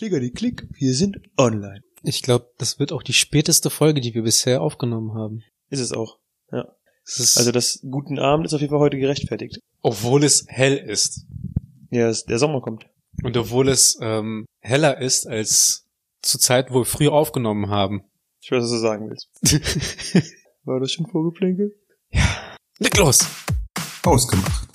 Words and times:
Klicker 0.00 0.18
die 0.20 0.30
Klick, 0.30 0.66
wir 0.72 0.94
sind 0.94 1.20
online. 1.36 1.82
Ich 2.02 2.22
glaube, 2.22 2.50
das 2.56 2.78
wird 2.78 2.90
auch 2.90 3.02
die 3.02 3.12
späteste 3.12 3.68
Folge, 3.68 4.00
die 4.00 4.14
wir 4.14 4.22
bisher 4.22 4.62
aufgenommen 4.62 5.12
haben. 5.12 5.42
Ist 5.68 5.80
es 5.80 5.92
auch. 5.92 6.18
Ja. 6.50 6.74
Es 7.04 7.36
Also 7.36 7.52
das 7.52 7.80
guten 7.82 8.18
Abend 8.18 8.46
ist 8.46 8.54
auf 8.54 8.62
jeden 8.62 8.70
Fall 8.70 8.80
heute 8.80 8.96
gerechtfertigt. 8.96 9.60
obwohl 9.82 10.24
es 10.24 10.46
hell 10.48 10.78
ist. 10.78 11.26
Ja, 11.90 12.08
es, 12.08 12.24
der 12.24 12.38
Sommer 12.38 12.62
kommt. 12.62 12.86
Und 13.22 13.36
obwohl 13.36 13.68
es 13.68 13.98
ähm, 14.00 14.46
heller 14.60 15.02
ist 15.02 15.26
als 15.26 15.86
zur 16.22 16.40
Zeit, 16.40 16.70
wo 16.70 16.76
wir 16.76 16.86
früher 16.86 17.12
aufgenommen 17.12 17.68
haben. 17.68 18.00
Ich 18.40 18.50
weiß, 18.50 18.62
was 18.62 18.70
du 18.70 18.78
sagen 18.78 19.10
willst. 19.10 19.28
War 20.64 20.80
das 20.80 20.92
schon 20.92 21.08
vorgeplänkelt? 21.08 21.74
Leg 22.78 22.96
los! 22.96 23.26
Ausgemacht. 24.02 24.66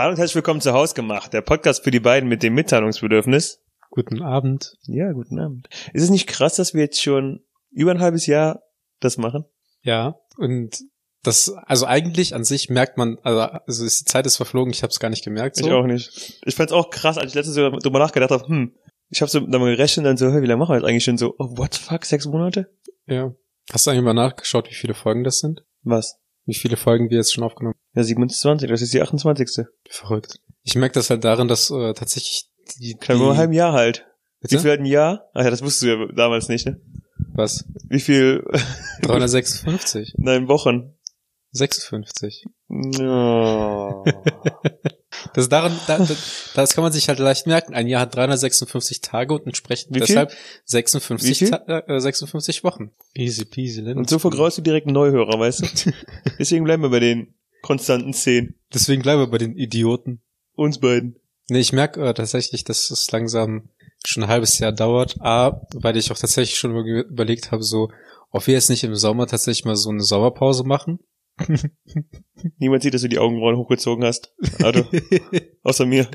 Hallo 0.00 0.12
und 0.12 0.18
herzlich 0.18 0.36
willkommen 0.36 0.62
zu 0.62 0.72
Hausgemacht, 0.72 1.34
der 1.34 1.42
Podcast 1.42 1.84
für 1.84 1.90
die 1.90 2.00
beiden 2.00 2.26
mit 2.26 2.42
dem 2.42 2.54
Mitteilungsbedürfnis. 2.54 3.62
Guten 3.90 4.22
Abend. 4.22 4.78
Ja, 4.84 5.12
guten 5.12 5.38
Abend. 5.38 5.68
Ist 5.92 6.04
es 6.04 6.08
nicht 6.08 6.26
krass, 6.26 6.56
dass 6.56 6.72
wir 6.72 6.80
jetzt 6.80 7.02
schon 7.02 7.44
über 7.70 7.90
ein 7.90 8.00
halbes 8.00 8.24
Jahr 8.24 8.62
das 9.00 9.18
machen? 9.18 9.44
Ja, 9.82 10.18
und 10.38 10.78
das, 11.22 11.52
also 11.66 11.84
eigentlich 11.84 12.34
an 12.34 12.44
sich 12.44 12.70
merkt 12.70 12.96
man, 12.96 13.18
also, 13.24 13.40
also 13.40 13.84
ist 13.84 14.00
die 14.00 14.04
Zeit 14.06 14.24
ist 14.24 14.38
verflogen, 14.38 14.72
ich 14.72 14.82
habe 14.82 14.90
es 14.90 15.00
gar 15.00 15.10
nicht 15.10 15.22
gemerkt. 15.22 15.56
So. 15.56 15.66
Ich 15.66 15.70
auch 15.70 15.84
nicht. 15.84 16.40
Ich 16.46 16.54
fand's 16.54 16.72
auch 16.72 16.88
krass, 16.88 17.18
als 17.18 17.32
ich 17.32 17.34
letztens 17.34 17.56
so 17.56 17.68
drüber 17.68 17.98
nachgedacht 17.98 18.30
habe, 18.30 18.48
hm, 18.48 18.72
ich 19.10 19.20
habe 19.20 19.30
so 19.30 19.40
damit 19.40 19.76
gerechnet 19.76 19.98
und 19.98 20.04
dann 20.04 20.16
so, 20.16 20.32
hey, 20.32 20.40
wie 20.40 20.46
lange 20.46 20.60
machen 20.60 20.72
wir 20.72 20.76
jetzt 20.76 20.88
eigentlich 20.88 21.04
schon 21.04 21.18
so? 21.18 21.34
Oh, 21.38 21.58
what 21.58 21.74
the 21.74 21.82
fuck, 21.82 22.06
sechs 22.06 22.24
Monate? 22.24 22.72
Ja. 23.04 23.34
Hast 23.70 23.86
du 23.86 23.90
eigentlich 23.90 24.04
mal 24.04 24.14
nachgeschaut, 24.14 24.70
wie 24.70 24.74
viele 24.74 24.94
Folgen 24.94 25.24
das 25.24 25.40
sind? 25.40 25.62
Was? 25.82 26.16
Wie 26.50 26.54
viele 26.54 26.76
Folgen 26.76 27.10
wir 27.10 27.18
jetzt 27.18 27.32
schon 27.32 27.44
aufgenommen 27.44 27.76
Ja, 27.94 28.02
27, 28.02 28.68
das 28.68 28.82
ist 28.82 28.92
die 28.92 29.00
28. 29.00 29.48
haben? 29.54 29.68
Verrückt. 29.88 30.40
Ich 30.64 30.74
merke 30.74 30.94
das 30.94 31.08
halt 31.08 31.22
darin, 31.22 31.46
dass 31.46 31.70
äh, 31.70 31.94
tatsächlich 31.94 32.50
die, 32.80 32.96
Klar, 32.96 33.18
nur 33.18 33.30
ein 33.30 33.36
halbes 33.36 33.56
Jahr 33.56 33.72
halt. 33.72 34.06
Bitte? 34.40 34.56
Wie 34.56 34.60
viel 34.60 34.70
halt 34.70 34.80
ein 34.80 34.86
Jahr? 34.86 35.30
Ach 35.32 35.44
ja, 35.44 35.50
das 35.50 35.62
wusstest 35.62 35.82
du 35.84 35.86
ja 35.96 36.06
damals 36.12 36.48
nicht, 36.48 36.66
ne? 36.66 36.80
Was? 37.34 37.64
Wie 37.88 38.00
viel? 38.00 38.42
356. 39.02 40.14
Nein, 40.16 40.48
Wochen. 40.48 40.98
56. 41.52 42.46
Oh. 43.00 44.04
Das 45.34 45.48
daran, 45.48 45.72
da, 45.86 45.98
da- 45.98 46.16
das 46.54 46.74
kann 46.74 46.82
man 46.82 46.92
sich 46.92 47.08
halt 47.08 47.18
leicht 47.18 47.46
merken. 47.46 47.74
Ein 47.74 47.86
Jahr 47.86 48.02
hat 48.02 48.14
356 48.14 49.00
Tage 49.00 49.34
und 49.34 49.46
entsprechend 49.46 49.90
Wie 49.94 49.98
viel? 50.00 50.06
deshalb 50.06 50.30
Wie 50.32 50.36
56, 50.66 51.38
viel? 51.38 51.50
Ta 51.50 51.78
äh, 51.86 52.00
56 52.00 52.64
Wochen. 52.64 52.90
Easy 53.14 53.44
peasy. 53.44 53.80
lemon 53.80 53.98
Und 53.98 54.10
so 54.10 54.18
vergraust 54.18 54.58
du 54.58 54.62
direkt 54.62 54.86
einen 54.86 54.94
Neuhörer, 54.94 55.38
weißt 55.38 55.62
du? 55.86 55.92
Deswegen 56.38 56.64
bleiben 56.64 56.82
wir 56.82 56.90
bei 56.90 57.00
den 57.00 57.34
konstanten 57.62 58.12
10. 58.12 58.54
Deswegen 58.72 59.02
bleiben 59.02 59.20
wir 59.22 59.26
bei 59.28 59.38
den 59.38 59.56
Idioten. 59.56 60.20
Uns 60.54 60.78
beiden. 60.78 61.16
Nee, 61.48 61.60
ich 61.60 61.72
merke 61.72 62.00
äh, 62.06 62.14
tatsächlich, 62.14 62.64
dass 62.64 62.90
es 62.90 63.10
langsam 63.10 63.68
schon 64.04 64.22
ein 64.22 64.28
halbes 64.28 64.58
Jahr 64.58 64.72
dauert. 64.72 65.16
A, 65.20 65.66
weil 65.74 65.96
ich 65.96 66.10
auch 66.12 66.18
tatsächlich 66.18 66.58
schon 66.58 66.70
über- 66.76 67.04
überlegt 67.08 67.50
habe, 67.52 67.62
so, 67.62 67.90
ob 68.30 68.46
wir 68.46 68.54
jetzt 68.54 68.70
nicht 68.70 68.84
im 68.84 68.94
Sommer 68.94 69.26
tatsächlich 69.26 69.64
mal 69.64 69.76
so 69.76 69.90
eine 69.90 70.02
Sommerpause 70.02 70.64
machen. 70.64 71.00
Niemand 72.58 72.82
sieht, 72.82 72.94
dass 72.94 73.02
du 73.02 73.08
die 73.08 73.18
Augenbrauen 73.18 73.56
hochgezogen 73.56 74.04
hast. 74.04 74.34
Also, 74.62 74.86
außer 75.62 75.86
mir. 75.86 76.08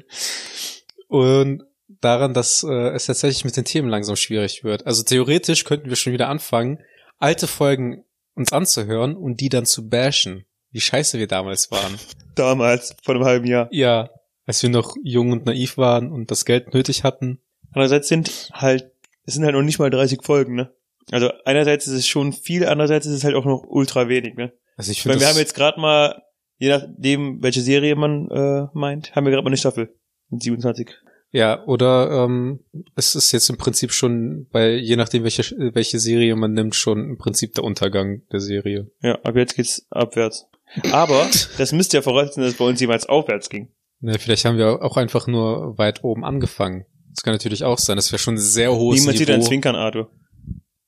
Und 1.07 1.63
daran, 2.01 2.33
dass 2.33 2.63
äh, 2.63 2.89
es 2.89 3.05
tatsächlich 3.05 3.45
mit 3.45 3.57
den 3.57 3.65
Themen 3.65 3.89
langsam 3.89 4.15
schwierig 4.15 4.63
wird. 4.63 4.85
Also 4.85 5.03
theoretisch 5.03 5.63
könnten 5.63 5.89
wir 5.89 5.95
schon 5.95 6.13
wieder 6.13 6.29
anfangen, 6.29 6.79
alte 7.17 7.47
Folgen 7.47 8.03
uns 8.35 8.51
anzuhören 8.51 9.15
und 9.15 9.39
die 9.39 9.49
dann 9.49 9.65
zu 9.65 9.89
bashen. 9.89 10.45
Wie 10.71 10.81
scheiße 10.81 11.17
wir 11.19 11.27
damals 11.27 11.71
waren. 11.71 11.97
Damals, 12.35 12.95
vor 13.01 13.15
einem 13.15 13.23
halben 13.23 13.47
Jahr. 13.47 13.69
ja, 13.71 14.09
als 14.45 14.61
wir 14.61 14.69
noch 14.69 14.97
jung 15.01 15.31
und 15.31 15.45
naiv 15.45 15.77
waren 15.77 16.11
und 16.11 16.31
das 16.31 16.43
Geld 16.43 16.73
nötig 16.73 17.05
hatten. 17.05 17.39
Andererseits 17.71 18.09
sind 18.09 18.51
halt, 18.51 18.91
es 19.25 19.35
sind 19.35 19.45
halt 19.45 19.55
noch 19.55 19.61
nicht 19.61 19.79
mal 19.79 19.89
30 19.89 20.19
Folgen, 20.21 20.55
ne? 20.55 20.73
Also 21.11 21.31
einerseits 21.45 21.87
ist 21.87 21.93
es 21.93 22.07
schon 22.07 22.33
viel, 22.33 22.65
andererseits 22.65 23.05
ist 23.05 23.13
es 23.13 23.23
halt 23.23 23.35
auch 23.35 23.45
noch 23.45 23.63
ultra 23.65 24.09
wenig, 24.09 24.35
ne? 24.35 24.51
Also 24.75 24.91
ich 24.91 25.01
finde 25.01 25.19
wir 25.19 25.27
haben 25.27 25.37
jetzt 25.37 25.55
gerade 25.55 25.79
mal, 25.79 26.21
je 26.57 26.69
nachdem, 26.69 27.41
welche 27.41 27.61
Serie 27.61 27.95
man 27.95 28.29
äh, 28.29 28.67
meint, 28.73 29.15
haben 29.15 29.25
wir 29.25 29.31
gerade 29.31 29.43
mal 29.43 29.49
eine 29.49 29.57
Staffel. 29.57 29.95
Mit 30.29 30.41
27. 30.41 30.89
ja, 31.31 31.63
oder 31.65 32.23
ähm, 32.23 32.61
es 32.95 33.13
ist 33.13 33.31
jetzt 33.31 33.49
im 33.49 33.57
Prinzip 33.57 33.91
schon 33.91 34.47
bei, 34.51 34.71
je 34.71 34.95
nachdem 34.95 35.23
welche, 35.23 35.43
welche 35.73 35.99
Serie 35.99 36.35
man 36.35 36.53
nimmt, 36.53 36.75
schon 36.75 37.09
im 37.09 37.17
Prinzip 37.17 37.53
der 37.53 37.63
Untergang 37.63 38.23
der 38.31 38.39
Serie. 38.39 38.89
Ja, 39.01 39.19
ab 39.21 39.35
jetzt 39.35 39.55
geht's 39.55 39.85
abwärts. 39.91 40.47
Aber 40.91 41.29
das 41.57 41.71
müsste 41.73 41.97
ja 41.97 42.01
voraussetzen, 42.01 42.41
dass 42.41 42.53
es 42.53 42.57
bei 42.57 42.65
uns 42.65 42.81
jemals 42.81 43.05
aufwärts 43.05 43.49
ging. 43.49 43.71
Ja, 44.01 44.17
vielleicht 44.17 44.45
haben 44.45 44.57
wir 44.57 44.81
auch 44.81 44.97
einfach 44.97 45.27
nur 45.27 45.77
weit 45.77 46.03
oben 46.03 46.25
angefangen. 46.25 46.85
Das 47.11 47.23
kann 47.23 47.33
natürlich 47.33 47.63
auch 47.63 47.77
sein. 47.77 47.95
Das 47.95 48.11
wäre 48.11 48.19
schon 48.19 48.35
ein 48.35 48.39
sehr 48.39 48.73
hohes 48.73 48.99
Niemand 48.99 49.17
sieht 49.17 49.29
dein 49.29 49.39
Niveau. 49.39 49.47
Zwinkern, 49.47 49.75
Arthur. 49.75 50.11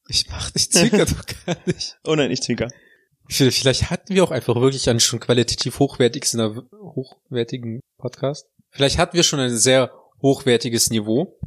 Ich 0.09 0.25
mach, 0.29 0.51
ich 0.55 0.71
zwinker 0.71 1.05
doch 1.05 1.25
gar 1.45 1.57
nicht. 1.65 1.97
Oh 2.03 2.15
nein, 2.15 2.31
ich 2.31 2.41
zwinker. 2.41 2.69
Vielleicht 3.29 3.89
hatten 3.89 4.15
wir 4.15 4.23
auch 4.23 4.31
einfach 4.31 4.55
wirklich 4.55 4.89
einen 4.89 4.99
schon 4.99 5.19
qualitativ 5.19 5.79
hochwertigsten, 5.79 6.67
hochwertigen 6.71 7.81
Podcast. 7.97 8.47
Vielleicht 8.69 8.97
hatten 8.97 9.15
wir 9.15 9.23
schon 9.23 9.39
ein 9.39 9.55
sehr 9.55 9.91
hochwertiges 10.21 10.89
Niveau 10.89 11.37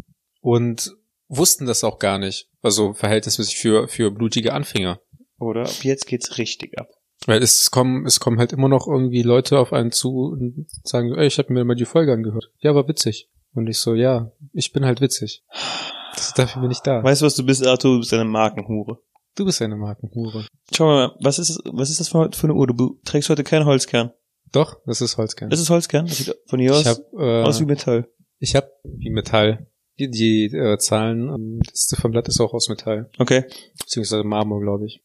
und 0.41 0.95
wussten 1.29 1.67
das 1.67 1.85
auch 1.85 1.99
gar 1.99 2.19
nicht. 2.19 2.49
Also 2.63 2.93
verhältnismäßig 2.93 3.57
für, 3.57 3.89
für 3.89 4.11
blutige 4.11 4.53
Anfänger. 4.53 5.01
Oder 5.39 5.63
ab 5.63 5.83
jetzt 5.83 6.07
geht's 6.07 6.39
richtig 6.39 6.79
ab. 6.79 6.89
Weil 7.27 7.43
es 7.43 7.71
kommen, 7.71 8.07
es 8.07 8.21
kommen 8.21 8.39
halt 8.39 8.53
immer 8.53 8.69
noch 8.69 8.87
irgendwie 8.87 9.23
Leute 9.23 9.59
auf 9.59 9.73
einen 9.73 9.93
zu 9.93 10.31
und 10.33 10.67
sagen, 10.85 11.15
ey, 11.15 11.27
ich 11.27 11.39
habe 11.39 11.53
mir 11.53 11.65
mal 11.65 11.75
die 11.75 11.85
Folge 11.85 12.13
angehört. 12.13 12.51
Ja, 12.61 12.75
war 12.75 12.89
witzig. 12.89 13.29
Und 13.53 13.67
ich 13.67 13.79
so, 13.79 13.95
ja, 13.95 14.33
ich 14.53 14.73
bin 14.73 14.85
halt 14.85 15.01
witzig. 15.01 15.43
Das, 16.15 16.35
dafür 16.35 16.63
bin 16.63 16.71
ich 16.71 16.81
da. 16.81 17.03
Weißt 17.03 17.23
du, 17.23 17.27
was 17.27 17.37
du 17.37 17.45
bist, 17.45 17.67
Arthur? 17.67 17.95
Du 17.95 17.99
bist 18.01 18.13
eine 18.15 18.25
Markenhure. 18.25 18.99
Du 19.41 19.47
bist 19.47 19.63
eine 19.63 19.75
Markenhure. 19.75 20.45
Schau 20.71 20.85
mal, 20.85 21.17
was 21.19 21.39
ist, 21.39 21.63
was 21.65 21.89
ist 21.89 21.99
das 21.99 22.11
für, 22.11 22.31
für 22.31 22.45
eine 22.45 22.53
Uhr? 22.53 22.67
Du 22.67 23.01
trägst 23.07 23.31
heute 23.31 23.43
keinen 23.43 23.65
Holzkern. 23.65 24.13
Doch, 24.53 24.77
das 24.85 25.01
ist 25.01 25.17
Holzkern. 25.17 25.49
Das 25.49 25.59
ist 25.59 25.71
Holzkern? 25.71 26.05
Das 26.05 26.19
sieht 26.19 26.37
von 26.47 26.61
hier 26.61 26.75
aus 26.75 26.85
habe 26.85 27.03
äh, 27.17 27.43
aus 27.43 27.59
wie 27.59 27.65
Metall. 27.65 28.07
Ich 28.39 28.55
habe 28.55 28.71
wie 28.85 29.09
Metall. 29.09 29.67
Die, 29.99 30.11
die 30.11 30.45
äh, 30.55 30.77
Zahlen, 30.77 31.31
ähm, 31.31 31.61
das 31.65 31.87
Ziffernblatt 31.87 32.29
ist 32.29 32.39
auch 32.39 32.53
aus 32.53 32.69
Metall. 32.69 33.09
Okay. 33.19 33.47
Beziehungsweise 33.79 34.25
Marmor, 34.25 34.61
glaube 34.61 34.85
ich. 34.85 35.03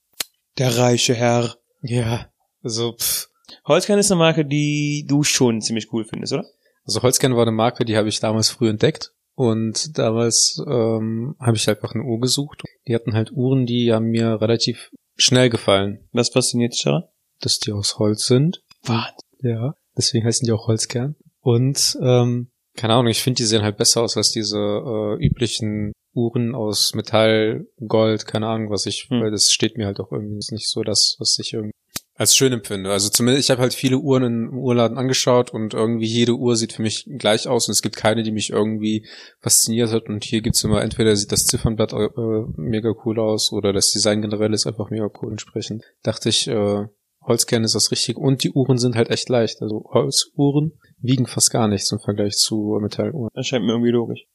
Der 0.57 0.78
reiche 0.78 1.13
Herr. 1.13 1.56
Ja. 1.81 2.29
Also, 2.62 2.91
pff. 2.91 3.29
Holzkern 3.66 4.00
ist 4.00 4.12
eine 4.12 4.19
Marke, 4.19 4.44
die 4.44 5.06
du 5.07 5.24
schon 5.24 5.62
ziemlich 5.62 5.94
cool 5.94 6.03
findest, 6.03 6.34
oder? 6.34 6.45
also 6.85 7.01
Holzkern 7.01 7.35
war 7.35 7.44
eine 7.44 7.51
Marke, 7.51 7.85
die 7.85 7.97
habe 7.97 8.09
ich 8.09 8.19
damals 8.19 8.50
früh 8.50 8.69
entdeckt. 8.69 9.13
Und 9.35 9.97
damals 9.97 10.62
ähm, 10.66 11.35
habe 11.40 11.57
ich 11.57 11.69
einfach 11.69 11.94
eine 11.94 12.03
Uhr 12.03 12.19
gesucht. 12.19 12.63
Die 12.88 12.96
hatten 12.96 13.13
halt 13.13 13.31
Uhren, 13.34 13.66
die 13.66 13.91
haben 13.94 14.07
mir 14.07 14.40
relativ 14.41 14.91
schnell 15.18 15.50
gefallen, 15.50 16.07
Was 16.13 16.29
fasziniert 16.29 16.73
dich 16.73 16.84
daran? 16.84 17.03
dass 17.41 17.59
die 17.59 17.74
aus 17.74 18.00
Holz 18.00 18.28
sind. 18.28 18.62
Wahnsinn. 18.84 19.16
Ja. 19.41 19.75
Deswegen 19.97 20.25
heißen 20.25 20.45
die 20.45 20.51
auch 20.53 20.68
Holzkern. 20.68 21.16
Und 21.41 21.97
ähm, 22.01 22.47
keine 22.75 22.94
Ahnung, 22.94 23.07
ich 23.07 23.22
finde, 23.22 23.38
die 23.38 23.44
sehen 23.45 23.62
halt 23.62 23.78
besser 23.78 24.01
aus 24.01 24.16
als 24.18 24.31
diese 24.31 24.57
äh, 24.57 25.24
üblichen 25.25 25.91
Uhren 26.13 26.56
aus 26.56 26.94
Metall, 26.95 27.68
Gold, 27.85 28.25
keine 28.25 28.47
Ahnung, 28.47 28.69
was 28.72 28.85
ich, 28.85 29.07
Hm. 29.09 29.22
weil 29.22 29.31
das 29.31 29.51
steht 29.51 29.78
mir 29.78 29.85
halt 29.85 30.00
auch 30.00 30.12
irgendwie 30.12 30.38
ist 30.38 30.51
nicht 30.53 30.69
so 30.69 30.81
das, 30.84 31.18
was 31.19 31.38
ich 31.40 31.53
irgendwie 31.53 31.74
als 32.16 32.36
schön 32.36 32.53
empfinde. 32.53 32.92
Also 32.92 33.09
zumindest, 33.09 33.46
ich 33.46 33.52
habe 33.52 33.62
halt 33.62 33.74
viele 33.74 33.98
Uhren 33.98 34.24
im 34.24 34.58
Uhrladen 34.58 34.98
angeschaut 34.98 35.52
und 35.52 35.74
irgendwie 35.74 36.06
jede 36.06 36.34
Uhr 36.34 36.56
sieht 36.56 36.74
für 36.74 36.81
mich 36.81 37.06
gleich 37.18 37.48
aus 37.48 37.68
und 37.68 37.74
es 37.74 37.81
gibt 37.81 37.98
keine, 37.98 38.24
die 38.24 38.31
mich 38.31 38.52
irgendwie 38.52 39.06
fasziniert 39.42 39.92
hat 39.92 40.08
und 40.08 40.24
hier 40.24 40.42
gibt's 40.42 40.64
immer, 40.64 40.81
entweder 40.81 41.16
sieht 41.16 41.34
das 41.34 41.46
Ziffernblatt 41.46 41.92
äh, 41.92 42.09
mega 42.56 42.94
cool 43.04 43.20
aus 43.20 43.52
oder 43.52 43.74
das 43.74 43.92
Design 43.92 44.22
generell 44.22 44.54
ist 44.54 44.66
einfach 44.66 44.90
mega 44.90 45.09
cool 45.22 45.31
entsprechend. 45.31 45.84
Dachte 46.04 46.30
ich, 46.30 46.48
äh, 46.48 46.86
Holzkern 47.22 47.64
ist 47.64 47.75
das 47.75 47.92
Richtige 47.92 48.20
und 48.20 48.44
die 48.44 48.52
Uhren 48.52 48.78
sind 48.78 48.96
halt 48.96 49.09
echt 49.09 49.28
leicht. 49.30 49.62
Also 49.62 49.84
Holzuhren 49.92 50.80
wiegen 51.00 51.25
fast 51.25 51.52
gar 51.52 51.68
nichts 51.68 51.92
im 51.92 52.00
Vergleich 52.00 52.38
zu 52.38 52.78
Metalluhren. 52.81 53.30
Das 53.34 53.48
scheint 53.48 53.66
mir 53.66 53.74
irgendwie 53.74 53.92
logisch. 53.92 54.25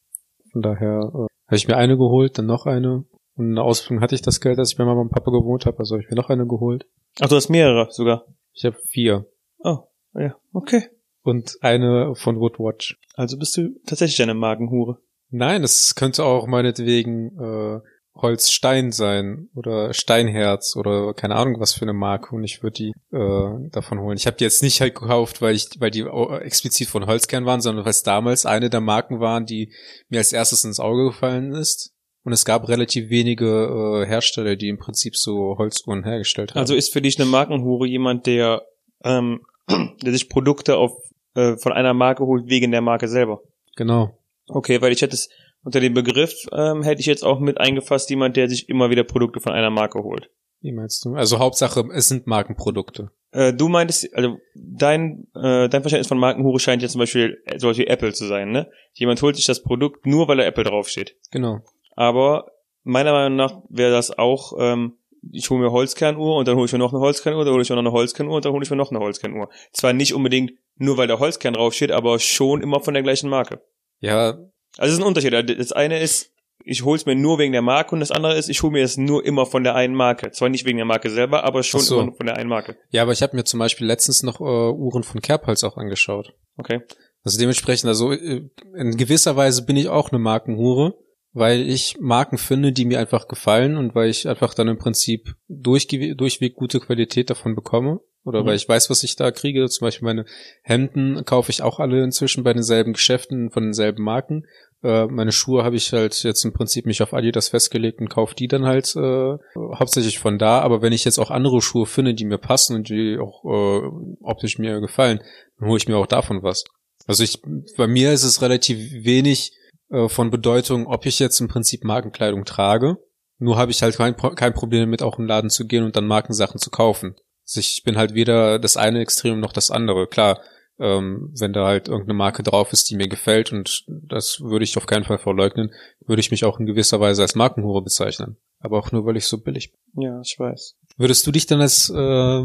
Von 0.52 0.62
daher 0.62 1.10
äh, 1.14 1.26
habe 1.46 1.56
ich 1.56 1.68
mir 1.68 1.76
eine 1.76 1.96
geholt, 1.96 2.36
dann 2.36 2.46
noch 2.46 2.66
eine. 2.66 3.04
Und 3.40 3.48
in 3.48 3.54
der 3.54 3.64
Ausbildung 3.64 4.02
hatte 4.02 4.14
ich 4.14 4.20
das 4.20 4.42
Geld, 4.42 4.58
als 4.58 4.72
ich 4.72 4.76
bei 4.76 4.84
Mama 4.84 5.00
und 5.00 5.12
Papa 5.12 5.30
gewohnt 5.30 5.64
habe, 5.64 5.78
also 5.78 5.94
habe 5.94 6.02
ich 6.02 6.10
mir 6.10 6.16
noch 6.16 6.28
eine 6.28 6.46
geholt. 6.46 6.84
Ach, 7.20 7.28
du 7.28 7.36
hast 7.36 7.48
mehrere 7.48 7.90
sogar. 7.90 8.26
Ich 8.52 8.66
habe 8.66 8.76
vier. 8.88 9.24
Oh, 9.60 9.78
ja, 10.12 10.36
okay. 10.52 10.90
Und 11.22 11.56
eine 11.62 12.14
von 12.16 12.38
Woodwatch. 12.38 13.00
Also 13.14 13.38
bist 13.38 13.56
du 13.56 13.70
tatsächlich 13.86 14.20
eine 14.20 14.34
Markenhure. 14.34 14.98
Nein, 15.30 15.64
es 15.64 15.94
könnte 15.94 16.22
auch 16.22 16.46
meinetwegen 16.48 17.28
äh, 17.40 17.80
Holzstein 18.14 18.92
sein 18.92 19.48
oder 19.54 19.94
Steinherz 19.94 20.76
oder 20.76 21.14
keine 21.14 21.36
Ahnung 21.36 21.60
was 21.60 21.72
für 21.72 21.86
eine 21.86 21.94
Marke 21.94 22.36
und 22.36 22.44
ich 22.44 22.62
würde 22.62 22.74
die 22.74 22.92
äh, 23.10 23.70
davon 23.70 24.00
holen. 24.00 24.18
Ich 24.18 24.26
habe 24.26 24.36
die 24.36 24.44
jetzt 24.44 24.62
nicht 24.62 24.82
halt 24.82 24.96
gekauft, 24.96 25.40
weil 25.40 25.54
ich, 25.54 25.70
weil 25.78 25.90
die 25.90 26.02
explizit 26.02 26.88
von 26.88 27.06
Holzkern 27.06 27.46
waren, 27.46 27.62
sondern 27.62 27.86
weil 27.86 27.90
es 27.90 28.02
damals 28.02 28.44
eine 28.44 28.68
der 28.68 28.82
Marken 28.82 29.18
waren, 29.18 29.46
die 29.46 29.72
mir 30.10 30.18
als 30.18 30.34
erstes 30.34 30.64
ins 30.64 30.78
Auge 30.78 31.06
gefallen 31.06 31.52
ist. 31.52 31.94
Und 32.22 32.32
es 32.32 32.44
gab 32.44 32.68
relativ 32.68 33.08
wenige 33.08 34.02
äh, 34.04 34.06
Hersteller, 34.06 34.56
die 34.56 34.68
im 34.68 34.78
Prinzip 34.78 35.16
so 35.16 35.56
Holzuhren 35.58 36.04
hergestellt 36.04 36.50
haben. 36.50 36.60
Also 36.60 36.74
ist 36.74 36.92
für 36.92 37.00
dich 37.00 37.18
eine 37.18 37.28
Markenhure 37.28 37.86
jemand, 37.86 38.26
der, 38.26 38.62
ähm, 39.04 39.40
der 40.02 40.12
sich 40.12 40.28
Produkte 40.28 40.76
auf 40.76 40.92
äh, 41.34 41.56
von 41.56 41.72
einer 41.72 41.94
Marke 41.94 42.24
holt 42.26 42.48
wegen 42.48 42.72
der 42.72 42.82
Marke 42.82 43.08
selber. 43.08 43.40
Genau. 43.76 44.18
Okay, 44.48 44.82
weil 44.82 44.92
ich 44.92 45.00
hätte 45.00 45.14
es 45.14 45.28
unter 45.62 45.80
dem 45.80 45.94
Begriff 45.94 46.46
ähm, 46.52 46.82
hätte 46.82 47.00
ich 47.00 47.06
jetzt 47.06 47.24
auch 47.24 47.38
mit 47.38 47.58
eingefasst 47.58 48.08
jemand, 48.10 48.36
der 48.36 48.48
sich 48.48 48.68
immer 48.68 48.90
wieder 48.90 49.04
Produkte 49.04 49.40
von 49.40 49.52
einer 49.52 49.70
Marke 49.70 50.02
holt. 50.02 50.30
Wie 50.62 50.72
meinst 50.72 51.04
du? 51.04 51.14
Also 51.14 51.38
Hauptsache, 51.38 51.84
es 51.92 52.08
sind 52.08 52.26
Markenprodukte. 52.26 53.10
Äh, 53.32 53.52
du 53.52 53.68
meintest, 53.68 54.12
also 54.14 54.38
dein 54.54 55.26
äh, 55.34 55.68
dein 55.68 55.82
Verständnis 55.82 56.08
von 56.08 56.18
Markenhure 56.18 56.58
scheint 56.58 56.82
jetzt 56.82 56.92
zum 56.92 56.98
Beispiel 56.98 57.42
äh, 57.46 57.58
sowas 57.58 57.78
wie 57.78 57.86
Apple 57.86 58.12
zu 58.12 58.26
sein, 58.26 58.50
ne? 58.50 58.70
Jemand 58.92 59.22
holt 59.22 59.36
sich 59.36 59.46
das 59.46 59.62
Produkt 59.62 60.06
nur, 60.06 60.28
weil 60.28 60.38
da 60.38 60.44
Apple 60.44 60.64
draufsteht. 60.64 61.16
Genau. 61.30 61.60
Aber 62.00 62.52
meiner 62.82 63.12
Meinung 63.12 63.36
nach 63.36 63.60
wäre 63.68 63.92
das 63.92 64.16
auch, 64.16 64.54
ähm, 64.58 64.94
ich 65.32 65.50
hole 65.50 65.60
mir 65.60 65.70
Holzkernuhr 65.70 66.36
und 66.36 66.48
dann 66.48 66.56
hole 66.56 66.64
ich 66.64 66.72
mir 66.72 66.78
noch 66.78 66.94
eine 66.94 67.00
Holzkernuhr, 67.02 67.44
dann 67.44 67.52
hole 67.52 67.62
ich 67.62 67.68
mir 67.68 67.76
noch 67.76 67.82
eine 67.82 67.92
Holzkernuhr 67.92 68.36
und 68.36 68.44
dann 68.46 68.52
hole 68.52 68.62
ich 68.62 68.70
mir 68.70 68.76
noch 68.76 68.90
eine 68.90 69.00
Holzkernuhr. 69.00 69.50
Zwar 69.70 69.92
nicht 69.92 70.14
unbedingt 70.14 70.52
nur, 70.76 70.96
weil 70.96 71.08
der 71.08 71.18
Holzkern 71.18 71.52
draufsteht, 71.52 71.92
aber 71.92 72.18
schon 72.18 72.62
immer 72.62 72.80
von 72.80 72.94
der 72.94 73.02
gleichen 73.02 73.28
Marke. 73.28 73.60
Ja, 73.98 74.38
Also 74.78 74.92
es 74.92 74.92
ist 74.92 75.00
ein 75.00 75.04
Unterschied. 75.04 75.60
Das 75.60 75.72
eine 75.72 76.00
ist, 76.00 76.32
ich 76.64 76.86
hole 76.86 76.96
es 76.96 77.04
mir 77.04 77.16
nur 77.16 77.38
wegen 77.38 77.52
der 77.52 77.60
Marke 77.60 77.94
und 77.94 78.00
das 78.00 78.12
andere 78.12 78.38
ist, 78.38 78.48
ich 78.48 78.62
hole 78.62 78.72
mir 78.72 78.82
es 78.82 78.96
nur 78.96 79.22
immer 79.26 79.44
von 79.44 79.62
der 79.62 79.74
einen 79.74 79.94
Marke. 79.94 80.30
Zwar 80.30 80.48
nicht 80.48 80.64
wegen 80.64 80.78
der 80.78 80.86
Marke 80.86 81.10
selber, 81.10 81.44
aber 81.44 81.62
schon 81.62 81.80
so. 81.80 82.00
immer 82.00 82.14
von 82.14 82.24
der 82.24 82.38
einen 82.38 82.48
Marke. 82.48 82.78
ja, 82.88 83.02
aber 83.02 83.12
ich 83.12 83.20
habe 83.20 83.36
mir 83.36 83.44
zum 83.44 83.60
Beispiel 83.60 83.86
letztens 83.86 84.22
noch 84.22 84.40
äh, 84.40 84.44
Uhren 84.44 85.02
von 85.02 85.20
Kerbholz 85.20 85.64
auch 85.64 85.76
angeschaut. 85.76 86.32
Okay. 86.56 86.80
Also 87.24 87.38
dementsprechend, 87.38 87.88
also 87.88 88.10
äh, 88.12 88.48
in 88.74 88.96
gewisser 88.96 89.36
Weise 89.36 89.66
bin 89.66 89.76
ich 89.76 89.90
auch 89.90 90.08
eine 90.08 90.18
Markenhure, 90.18 90.94
weil 91.32 91.68
ich 91.68 91.96
Marken 92.00 92.38
finde, 92.38 92.72
die 92.72 92.84
mir 92.84 92.98
einfach 92.98 93.28
gefallen 93.28 93.76
und 93.76 93.94
weil 93.94 94.10
ich 94.10 94.28
einfach 94.28 94.54
dann 94.54 94.68
im 94.68 94.78
Prinzip 94.78 95.34
durchge 95.48 96.16
durchweg 96.16 96.54
gute 96.54 96.80
Qualität 96.80 97.30
davon 97.30 97.54
bekomme. 97.54 98.00
Oder 98.22 98.42
Mhm. 98.42 98.48
weil 98.48 98.56
ich 98.56 98.68
weiß, 98.68 98.90
was 98.90 99.02
ich 99.02 99.16
da 99.16 99.30
kriege. 99.30 99.66
Zum 99.68 99.86
Beispiel 99.86 100.04
meine 100.04 100.26
Hemden 100.62 101.24
kaufe 101.24 101.50
ich 101.50 101.62
auch 101.62 101.78
alle 101.80 102.02
inzwischen 102.04 102.44
bei 102.44 102.52
denselben 102.52 102.92
Geschäften 102.92 103.50
von 103.50 103.62
denselben 103.62 104.02
Marken. 104.04 104.44
Äh, 104.82 105.06
meine 105.06 105.32
Schuhe 105.32 105.64
habe 105.64 105.76
ich 105.76 105.92
halt 105.94 106.22
jetzt 106.22 106.44
im 106.44 106.52
Prinzip 106.52 106.84
mich 106.84 107.02
auf 107.02 107.14
Adidas 107.14 107.48
festgelegt 107.48 107.98
und 108.00 108.10
kaufe 108.10 108.34
die 108.34 108.46
dann 108.46 108.66
halt 108.66 108.94
äh, 108.94 109.36
hauptsächlich 109.56 110.18
von 110.18 110.36
da. 110.38 110.60
Aber 110.60 110.82
wenn 110.82 110.92
ich 110.92 111.06
jetzt 111.06 111.18
auch 111.18 111.30
andere 111.30 111.62
Schuhe 111.62 111.86
finde, 111.86 112.12
die 112.12 112.26
mir 112.26 112.36
passen 112.38 112.76
und 112.76 112.90
die 112.90 113.16
auch 113.18 113.42
äh, 113.44 113.88
optisch 114.22 114.58
mir 114.58 114.80
gefallen, 114.80 115.20
dann 115.58 115.68
hole 115.68 115.78
ich 115.78 115.88
mir 115.88 115.96
auch 115.96 116.06
davon 116.06 116.42
was. 116.42 116.64
Also 117.06 117.24
ich, 117.24 117.40
bei 117.78 117.86
mir 117.86 118.12
ist 118.12 118.24
es 118.24 118.42
relativ 118.42 118.78
wenig 119.04 119.52
äh, 119.90 120.08
von 120.08 120.30
Bedeutung, 120.30 120.86
ob 120.86 121.06
ich 121.06 121.18
jetzt 121.18 121.40
im 121.40 121.48
Prinzip 121.48 121.84
Markenkleidung 121.84 122.44
trage. 122.44 122.98
Nur 123.38 123.56
habe 123.56 123.70
ich 123.70 123.82
halt 123.82 123.96
kein, 123.96 124.16
kein 124.16 124.54
Problem 124.54 124.82
damit, 124.82 125.02
auch 125.02 125.18
in 125.18 125.24
den 125.24 125.28
Laden 125.28 125.50
zu 125.50 125.66
gehen 125.66 125.84
und 125.84 125.96
dann 125.96 126.06
Markensachen 126.06 126.60
zu 126.60 126.70
kaufen. 126.70 127.16
Also 127.46 127.60
ich 127.60 127.82
bin 127.84 127.96
halt 127.96 128.14
weder 128.14 128.58
das 128.58 128.76
eine 128.76 129.00
Extrem 129.00 129.40
noch 129.40 129.52
das 129.52 129.70
andere. 129.70 130.06
Klar, 130.06 130.40
ähm, 130.78 131.32
wenn 131.38 131.52
da 131.52 131.66
halt 131.66 131.88
irgendeine 131.88 132.16
Marke 132.16 132.42
drauf 132.42 132.72
ist, 132.72 132.88
die 132.90 132.96
mir 132.96 133.08
gefällt 133.08 133.52
und 133.52 133.84
das 133.88 134.40
würde 134.40 134.64
ich 134.64 134.76
auf 134.76 134.86
keinen 134.86 135.04
Fall 135.04 135.18
verleugnen, 135.18 135.72
würde 136.06 136.20
ich 136.20 136.30
mich 136.30 136.44
auch 136.44 136.58
in 136.58 136.66
gewisser 136.66 137.00
Weise 137.00 137.22
als 137.22 137.34
Markenhure 137.34 137.82
bezeichnen. 137.82 138.36
Aber 138.60 138.78
auch 138.78 138.92
nur, 138.92 139.04
weil 139.04 139.16
ich 139.16 139.26
so 139.26 139.38
billig 139.38 139.72
bin. 139.72 140.02
Ja, 140.02 140.20
ich 140.22 140.38
weiß. 140.38 140.76
Würdest 140.96 141.26
du 141.26 141.32
dich 141.32 141.46
dann 141.46 141.60
als 141.60 141.90
äh, 141.90 142.44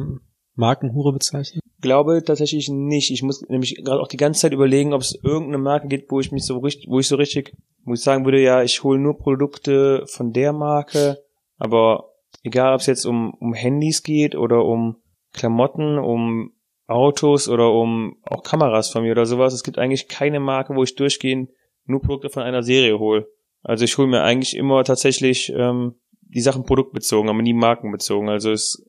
Markenhure 0.56 1.14
bezeichnen? 1.14 1.62
Glaube 1.82 2.24
tatsächlich 2.24 2.70
nicht. 2.70 3.12
Ich 3.12 3.22
muss 3.22 3.48
nämlich 3.48 3.76
gerade 3.84 4.02
auch 4.02 4.08
die 4.08 4.18
ganze 4.18 4.42
Zeit 4.42 4.54
überlegen, 4.54 4.94
ob 4.94 5.02
es 5.02 5.18
irgendeine 5.22 5.58
Marke 5.58 5.88
gibt, 5.88 6.12
wo 6.12 6.20
ich 6.20 6.32
mich 6.32 6.46
so 6.46 6.58
richtig, 6.58 6.90
wo 6.90 7.00
ich 7.00 7.08
so 7.08 7.16
richtig, 7.16 7.54
wo 7.84 7.94
ich 7.94 8.02
sagen 8.02 8.26
würde, 8.26 8.42
ja, 8.42 8.64
ich 8.64 8.84
hole 8.84 9.00
nur 9.00 9.18
Produkte 9.18 10.06
von 10.08 10.32
der 10.32 10.54
Marke, 10.54 11.22
aber 11.58 12.12
egal 12.44 12.74
ob 12.74 12.80
es 12.80 12.88
jetzt 12.88 13.06
um, 13.06 13.34
um 13.36 13.54
Handys 13.54 14.04
geht 14.04 14.36
oder 14.36 14.66
um 14.66 14.98
Klamotten, 15.34 16.00
um 16.00 16.54
Autos 16.88 17.50
oder 17.50 17.72
um 17.72 18.18
auch 18.24 18.44
Kameras 18.44 18.90
von 18.90 19.04
mir 19.04 19.12
oder 19.12 19.26
sowas, 19.26 19.54
es 19.54 19.64
gibt 19.64 19.78
eigentlich 19.78 20.08
keine 20.08 20.40
Marke, 20.40 20.76
wo 20.76 20.84
ich 20.84 20.96
durchgehend 20.96 21.50
nur 21.86 22.02
Produkte 22.02 22.30
von 22.30 22.44
einer 22.44 22.64
Serie 22.64 23.00
hole. 23.00 23.28
Also 23.64 23.84
ich 23.86 23.98
hole 23.98 24.08
mir 24.08 24.22
eigentlich 24.22 24.56
immer 24.56 24.84
tatsächlich 24.84 25.52
ähm, 25.56 25.96
die 26.22 26.42
Sachen 26.42 26.64
produktbezogen, 26.64 27.30
aber 27.30 27.42
nie 27.42 27.54
markenbezogen. 27.54 28.30
Also 28.30 28.52
es 28.52 28.86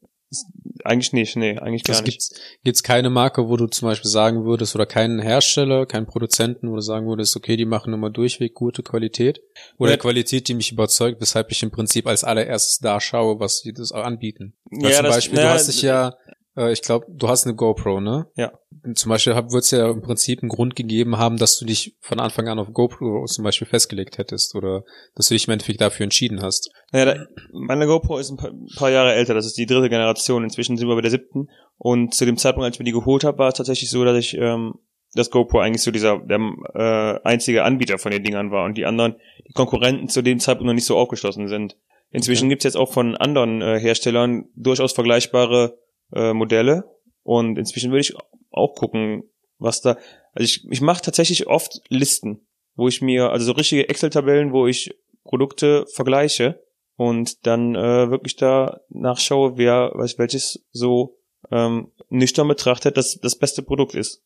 eigentlich 0.84 1.12
nicht, 1.12 1.36
nee, 1.36 1.58
eigentlich 1.58 1.84
gar 1.84 1.94
Es 1.96 2.02
nicht. 2.02 2.30
gibt 2.30 2.40
gibt's 2.64 2.82
keine 2.82 3.10
Marke, 3.10 3.48
wo 3.48 3.56
du 3.56 3.66
zum 3.66 3.88
Beispiel 3.88 4.10
sagen 4.10 4.44
würdest, 4.44 4.74
oder 4.74 4.86
keinen 4.86 5.20
Hersteller, 5.20 5.86
keinen 5.86 6.06
Produzenten, 6.06 6.70
wo 6.70 6.74
du 6.76 6.82
sagen 6.82 7.06
würdest, 7.06 7.36
okay, 7.36 7.56
die 7.56 7.64
machen 7.64 7.92
immer 7.92 8.10
durchweg 8.10 8.54
gute 8.54 8.82
Qualität. 8.82 9.40
Oder 9.78 9.92
Ja. 9.92 9.96
Qualität, 9.96 10.48
die 10.48 10.54
mich 10.54 10.72
überzeugt, 10.72 11.20
weshalb 11.20 11.50
ich 11.52 11.62
im 11.62 11.70
Prinzip 11.70 12.06
als 12.06 12.24
allererstes 12.24 12.78
da 12.78 13.00
schaue, 13.00 13.40
was 13.40 13.58
sie 13.60 13.72
das 13.72 13.92
anbieten. 13.92 14.54
Weil 14.70 14.90
Ja, 14.90 14.96
zum 14.98 15.04
das- 15.06 15.14
Beispiel, 15.16 15.38
na, 15.38 15.42
du 15.44 15.48
hast 15.50 15.68
dich 15.68 15.82
ja, 15.82 16.14
äh, 16.56 16.72
ich 16.72 16.82
glaube, 16.82 17.06
du 17.08 17.28
hast 17.28 17.46
eine 17.46 17.54
GoPro, 17.54 18.00
ne? 18.00 18.26
Ja. 18.36 18.52
Zum 18.94 19.10
Beispiel 19.10 19.34
wird 19.34 19.64
es 19.64 19.70
ja 19.70 19.90
im 19.90 20.02
Prinzip 20.02 20.42
einen 20.42 20.48
Grund 20.48 20.76
gegeben 20.76 21.18
haben, 21.18 21.36
dass 21.36 21.58
du 21.58 21.64
dich 21.64 21.96
von 22.00 22.20
Anfang 22.20 22.48
an 22.48 22.58
auf 22.58 22.72
GoPro 22.72 23.24
zum 23.26 23.44
Beispiel 23.44 23.66
festgelegt 23.66 24.18
hättest 24.18 24.54
oder 24.54 24.84
dass 25.14 25.28
du 25.28 25.34
dich 25.34 25.46
im 25.48 25.52
Endeffekt 25.52 25.80
dafür 25.80 26.04
entschieden 26.04 26.42
hast. 26.42 26.70
Naja, 26.92 27.24
meine 27.52 27.86
GoPro 27.86 28.18
ist 28.18 28.30
ein 28.30 28.36
paar, 28.76 28.90
Jahre 28.90 29.14
älter, 29.14 29.34
das 29.34 29.46
ist 29.46 29.58
die 29.58 29.66
dritte 29.66 29.88
Generation, 29.88 30.44
inzwischen 30.44 30.76
sind 30.76 30.88
wir 30.88 30.94
bei 30.94 31.00
der 31.00 31.10
siebten. 31.10 31.48
Und 31.78 32.14
zu 32.14 32.24
dem 32.24 32.36
Zeitpunkt, 32.36 32.64
als 32.64 32.76
ich 32.76 32.80
mir 32.80 32.84
die 32.84 32.92
geholt 32.92 33.24
habe, 33.24 33.38
war 33.38 33.48
es 33.48 33.54
tatsächlich 33.54 33.90
so, 33.90 34.04
dass 34.04 34.16
ich 34.16 34.36
ähm, 34.36 34.74
das 35.14 35.30
GoPro 35.30 35.58
eigentlich 35.60 35.82
so 35.82 35.90
dieser 35.90 36.18
der 36.18 36.38
äh, 36.74 37.20
einzige 37.26 37.64
Anbieter 37.64 37.98
von 37.98 38.12
den 38.12 38.22
Dingern 38.22 38.50
war 38.50 38.64
und 38.64 38.76
die 38.76 38.86
anderen, 38.86 39.16
die 39.48 39.52
Konkurrenten 39.52 40.08
zu 40.08 40.22
dem 40.22 40.38
Zeitpunkt 40.38 40.66
noch 40.66 40.74
nicht 40.74 40.86
so 40.86 40.96
aufgeschlossen 40.96 41.48
sind. 41.48 41.76
Inzwischen 42.10 42.48
gibt's 42.48 42.64
jetzt 42.64 42.76
auch 42.76 42.92
von 42.92 43.16
anderen 43.16 43.62
äh, 43.62 43.80
Herstellern 43.80 44.46
durchaus 44.54 44.92
vergleichbare 44.92 45.78
äh, 46.12 46.32
Modelle 46.32 46.84
und 47.22 47.58
inzwischen 47.58 47.90
würde 47.90 48.00
ich 48.00 48.14
auch 48.50 48.74
gucken, 48.74 49.24
was 49.58 49.80
da. 49.80 49.96
Also 50.32 50.44
ich, 50.44 50.66
ich 50.70 50.80
mache 50.80 51.02
tatsächlich 51.02 51.46
oft 51.46 51.80
Listen, 51.88 52.46
wo 52.74 52.88
ich 52.88 53.00
mir, 53.02 53.30
also 53.30 53.46
so 53.46 53.52
richtige 53.52 53.88
Excel-Tabellen, 53.88 54.52
wo 54.52 54.66
ich 54.66 54.94
Produkte 55.24 55.86
vergleiche 55.92 56.62
und 56.96 57.46
dann 57.46 57.74
äh, 57.74 58.10
wirklich 58.10 58.36
da 58.36 58.80
nachschaue, 58.90 59.56
wer, 59.56 59.92
weiß 59.94 60.18
welches 60.18 60.64
so 60.72 61.16
ähm, 61.50 61.92
nüchtern 62.08 62.48
betrachtet 62.48 62.96
das, 62.96 63.18
das 63.20 63.36
beste 63.36 63.62
Produkt 63.62 63.94
ist. 63.94 64.22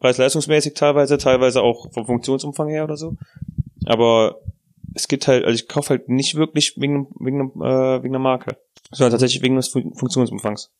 Preis-leistungsmäßig 0.00 0.74
teilweise, 0.74 1.16
teilweise 1.18 1.62
auch 1.62 1.90
vom 1.92 2.06
Funktionsumfang 2.06 2.68
her 2.68 2.84
oder 2.84 2.96
so. 2.96 3.16
Aber 3.86 4.40
es 4.94 5.08
gibt 5.08 5.26
halt, 5.28 5.44
also 5.44 5.54
ich 5.54 5.68
kaufe 5.68 5.90
halt 5.90 6.08
nicht 6.08 6.34
wirklich 6.34 6.74
wegen, 6.76 7.08
wegen, 7.18 7.40
äh, 7.62 8.02
wegen 8.02 8.14
einer 8.14 8.18
Marke, 8.22 8.58
sondern 8.90 9.12
tatsächlich 9.12 9.42
wegen 9.42 9.56
des 9.56 9.68
Fun- 9.68 9.94
Funktionsumfangs. 9.94 10.70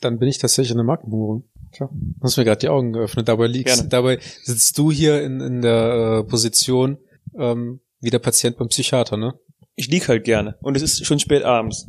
Dann, 0.00 0.18
bin 0.18 0.28
ich 0.28 0.38
tatsächlich 0.38 0.72
eine 0.72 0.84
Markenhure. 0.84 1.42
Tja, 1.72 1.88
du 1.92 2.22
hast 2.22 2.36
mir 2.36 2.44
gerade 2.44 2.58
die 2.58 2.68
Augen 2.68 2.92
geöffnet. 2.92 3.28
Dabei 3.28 3.46
liegst, 3.46 3.76
Gerne. 3.76 3.88
dabei 3.88 4.18
sitzt 4.42 4.76
du 4.78 4.90
hier 4.90 5.22
in, 5.22 5.40
in 5.40 5.62
der 5.62 6.20
äh, 6.20 6.28
Position 6.28 6.98
ähm, 7.38 7.80
wie 8.00 8.10
der 8.10 8.18
Patient 8.18 8.56
beim 8.56 8.68
Psychiater, 8.68 9.16
ne? 9.16 9.34
Ich 9.76 9.88
lieg 9.88 10.08
halt 10.08 10.24
gerne. 10.24 10.56
Und 10.60 10.76
es 10.76 10.82
ist 10.82 11.06
schon 11.06 11.18
spät 11.20 11.42
abends. 11.44 11.86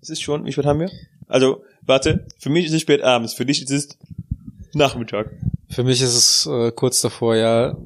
Es 0.00 0.10
ist 0.10 0.20
schon, 0.20 0.44
wie 0.44 0.52
spät 0.52 0.66
haben 0.66 0.80
wir? 0.80 0.90
Also, 1.26 1.62
warte, 1.82 2.26
für 2.38 2.50
mich 2.50 2.66
ist 2.66 2.72
es 2.72 2.82
spät 2.82 3.02
abends, 3.02 3.34
für 3.34 3.46
dich 3.46 3.62
ist 3.62 3.70
es 3.70 3.98
Nachmittag. 4.74 5.30
Für 5.68 5.84
mich 5.84 6.00
ist 6.00 6.14
es 6.14 6.46
äh, 6.46 6.72
kurz 6.72 7.00
davor, 7.00 7.36
ja, 7.36 7.76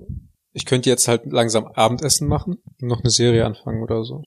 ich 0.52 0.66
könnte 0.66 0.90
jetzt 0.90 1.08
halt 1.08 1.26
langsam 1.26 1.66
Abendessen 1.66 2.28
machen 2.28 2.58
und 2.80 2.88
noch 2.88 3.00
eine 3.00 3.10
Serie 3.10 3.46
anfangen 3.46 3.82
oder 3.82 4.04
so. 4.04 4.22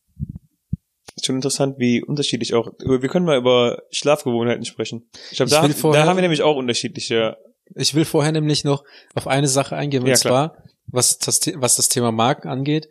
Schon 1.23 1.35
interessant, 1.35 1.75
wie 1.79 2.03
unterschiedlich 2.03 2.53
auch. 2.53 2.67
Wir 2.79 2.99
können 3.09 3.25
mal 3.25 3.37
über 3.37 3.83
Schlafgewohnheiten 3.91 4.65
sprechen. 4.65 5.09
Ich 5.31 5.37
glaube, 5.37 5.49
da, 5.49 5.67
vorher- 5.69 6.03
da 6.03 6.09
haben 6.09 6.17
wir 6.17 6.21
nämlich 6.21 6.41
auch 6.41 6.57
unterschiedliche. 6.57 7.37
Ich 7.73 7.95
will 7.95 8.05
vorher 8.05 8.31
nämlich 8.31 8.63
noch 8.63 8.83
auf 9.15 9.25
eine 9.27 9.47
Sache 9.47 9.75
eingehen, 9.75 10.03
und 10.03 10.09
Ja, 10.09 10.15
zwar, 10.15 10.57
was 10.87 11.17
das, 11.17 11.39
was 11.55 11.77
das 11.77 11.89
Thema 11.89 12.11
Marken 12.11 12.47
angeht. 12.49 12.89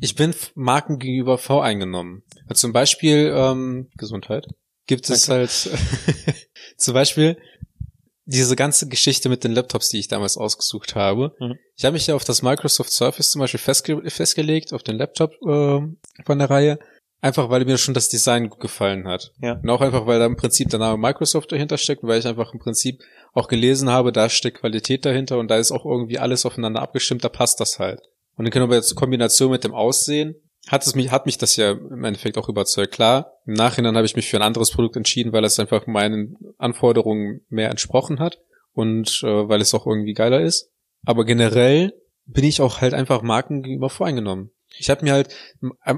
Ich 0.00 0.14
bin 0.14 0.34
Marken 0.54 0.98
gegenüber 0.98 1.38
voreingenommen. 1.38 2.22
Also 2.46 2.60
zum 2.60 2.72
Beispiel, 2.72 3.32
ähm, 3.34 3.88
Gesundheit, 3.96 4.46
gibt 4.86 5.08
es 5.10 5.28
halt, 5.28 5.50
zum 6.76 6.94
Beispiel 6.94 7.36
diese 8.26 8.54
ganze 8.54 8.86
Geschichte 8.88 9.28
mit 9.28 9.42
den 9.44 9.52
Laptops, 9.52 9.88
die 9.88 9.98
ich 9.98 10.08
damals 10.08 10.36
ausgesucht 10.36 10.94
habe. 10.94 11.34
Mhm. 11.40 11.58
Ich 11.76 11.84
habe 11.84 11.94
mich 11.94 12.06
ja 12.06 12.14
auf 12.14 12.24
das 12.24 12.42
Microsoft 12.42 12.90
Surface 12.92 13.30
zum 13.32 13.40
Beispiel 13.40 13.58
festge 13.60 14.08
festgelegt, 14.08 14.72
auf 14.72 14.82
den 14.84 14.96
Laptop 14.98 15.32
ähm, 15.46 15.98
von 16.24 16.38
der 16.38 16.48
Reihe, 16.48 16.78
einfach 17.20 17.50
weil 17.50 17.64
mir 17.64 17.78
schon 17.78 17.94
das 17.94 18.08
Design 18.08 18.48
gut 18.48 18.60
gefallen 18.60 19.06
hat. 19.06 19.32
Ja. 19.40 19.54
Und 19.54 19.68
auch 19.70 19.80
einfach, 19.80 20.06
weil 20.06 20.18
da 20.18 20.26
im 20.26 20.36
Prinzip 20.36 20.68
der 20.70 20.78
Name 20.78 20.98
Microsoft 20.98 21.52
dahinter 21.52 21.78
steckt, 21.78 22.02
weil 22.02 22.18
ich 22.18 22.26
einfach 22.26 22.52
im 22.52 22.60
Prinzip 22.60 23.00
auch 23.32 23.48
gelesen 23.48 23.90
habe, 23.90 24.12
da 24.12 24.28
steckt 24.28 24.60
Qualität 24.60 25.04
dahinter 25.04 25.38
und 25.38 25.48
da 25.48 25.56
ist 25.56 25.72
auch 25.72 25.84
irgendwie 25.84 26.18
alles 26.18 26.46
aufeinander 26.46 26.82
abgestimmt, 26.82 27.24
da 27.24 27.28
passt 27.28 27.60
das 27.60 27.78
halt. 27.78 28.00
Und 28.36 28.44
dann 28.44 28.52
können 28.52 28.70
wir 28.70 28.76
jetzt 28.76 28.90
in 28.90 28.96
Kombination 28.96 29.50
mit 29.50 29.64
dem 29.64 29.74
Aussehen, 29.74 30.34
hat 30.68 30.86
es 30.86 30.94
mich, 30.94 31.10
hat 31.10 31.26
mich 31.26 31.38
das 31.38 31.56
ja 31.56 31.72
im 31.72 32.04
Endeffekt 32.04 32.38
auch 32.38 32.48
überzeugt. 32.48 32.92
Klar, 32.92 33.32
im 33.46 33.54
Nachhinein 33.54 33.96
habe 33.96 34.06
ich 34.06 34.16
mich 34.16 34.28
für 34.28 34.36
ein 34.36 34.42
anderes 34.42 34.70
Produkt 34.70 34.96
entschieden, 34.96 35.32
weil 35.32 35.44
es 35.44 35.58
einfach 35.58 35.86
meinen 35.86 36.36
Anforderungen 36.58 37.40
mehr 37.48 37.70
entsprochen 37.70 38.18
hat 38.18 38.38
und 38.72 39.22
äh, 39.24 39.48
weil 39.48 39.60
es 39.60 39.74
auch 39.74 39.86
irgendwie 39.86 40.14
geiler 40.14 40.40
ist. 40.40 40.70
Aber 41.04 41.24
generell 41.24 41.94
bin 42.26 42.44
ich 42.44 42.60
auch 42.60 42.80
halt 42.80 42.94
einfach 42.94 43.22
Marken 43.22 43.62
gegenüber 43.62 43.90
voreingenommen. 43.90 44.50
Ich 44.78 44.88
habe 44.88 45.04
mir 45.04 45.12
halt 45.12 45.34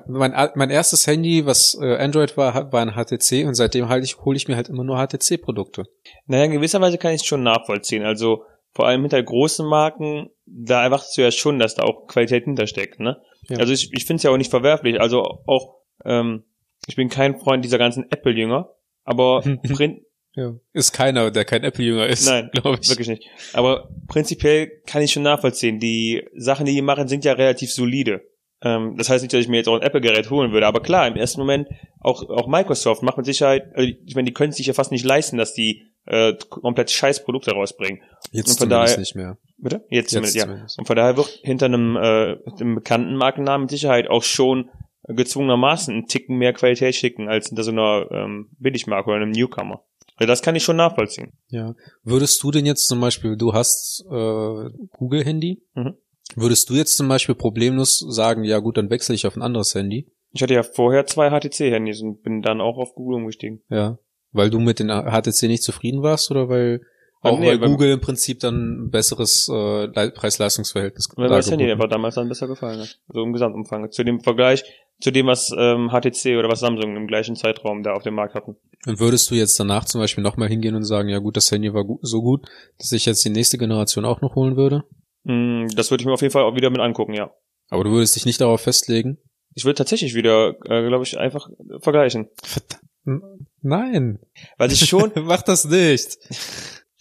mein, 0.06 0.50
mein 0.54 0.70
erstes 0.70 1.06
Handy, 1.06 1.46
was 1.46 1.78
äh, 1.80 1.96
Android 1.96 2.36
war, 2.36 2.72
war 2.72 2.82
ein 2.82 2.94
HTC 2.94 3.46
und 3.46 3.54
seitdem 3.54 3.88
halt 3.88 4.04
ich 4.04 4.18
hole 4.18 4.36
ich 4.36 4.48
mir 4.48 4.56
halt 4.56 4.68
immer 4.68 4.84
nur 4.84 4.96
HTC 4.96 5.40
Produkte. 5.40 5.84
Naja, 6.26 6.44
in 6.44 6.52
gewisser 6.52 6.80
Weise 6.80 6.98
kann 6.98 7.12
ich 7.12 7.20
es 7.20 7.26
schon 7.26 7.42
nachvollziehen. 7.42 8.04
Also, 8.04 8.44
vor 8.72 8.86
allem 8.86 9.02
hinter 9.02 9.22
großen 9.22 9.66
Marken, 9.66 10.30
da 10.46 10.82
erwartest 10.82 11.16
du 11.16 11.22
ja 11.22 11.30
schon, 11.30 11.58
dass 11.58 11.74
da 11.74 11.82
auch 11.82 12.06
Qualität 12.06 12.44
hintersteckt, 12.44 13.00
ne? 13.00 13.20
Ja. 13.48 13.58
Also 13.58 13.72
ich, 13.72 13.92
ich 13.92 14.04
finde 14.06 14.18
es 14.18 14.22
ja 14.22 14.30
auch 14.30 14.36
nicht 14.36 14.50
verwerflich. 14.50 15.00
Also 15.00 15.22
auch, 15.46 15.76
ähm, 16.04 16.44
ich 16.86 16.96
bin 16.96 17.08
kein 17.08 17.38
Freund 17.38 17.64
dieser 17.64 17.78
ganzen 17.78 18.10
Apple-Jünger, 18.10 18.74
aber 19.04 19.42
prin 19.74 20.04
Ja. 20.34 20.54
Ist 20.72 20.92
keiner, 20.92 21.30
der 21.30 21.44
kein 21.44 21.64
Apple-Jünger 21.64 22.06
ist. 22.06 22.26
Nein, 22.26 22.50
glaube 22.52 22.78
ich. 22.80 22.88
wirklich 22.88 23.08
nicht. 23.08 23.26
Aber 23.52 23.90
prinzipiell 24.08 24.70
kann 24.86 25.02
ich 25.02 25.12
schon 25.12 25.22
nachvollziehen. 25.22 25.78
Die 25.78 26.26
Sachen, 26.34 26.64
die 26.64 26.74
die 26.74 26.82
machen, 26.82 27.08
sind 27.08 27.24
ja 27.24 27.34
relativ 27.34 27.70
solide. 27.72 28.22
Ähm, 28.62 28.96
das 28.96 29.08
heißt 29.08 29.22
nicht, 29.22 29.32
dass 29.32 29.40
ich 29.40 29.48
mir 29.48 29.56
jetzt 29.58 29.68
auch 29.68 29.74
ein 29.76 29.82
Apple-Gerät 29.82 30.30
holen 30.30 30.52
würde, 30.52 30.66
aber 30.66 30.80
klar, 30.80 31.06
im 31.08 31.16
ersten 31.16 31.40
Moment 31.40 31.68
auch, 32.00 32.28
auch 32.28 32.46
Microsoft 32.46 33.02
macht 33.02 33.16
mit 33.16 33.26
Sicherheit, 33.26 33.64
also 33.74 33.90
ich 34.04 34.14
meine, 34.14 34.26
die 34.26 34.32
können 34.34 34.50
es 34.50 34.56
sich 34.56 34.66
ja 34.66 34.72
fast 34.72 34.92
nicht 34.92 35.04
leisten, 35.04 35.36
dass 35.36 35.52
die 35.54 35.82
äh, 36.06 36.34
komplett 36.48 36.90
scheiß 36.90 37.24
Produkte 37.24 37.52
rausbringen. 37.52 38.02
Jetzt 38.30 38.50
Und 38.52 38.58
von 38.58 38.68
daher- 38.68 38.98
nicht 38.98 39.14
mehr. 39.14 39.38
Bitte? 39.58 39.84
Jetzt, 39.90 40.10
zumindest, 40.10 40.34
ja. 40.36 40.44
zumindest. 40.46 40.78
Und 40.78 40.86
von 40.86 40.96
daher 40.96 41.16
wird 41.16 41.28
hinter 41.44 41.66
einem, 41.66 41.96
äh, 41.96 42.36
einem 42.60 42.74
bekannten 42.76 43.14
Markennamen 43.14 43.62
mit 43.66 43.70
Sicherheit 43.70 44.08
auch 44.10 44.24
schon 44.24 44.70
gezwungenermaßen 45.06 45.94
einen 45.94 46.06
Ticken 46.06 46.36
mehr 46.38 46.52
Qualität 46.52 46.94
schicken 46.94 47.28
als 47.28 47.48
hinter 47.48 47.62
so 47.64 47.70
einer 47.70 48.06
ähm, 48.10 48.48
Billigmarke 48.58 49.10
oder 49.10 49.20
einem 49.22 49.30
Newcomer. 49.32 49.82
Also 50.16 50.26
das 50.28 50.42
kann 50.42 50.54
ich 50.56 50.62
schon 50.64 50.76
nachvollziehen. 50.76 51.32
Ja. 51.48 51.74
Würdest 52.04 52.42
du 52.42 52.50
denn 52.50 52.66
jetzt 52.66 52.86
zum 52.86 53.00
Beispiel, 53.00 53.36
du 53.36 53.52
hast 53.52 54.04
äh, 54.10 54.70
Google-Handy, 54.98 55.62
Mhm. 55.74 55.94
Würdest 56.36 56.70
du 56.70 56.74
jetzt 56.74 56.96
zum 56.96 57.08
Beispiel 57.08 57.34
problemlos 57.34 57.98
sagen, 57.98 58.44
ja 58.44 58.58
gut, 58.58 58.76
dann 58.76 58.90
wechsle 58.90 59.14
ich 59.14 59.26
auf 59.26 59.36
ein 59.36 59.42
anderes 59.42 59.74
Handy? 59.74 60.06
Ich 60.32 60.42
hatte 60.42 60.54
ja 60.54 60.62
vorher 60.62 61.06
zwei 61.06 61.28
HTC-Handys 61.30 62.00
und 62.02 62.22
bin 62.22 62.40
dann 62.42 62.60
auch 62.60 62.78
auf 62.78 62.94
Google 62.94 63.16
umgestiegen. 63.16 63.62
Ja. 63.68 63.98
Weil 64.32 64.48
du 64.50 64.58
mit 64.60 64.78
den 64.78 64.88
HTC 64.88 65.42
nicht 65.48 65.62
zufrieden 65.62 66.02
warst 66.02 66.30
oder 66.30 66.48
weil 66.48 66.80
auch 67.20 67.38
Nee, 67.38 67.46
weil 67.48 67.60
weil- 67.60 67.68
Google 67.68 67.90
im 67.92 68.00
Prinzip 68.00 68.40
dann 68.40 68.86
ein 68.86 68.90
besseres 68.90 69.48
äh, 69.48 69.84
Le- 69.86 70.10
Preis-Leistungs-Verhältnis 70.12 71.08
Weil 71.16 71.28
mir 71.28 71.36
das 71.36 71.50
Handy 71.50 71.70
einfach 71.70 71.88
damals 71.88 72.14
dann 72.16 72.28
besser 72.28 72.48
gefallen 72.48 72.80
hat. 72.80 72.98
So 73.08 73.22
im 73.22 73.32
Gesamtumfang. 73.32 73.90
Zu 73.92 74.04
dem 74.04 74.20
Vergleich, 74.20 74.64
zu 75.00 75.10
dem, 75.12 75.26
was 75.26 75.54
ähm, 75.56 75.90
HTC 75.90 76.38
oder 76.38 76.48
was 76.48 76.60
Samsung 76.60 76.96
im 76.96 77.06
gleichen 77.06 77.36
Zeitraum 77.36 77.82
da 77.82 77.92
auf 77.92 78.02
dem 78.02 78.14
Markt 78.14 78.34
hatten. 78.34 78.56
Und 78.86 78.98
würdest 78.98 79.30
du 79.30 79.34
jetzt 79.36 79.60
danach 79.60 79.84
zum 79.84 80.00
Beispiel 80.00 80.24
nochmal 80.24 80.48
hingehen 80.48 80.74
und 80.74 80.82
sagen, 80.84 81.08
ja 81.10 81.18
gut, 81.18 81.36
das 81.36 81.50
Handy 81.52 81.72
war 81.74 81.84
gu 81.84 81.98
so 82.02 82.22
gut, 82.22 82.46
dass 82.78 82.90
ich 82.92 83.04
jetzt 83.06 83.24
die 83.24 83.30
nächste 83.30 83.58
Generation 83.58 84.04
auch 84.04 84.20
noch 84.22 84.34
holen 84.34 84.56
würde? 84.56 84.82
Mm, 85.24 85.68
das 85.74 85.90
würde 85.90 86.02
ich 86.02 86.06
mir 86.06 86.12
auf 86.12 86.22
jeden 86.22 86.32
Fall 86.32 86.44
auch 86.44 86.56
wieder 86.56 86.70
mit 86.70 86.80
angucken, 86.80 87.14
ja. 87.14 87.32
Aber 87.70 87.84
du 87.84 87.90
würdest 87.90 88.16
dich 88.16 88.26
nicht 88.26 88.40
darauf 88.40 88.60
festlegen? 88.60 89.18
Ich 89.54 89.64
würde 89.64 89.76
tatsächlich 89.76 90.14
wieder, 90.14 90.50
äh, 90.66 90.86
glaube 90.86 91.04
ich, 91.04 91.18
einfach 91.18 91.48
vergleichen. 91.80 92.28
Verdammt. 92.42 93.48
Nein. 93.60 94.18
Weil 94.58 94.72
ich 94.72 94.86
schon, 94.86 95.12
Mach 95.16 95.42
das 95.42 95.64
nicht. 95.64 96.18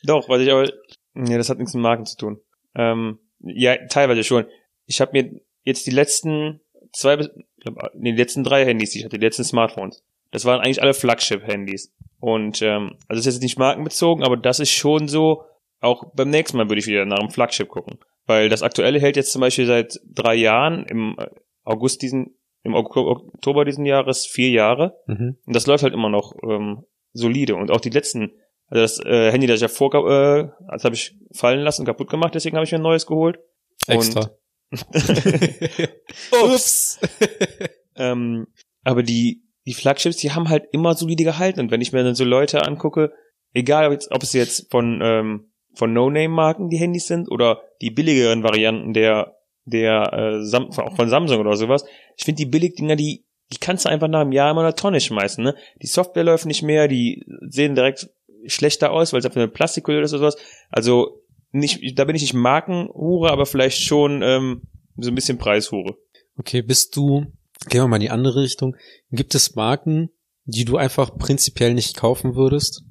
Doch, 0.04 0.30
weil 0.30 0.42
ich 0.42 0.51
aber. 0.51 0.72
Nee, 1.13 1.38
das 1.38 1.50
hat 1.50 1.58
nichts 1.58 1.74
mit 1.74 1.84
Marken 1.84 2.06
zu 2.06 2.18
tun. 2.18 2.42
Ähm, 2.75 3.20
ja, 3.40 3.75
teilweise 3.88 4.24
schon. 4.24 4.46
Ich 4.86 5.01
habe 5.01 5.12
mir 5.12 5.42
jetzt 5.63 5.86
die 5.86 5.92
letzten 5.92 6.62
zwei 6.94 7.18
bis 7.18 7.30
nee, 7.94 8.12
die 8.12 8.18
letzten 8.18 8.44
drei 8.44 8.66
Handys, 8.66 8.92
die 8.92 9.00
ich 9.00 9.06
hatte, 9.06 9.18
die 9.18 9.25
letzten 9.25 9.44
Smartphones, 9.44 10.04
das 10.32 10.46
waren 10.46 10.62
eigentlich 10.62 10.82
alle 10.82 10.94
Flagship-Handys. 10.94 11.94
Und 12.20 12.62
ähm, 12.62 12.96
also 13.08 13.20
das 13.20 13.28
ist 13.28 13.36
jetzt 13.36 13.44
nicht 13.44 13.58
markenbezogen, 13.58 14.24
aber 14.24 14.38
das 14.38 14.60
ist 14.60 14.72
schon 14.72 15.08
so, 15.08 15.44
auch 15.80 16.13
beim 16.13 16.30
nächsten 16.30 16.58
Mal 16.58 16.70
würde 16.70 16.80
ich 16.80 16.88
wieder 16.88 17.06
nach 17.06 17.20
einem 17.20 17.32
Flagship 17.32 17.68
gucken. 17.68 17.98
Weil 18.25 18.50
das 18.50 18.62
aktuelle 18.63 19.00
hält 19.00 19.16
jetzt 19.16 19.32
zum 19.32 19.42
Beispiel 19.42 19.66
seit 19.66 20.00
drei 20.06 20.36
Jahren, 20.36 20.86
im 20.86 21.16
August 21.63 22.01
diesen, 22.01 22.38
im 22.63 22.74
Ok- 22.75 22.98
Oktober 22.98 23.66
diesen 23.66 23.86
Jahres 23.86 24.25
vier 24.25 24.50
Jahre. 24.50 25.00
Mhm. 25.08 25.38
Und 25.46 25.56
das 25.56 25.68
läuft 25.68 25.84
halt 25.84 25.94
immer 25.94 26.10
noch 26.10 26.36
ähm, 26.48 26.84
solide. 27.13 27.56
Und 27.56 27.72
auch 27.72 27.82
die 27.82 27.90
letzten, 27.90 28.34
also 28.68 28.82
das 28.82 29.00
äh, 29.06 29.32
Handy, 29.32 29.48
das 29.48 29.58
ich 29.58 29.62
ja 29.63 29.68
vor, 29.68 29.94
äh, 29.94 30.50
das 30.70 30.84
habe 30.84 30.96
ich 30.96 31.18
fallen 31.34 31.62
lassen, 31.62 31.86
kaputt 31.86 32.10
gemacht, 32.10 32.36
deswegen 32.36 32.56
habe 32.56 32.66
ich 32.66 32.72
mir 32.72 32.80
ein 32.80 32.84
neues 32.84 33.06
geholt. 33.06 33.40
Extra. 33.88 34.32
Ups. 36.44 37.00
ähm, 37.96 38.48
aber 38.84 39.04
die, 39.04 39.44
die 39.66 39.74
Flagships, 39.74 40.18
die 40.18 40.32
haben 40.32 40.50
halt 40.50 40.66
immer 40.72 40.94
solide 40.96 41.24
gehalten. 41.24 41.60
Und 41.60 41.72
wenn 41.72 41.82
ich 41.82 41.92
mir 41.92 42.04
dann 42.04 42.16
so 42.16 42.24
Leute 42.24 42.63
angucke, 42.66 43.12
egal 43.54 43.88
ob, 43.88 43.94
jetzt, 43.94 44.12
ob 44.12 44.24
es 44.24 44.34
jetzt 44.34 44.72
von, 44.72 45.00
ähm, 45.04 45.50
von 45.74 45.94
No-Name-Marken 45.94 46.70
die 46.70 46.78
Handys 46.78 47.08
sind 47.08 47.30
oder 47.32 47.62
die 47.82 47.92
billigeren 47.92 48.44
Varianten 48.44 48.94
der, 48.94 49.38
der 49.66 50.13
äh, 50.13 50.46
Sam 50.46 50.70
auch 50.72 50.96
von 50.96 51.10
Samsung 51.10 51.40
oder 51.40 51.56
sowas, 51.56 51.86
ich 52.18 52.25
finde 52.25 52.44
die 52.44 52.50
Billigdinger, 52.50 52.96
die, 52.96 53.25
die 53.51 53.58
kannst 53.58 53.86
du 53.86 53.90
einfach 53.90 54.08
nach 54.08 54.22
einem 54.22 54.32
Jahr 54.32 54.51
immer 54.51 54.62
in 54.62 54.68
der 54.68 54.75
Tonne 54.75 55.00
schmeißen. 55.00 55.44
Ne? 55.44 55.56
Die 55.82 55.88
Software 55.88 56.24
läuft 56.24 56.46
nicht 56.46 56.63
mehr, 56.63 56.88
die 56.88 57.24
sehen 57.48 57.75
direkt 57.75 58.10
schlechter 58.46 58.92
aus, 58.92 59.13
weil 59.13 59.20
es 59.20 59.25
einfach 59.25 59.42
eine 59.42 59.48
Plastikhülle 59.48 60.01
ist 60.01 60.13
oder 60.13 60.32
sowas. 60.32 60.38
Also 60.70 61.22
nicht, 61.51 61.98
da 61.98 62.06
bin 62.06 62.16
ich 62.16 62.22
nicht 62.22 62.34
Markenhure, 62.34 63.32
aber 63.32 63.46
vielleicht 63.46 63.82
schon 63.82 64.22
ähm, 64.24 64.62
so 64.98 65.10
ein 65.10 65.16
bisschen 65.16 65.38
Preishure. 65.38 65.98
Okay, 66.38 66.62
bist 66.62 66.96
du, 66.96 67.25
gehen 67.70 67.82
wir 67.82 67.88
mal 67.88 67.98
in 67.98 68.01
die 68.01 68.10
andere 68.10 68.42
Richtung. 68.42 68.75
Gibt 69.12 69.36
es 69.36 69.56
Marken, 69.56 70.10
die 70.46 70.66
du 70.66 70.78
einfach 70.78 71.18
prinzipiell 71.18 71.74
nicht 71.74 71.98
kaufen 71.98 72.36
würdest? 72.36 72.84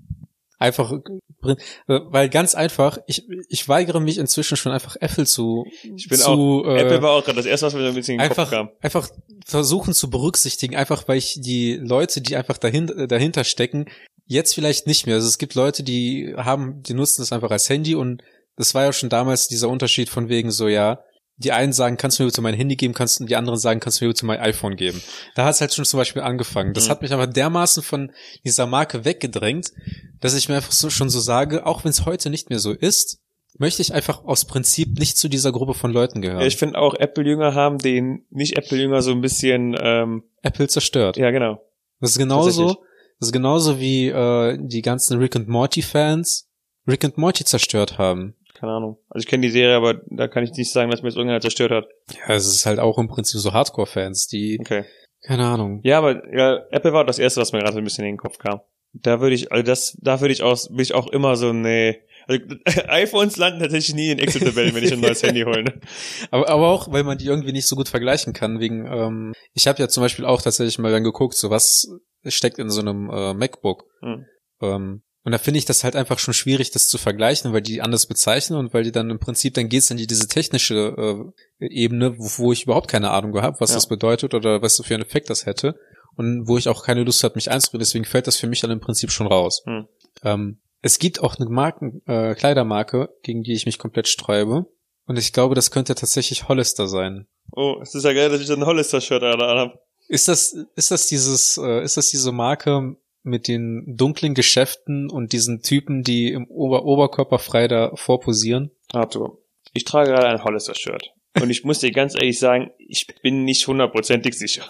Einfach, 0.61 0.93
äh, 0.93 1.57
weil 1.87 2.29
ganz 2.29 2.55
einfach, 2.55 2.99
ich, 3.07 3.27
ich 3.49 3.67
weigere 3.67 3.99
mich 3.99 4.19
inzwischen 4.19 4.59
schon 4.59 4.73
einfach 4.73 4.95
Apple 5.01 5.25
zu, 5.25 5.65
Ich 5.97 6.07
bin 6.07 6.19
zu, 6.19 6.31
auch, 6.31 6.65
äh, 6.67 6.81
Apple 6.83 7.01
war 7.01 7.13
auch 7.13 7.25
gerade 7.25 7.39
das 7.39 7.47
erste, 7.47 7.67
was 7.67 7.75
mir 7.75 7.81
so 7.81 7.89
ein 7.89 7.95
bisschen 7.95 8.15
in 8.17 8.21
den 8.21 8.29
Kopf 8.29 8.39
einfach, 8.39 8.51
kam. 8.51 8.71
einfach 8.83 9.09
versuchen 9.47 9.95
zu 9.95 10.11
berücksichtigen, 10.11 10.77
einfach 10.77 11.09
weil 11.09 11.17
ich 11.17 11.41
die 11.41 11.77
Leute, 11.77 12.21
die 12.21 12.37
einfach 12.37 12.59
dahinter, 12.59 13.07
dahinter 13.07 13.45
stecken, 13.45 13.87
jetzt 14.27 14.55
vielleicht 14.55 14.87
nicht 14.87 15.07
mehr. 15.07 15.15
Also 15.15 15.29
es 15.29 15.39
gibt 15.39 15.55
Leute, 15.55 15.83
die 15.83 16.35
haben, 16.37 16.83
die 16.83 16.93
nutzen 16.93 17.23
das 17.23 17.33
einfach 17.33 17.51
als 17.51 17.71
Handy 17.71 17.95
und 17.95 18.23
das 18.57 18.75
war 18.75 18.85
ja 18.85 18.93
schon 18.93 19.09
damals 19.09 19.49
dieser 19.49 19.71
Unterschied 19.71 20.11
von 20.11 20.29
wegen 20.29 20.51
so, 20.51 20.69
ja, 20.69 21.03
die 21.43 21.53
einen 21.53 21.73
sagen, 21.73 21.97
kannst 21.97 22.19
du 22.19 22.23
mir 22.23 22.29
bitte 22.29 22.41
mein 22.43 22.55
Handy 22.55 22.77
geben, 22.77 22.95
kannst 22.95 23.19
du, 23.21 23.25
die 23.25 23.35
anderen 23.37 23.59
sagen, 23.59 23.81
kannst 23.81 24.01
du 24.01 24.05
mir 24.05 24.11
bitte 24.11 24.27
mein 24.27 24.41
iPhone 24.41 24.77
geben. 24.77 25.03
Da 25.35 25.45
hat 25.47 25.55
es 25.55 25.61
halt 25.61 25.75
schon 25.75 25.85
zum 25.85 25.99
Beispiel 25.99 26.23
angefangen. 26.23 26.75
Das 26.75 26.87
Mhm. 26.87 26.91
hat 26.91 27.03
mich 27.03 27.13
aber 27.13 27.27
dermaßen 27.27 27.83
von 27.83 28.13
dieser 28.45 28.67
Marke 28.67 29.05
weggedrängt, 29.05 29.73
dass 30.21 30.35
ich 30.37 30.49
mir 30.49 30.57
einfach 30.57 30.73
so 30.73 30.91
schon 30.91 31.11
so 31.11 31.19
sage, 31.21 31.67
auch 31.67 31.83
wenn 31.85 31.91
es 31.91 32.05
heute 32.07 32.31
nicht 32.31 32.51
mehr 32.51 32.59
so 32.59 32.73
ist, 32.73 33.19
möchte 33.59 33.83
ich 33.83 33.93
einfach 33.93 34.25
aus 34.25 34.45
Prinzip 34.45 34.99
nicht 34.99 35.19
zu 35.19 35.29
dieser 35.29 35.51
Gruppe 35.53 35.75
von 35.75 35.93
Leuten 35.93 36.21
gehören. 36.23 36.41
Ja, 36.41 36.47
ich 36.47 36.57
finde 36.57 36.79
auch 36.79 36.95
Apple-Jünger 36.95 37.55
haben 37.55 37.79
den 37.79 38.25
Nicht-Apple-Jünger 38.31 39.03
so 39.03 39.11
ein 39.11 39.21
bisschen, 39.21 39.77
ähm, 39.81 40.23
Apple 40.43 40.69
zerstört. 40.69 41.17
ja 41.17 41.31
genau. 41.31 41.61
Das 42.01 42.13
ist 42.13 42.19
genauso, 42.19 42.83
das 43.19 43.29
ist 43.29 43.33
genauso 43.33 43.79
wie 43.81 44.09
äh, 44.09 44.57
die 44.61 44.81
ganzen 44.83 45.19
Rick 45.19 45.37
and 45.37 45.49
Morty 45.49 45.83
Fans 45.83 46.49
Rick 46.89 47.05
and 47.05 47.19
Morty 47.19 47.45
zerstört 47.45 47.99
haben. 47.99 48.35
Keine 48.61 48.73
Ahnung. 48.73 48.99
Also 49.09 49.25
ich 49.25 49.27
kenne 49.27 49.41
die 49.43 49.51
Serie, 49.51 49.75
aber 49.75 50.03
da 50.11 50.29
kann 50.29 50.45
ich 50.45 50.53
nicht 50.53 50.71
sagen, 50.71 50.91
dass 50.91 51.01
mir 51.01 51.09
das 51.09 51.17
irgendeiner 51.17 51.41
zerstört 51.41 51.71
hat. 51.73 51.87
Ja, 52.13 52.35
es 52.35 52.47
ist 52.47 52.67
halt 52.67 52.79
auch 52.79 52.99
im 52.99 53.09
Prinzip 53.09 53.41
so 53.41 53.55
Hardcore-Fans, 53.55 54.27
die, 54.27 54.59
Okay. 54.61 54.85
keine 55.27 55.47
Ahnung. 55.47 55.81
Ja, 55.83 55.97
aber 55.99 56.23
ja, 56.37 56.59
Apple 56.71 56.93
war 56.93 57.07
das 57.07 57.19
erste, 57.19 57.41
was 57.41 57.53
mir 57.53 57.61
gerade 57.61 57.73
so 57.73 57.79
ein 57.79 57.85
bisschen 57.85 58.05
in 58.05 58.13
den 58.13 58.19
Kopf 58.19 58.37
kam. 58.39 58.61
Da 58.93 59.21
würde 59.23 59.35
ich, 59.35 59.51
also 59.51 59.63
das, 59.65 59.97
da 60.03 60.21
würde 60.21 60.33
ich 60.35 60.43
auch, 60.43 60.59
bin 60.69 60.81
ich 60.81 60.93
auch 60.95 61.07
immer 61.07 61.37
so, 61.37 61.53
nee. 61.55 62.01
Also, 62.29 62.43
iPhones 62.89 63.39
landen 63.39 63.61
tatsächlich 63.61 63.95
nie 63.95 64.11
in 64.11 64.19
Excel-Tabellen, 64.19 64.75
wenn 64.75 64.85
ich 64.85 64.93
ein 64.93 65.01
neues 65.01 65.23
Handy 65.23 65.41
hole. 65.43 65.65
ne? 65.65 65.81
Aber, 66.31 66.49
aber 66.49 66.69
auch, 66.69 66.93
weil 66.93 67.03
man 67.05 67.17
die 67.17 67.27
irgendwie 67.27 67.53
nicht 67.53 67.67
so 67.67 67.77
gut 67.77 67.89
vergleichen 67.89 68.35
kann, 68.35 68.61
wegen, 68.61 68.85
ähm, 68.87 69.33
ich 69.55 69.67
habe 69.69 69.79
ja 69.79 69.89
zum 69.89 70.03
Beispiel 70.03 70.27
auch 70.27 70.43
tatsächlich 70.43 70.79
mal 70.79 70.93
dann 70.93 71.05
geguckt, 71.05 71.35
so 71.35 71.49
was 71.49 71.89
steckt 72.27 72.59
in 72.59 72.69
so 72.69 72.81
einem 72.83 73.09
äh, 73.11 73.33
MacBook. 73.33 73.85
Hm. 74.03 74.27
Ähm, 74.61 75.03
und 75.23 75.33
da 75.33 75.39
finde 75.39 75.59
ich 75.59 75.67
das 75.67 75.85
halt 75.85 75.97
einfach 75.97 76.19
schon 76.19 76.33
schwierig, 76.35 76.71
das 76.71 76.89
zu 76.89 76.97
vergleichen, 76.97 77.53
weil 77.53 77.61
die 77.61 77.83
anders 77.83 78.07
bezeichnen 78.07 78.59
und 78.59 78.73
weil 78.73 78.85
die 78.85 78.93
dann 78.93 79.11
im 79.11 79.19
Prinzip, 79.19 79.55
dann 79.55 79.69
geht's 79.69 79.91
in 79.91 79.99
die, 79.99 80.07
diese 80.07 80.29
technische 80.29 81.33
äh, 81.61 81.67
Ebene, 81.67 82.19
wo, 82.19 82.45
wo 82.45 82.53
ich 82.53 82.65
überhaupt 82.65 82.89
keine 82.89 83.11
Ahnung 83.11 83.33
gehabt, 83.33 83.61
was 83.61 83.71
Ja. 83.71 83.77
das 83.77 83.87
bedeutet 83.87 84.33
oder 84.33 84.63
was 84.63 84.81
für 84.83 84.95
einen 84.95 85.03
Effekt 85.03 85.29
das 85.29 85.45
hätte. 85.47 85.79
Und 86.17 86.49
wo 86.49 86.59
ich 86.59 86.69
auch 86.69 86.85
keine 86.85 87.05
Lust 87.05 87.23
hatte, 87.23 87.37
mich 87.37 87.51
einzureden, 87.51 87.81
deswegen 87.81 88.05
fällt 88.05 88.27
das 88.27 88.37
für 88.37 88.47
mich 88.47 88.61
dann 88.61 88.71
im 88.71 88.81
Prinzip 88.81 89.11
schon 89.11 89.27
raus. 89.27 89.63
Hm. 89.65 89.87
Ähm, 90.23 90.61
es 90.83 90.99
gibt 90.99 91.23
auch 91.23 91.37
eine 91.37 91.49
Marken, 91.49 92.03
äh, 92.07 92.35
Kleidermarke, 92.35 93.11
gegen 93.23 93.43
die 93.43 93.53
ich 93.53 93.67
mich 93.67 93.79
komplett 93.79 94.09
sträube. 94.09 94.67
Und 95.07 95.19
ich 95.19 95.33
glaube, 95.33 95.55
das 95.55 95.71
könnte 95.71 95.95
tatsächlich 95.95 96.49
Hollister 96.49 96.89
sein. 96.89 97.27
Oh, 97.53 97.77
es 97.83 97.95
ist 97.95 98.05
ja 98.05 98.13
geil, 98.13 98.31
dass 98.31 98.41
ich 98.41 98.51
ein 98.51 98.65
Hollister-Shirt 98.65 99.23
an 99.23 99.41
habe. 99.41 99.79
Ist 100.09 100.29
das, 100.29 100.57
ist 100.77 100.91
das 100.91 101.07
dieses, 101.07 101.59
äh, 101.59 101.83
ist 101.85 101.97
das 101.97 102.11
diese 102.11 102.33
Marke 102.33 102.97
mit 103.23 103.49
den 103.49 103.97
dunklen 103.97 104.35
Geschäften 104.35 105.11
und 105.11 105.33
diesen 105.33 105.63
Typen, 105.63 106.03
die 106.03 106.33
im 106.33 106.47
Ober 106.49 106.85
Oberkörper 106.85 107.39
frei 107.39 107.69
da 107.69 107.93
vorposieren? 107.95 108.71
Arthur, 108.93 109.39
ich 109.73 109.85
trage 109.85 110.11
gerade 110.11 110.29
ein 110.29 110.43
Hollister-Shirt. 110.45 111.13
Und 111.41 111.51
ich 111.51 111.65
muss 111.65 111.79
dir 111.79 111.93
ganz 111.93 112.15
ehrlich 112.15 112.39
sagen, 112.39 112.71
ich 112.79 113.07
bin 113.23 113.45
nicht 113.45 113.67
hundertprozentig 113.67 114.37
sicher. 114.37 114.65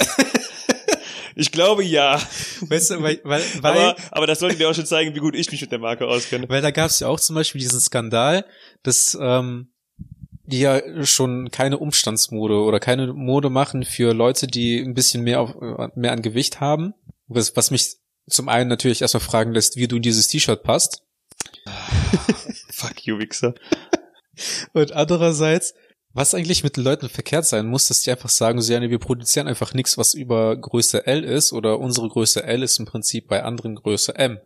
ich 1.35 1.53
glaube 1.53 1.85
ja. 1.85 2.21
Weißt 2.61 2.91
du, 2.91 3.03
weil, 3.03 3.21
weil, 3.25 3.43
Aber, 3.63 3.97
aber 4.11 4.27
das 4.27 4.41
sollte 4.41 4.57
dir 4.57 4.69
auch 4.69 4.75
schon 4.75 4.85
zeigen, 4.85 5.15
wie 5.15 5.21
gut 5.21 5.35
ich 5.35 5.51
mich 5.51 5.63
mit 5.63 5.73
der 5.73 5.79
Marke 5.79 6.07
auskenne. 6.07 6.49
Weil 6.49 6.61
da 6.61 6.71
gab 6.71 6.91
es 6.91 7.01
ja 7.01 7.09
auch 7.09 7.19
zum 7.19 7.35
Beispiel 7.35 7.61
diesen 7.61 7.81
Skandal, 7.81 8.45
dass 8.83 9.17
ähm, 9.21 9.73
die 10.43 10.61
ja 10.61 10.83
schon 11.07 11.51
keine 11.51 11.79
Umstandsmode 11.79 12.55
oder 12.55 12.79
keine 12.79 13.13
Mode 13.13 13.49
machen 13.49 13.85
für 13.85 14.13
Leute, 14.13 14.47
die 14.47 14.81
ein 14.81 14.95
bisschen 14.95 15.23
mehr 15.23 15.41
auf 15.41 15.55
äh, 15.55 15.89
mehr 15.95 16.13
an 16.13 16.23
Gewicht 16.23 16.61
haben. 16.61 16.93
Was, 17.27 17.57
was 17.57 17.71
mich 17.71 17.97
zum 18.31 18.49
einen 18.49 18.69
natürlich 18.69 19.03
erstmal 19.03 19.21
fragen 19.21 19.53
lässt, 19.53 19.77
wie 19.77 19.89
du 19.89 19.97
in 19.97 20.03
dieses 20.03 20.29
T-Shirt 20.29 20.63
passt. 20.63 21.03
Fuck 22.73 23.07
you, 23.07 23.19
Wichser. 23.19 23.55
Und 24.73 24.93
andererseits, 24.93 25.75
was 26.13 26.35
eigentlich 26.35 26.65
mit 26.65 26.77
den 26.77 26.85
Leuten 26.85 27.09
verkehrt 27.09 27.45
sein 27.47 27.67
muss, 27.67 27.89
dass 27.89 28.03
die 28.03 28.11
einfach 28.11 28.29
sagen, 28.31 28.61
so, 28.61 28.73
ja, 28.73 28.81
nee, 28.81 28.91
wir 28.91 28.99
produzieren 28.99 29.49
einfach 29.49 29.75
nichts, 29.75 29.99
was 29.99 30.15
über 30.15 30.57
Größe 30.57 31.07
L 31.07 31.25
ist 31.25 31.53
oder 31.53 31.79
unsere 31.79 32.09
Größe 32.09 32.43
L 32.43 32.63
ist 32.63 32.79
im 32.79 32.87
Prinzip 32.87 33.29
bei 33.29 33.43
anderen 33.43 33.75
Größe 33.77 34.15
M 34.17 34.41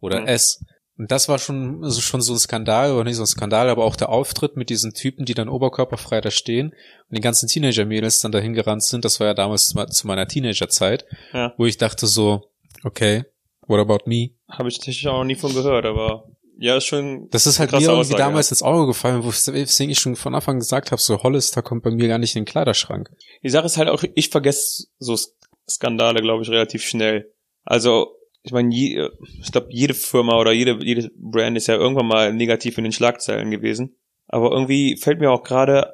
oder 0.00 0.20
Mhm. 0.22 0.26
S. 0.28 0.64
Und 0.98 1.10
das 1.12 1.28
war 1.28 1.38
schon, 1.38 1.84
also 1.84 2.00
schon 2.00 2.22
so 2.22 2.32
ein 2.32 2.38
Skandal, 2.38 2.92
oder 2.92 3.04
nicht 3.04 3.16
so 3.16 3.22
ein 3.22 3.26
Skandal, 3.26 3.68
aber 3.68 3.84
auch 3.84 3.96
der 3.96 4.08
Auftritt 4.08 4.56
mit 4.56 4.70
diesen 4.70 4.94
Typen, 4.94 5.26
die 5.26 5.34
dann 5.34 5.50
oberkörperfrei 5.50 6.22
da 6.22 6.30
stehen 6.30 6.68
und 6.70 7.16
die 7.16 7.20
ganzen 7.20 7.48
Teenager-Mädels 7.48 8.20
dann 8.20 8.32
dahin 8.32 8.54
gerannt 8.54 8.82
sind. 8.82 9.04
Das 9.04 9.20
war 9.20 9.26
ja 9.26 9.34
damals 9.34 9.68
zu 9.68 9.76
me- 9.76 9.88
zu 9.88 10.06
meiner 10.06 10.26
Teenager-Zeit, 10.26 11.04
Ja. 11.34 11.52
wo 11.58 11.66
ich 11.66 11.76
dachte 11.76 12.06
so, 12.06 12.50
okay, 12.84 13.24
what 13.66 13.80
about 13.80 14.08
me? 14.08 14.30
Habe 14.48 14.68
ich 14.68 14.76
tatsächlich 14.76 15.08
auch 15.08 15.18
noch 15.18 15.24
nie 15.24 15.34
von 15.34 15.54
gehört, 15.54 15.86
aber 15.86 16.28
ja, 16.58 16.76
ist 16.76 16.86
schon. 16.86 17.28
Das 17.30 17.46
ist 17.46 17.58
halt 17.58 17.72
mir 17.72 17.80
irgendwie 17.80 17.98
Aussage, 17.98 18.18
damals 18.18 18.50
ins 18.50 18.62
Auge 18.62 18.86
gefallen, 18.86 19.24
wo 19.24 19.30
ich 19.30 19.98
schon 19.98 20.16
von 20.16 20.34
Anfang 20.34 20.54
an 20.54 20.60
gesagt 20.60 20.90
habe, 20.90 21.00
so 21.00 21.22
Hollister 21.22 21.62
kommt 21.62 21.82
bei 21.82 21.90
mir 21.90 22.08
gar 22.08 22.18
nicht 22.18 22.34
in 22.34 22.42
den 22.42 22.50
Kleiderschrank. 22.50 23.10
Die 23.42 23.50
Sache 23.50 23.66
ist 23.66 23.76
halt 23.76 23.88
auch, 23.88 24.02
ich 24.14 24.30
vergesse 24.30 24.86
so 24.98 25.16
Skandale, 25.68 26.22
glaube 26.22 26.42
ich, 26.42 26.48
relativ 26.48 26.82
schnell. 26.82 27.32
Also, 27.64 28.16
ich 28.42 28.52
meine, 28.52 28.74
je, 28.74 29.08
ich 29.42 29.52
glaube, 29.52 29.68
jede 29.70 29.92
Firma 29.92 30.38
oder 30.38 30.52
jede, 30.52 30.82
jede 30.82 31.10
Brand 31.16 31.56
ist 31.56 31.66
ja 31.66 31.74
irgendwann 31.74 32.06
mal 32.06 32.32
negativ 32.32 32.78
in 32.78 32.84
den 32.84 32.92
Schlagzeilen 32.92 33.50
gewesen. 33.50 33.96
Aber 34.28 34.50
irgendwie 34.52 34.96
fällt 34.96 35.20
mir 35.20 35.30
auch 35.30 35.42
gerade 35.42 35.92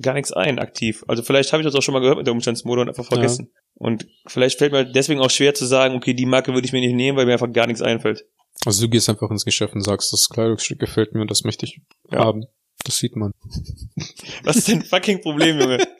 gar 0.00 0.14
nichts 0.14 0.32
ein, 0.32 0.58
aktiv. 0.58 1.04
Also 1.08 1.22
vielleicht 1.22 1.52
habe 1.52 1.62
ich 1.62 1.66
das 1.66 1.74
auch 1.74 1.82
schon 1.82 1.94
mal 1.94 2.00
gehört 2.00 2.18
mit 2.18 2.26
der 2.26 2.34
Umstandsmode 2.34 2.82
und 2.82 2.88
einfach 2.88 3.06
vergessen. 3.06 3.50
Und 3.74 4.06
vielleicht 4.26 4.58
fällt 4.58 4.72
mir 4.72 4.84
deswegen 4.84 5.20
auch 5.20 5.30
schwer 5.30 5.54
zu 5.54 5.64
sagen, 5.66 5.94
okay, 5.94 6.14
die 6.14 6.26
Marke 6.26 6.52
würde 6.52 6.66
ich 6.66 6.72
mir 6.72 6.80
nicht 6.80 6.94
nehmen, 6.94 7.16
weil 7.16 7.26
mir 7.26 7.32
einfach 7.32 7.52
gar 7.52 7.66
nichts 7.66 7.82
einfällt. 7.82 8.24
Also 8.66 8.82
du 8.82 8.90
gehst 8.90 9.08
einfach 9.08 9.30
ins 9.30 9.44
Geschäft 9.44 9.74
und 9.74 9.82
sagst, 9.82 10.12
das 10.12 10.28
Kleidungsstück 10.28 10.78
gefällt 10.80 11.14
mir 11.14 11.20
und 11.20 11.30
das 11.30 11.44
möchte 11.44 11.64
ich 11.66 11.80
Ja. 12.10 12.20
haben. 12.24 12.46
Das 12.84 12.98
sieht 12.98 13.16
man. 13.16 13.32
Was 14.44 14.56
ist 14.56 14.68
denn 14.68 14.82
fucking 14.82 15.20
Problem, 15.20 15.58
Junge? 15.60 15.78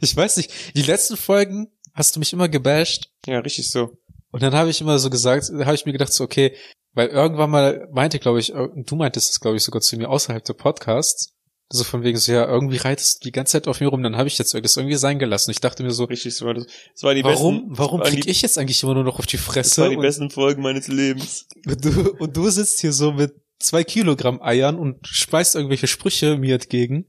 Ich 0.00 0.16
weiß 0.16 0.38
nicht, 0.38 0.50
die 0.74 0.82
letzten 0.82 1.18
Folgen 1.18 1.68
hast 1.92 2.16
du 2.16 2.20
mich 2.20 2.32
immer 2.32 2.48
gebasht 2.48 3.10
Ja, 3.26 3.40
richtig 3.40 3.70
so. 3.70 3.98
und 4.30 4.42
dann 4.42 4.54
habe 4.54 4.70
ich 4.70 4.80
immer 4.80 4.98
so 4.98 5.10
gesagt, 5.10 5.50
da 5.52 5.66
habe 5.66 5.74
ich 5.74 5.84
mir 5.84 5.92
gedacht 5.92 6.14
so, 6.14 6.24
okay, 6.24 6.56
weil 6.94 7.08
irgendwann 7.08 7.50
mal 7.50 7.86
meinte, 7.92 8.18
glaube 8.18 8.40
ich, 8.40 8.54
du 8.54 8.96
meintest 8.96 9.32
es, 9.32 9.38
glaube 9.40 9.58
ich, 9.58 9.62
sogar 9.62 9.82
zu 9.82 9.98
mir 9.98 10.08
außerhalb 10.08 10.42
der 10.42 10.54
Podcasts, 10.54 11.34
so 11.68 11.82
von 11.84 12.02
wegen 12.04 12.16
so, 12.18 12.32
ja, 12.32 12.46
irgendwie 12.46 12.76
reitest 12.76 13.20
du 13.24 13.28
die 13.28 13.32
ganze 13.32 13.52
Zeit 13.52 13.66
auf 13.68 13.80
mir 13.80 13.88
rum, 13.88 14.02
dann 14.02 14.16
habe 14.16 14.28
ich 14.28 14.38
jetzt 14.38 14.54
das 14.54 14.76
irgendwie 14.76 14.96
sein 14.96 15.18
gelassen. 15.18 15.50
Ich 15.50 15.60
dachte 15.60 15.82
mir 15.82 15.90
so, 15.90 16.04
Richtig. 16.04 16.38
Das, 16.38 16.38
das 16.38 17.02
waren 17.02 17.16
die 17.16 17.24
warum, 17.24 17.62
besten, 17.68 17.78
warum 17.78 18.00
das 18.00 18.10
krieg 18.10 18.22
die, 18.22 18.30
ich 18.30 18.42
jetzt 18.42 18.56
eigentlich 18.58 18.82
immer 18.82 18.94
nur 18.94 19.04
noch 19.04 19.18
auf 19.18 19.26
die 19.26 19.36
das 19.36 19.44
Fresse? 19.46 19.82
waren 19.82 19.90
die 19.90 19.96
und- 19.96 20.02
besten 20.02 20.30
Folgen 20.30 20.62
meines 20.62 20.86
Lebens. 20.88 21.46
Und 21.66 21.84
du, 21.84 22.10
und 22.18 22.36
du 22.36 22.48
sitzt 22.50 22.80
hier 22.80 22.92
so 22.92 23.12
mit 23.12 23.34
zwei 23.58 23.82
Kilogramm 23.84 24.40
Eiern 24.42 24.76
und 24.78 25.06
speist 25.06 25.54
irgendwelche 25.56 25.86
Sprüche 25.88 26.36
mir 26.36 26.54
entgegen. 26.54 27.06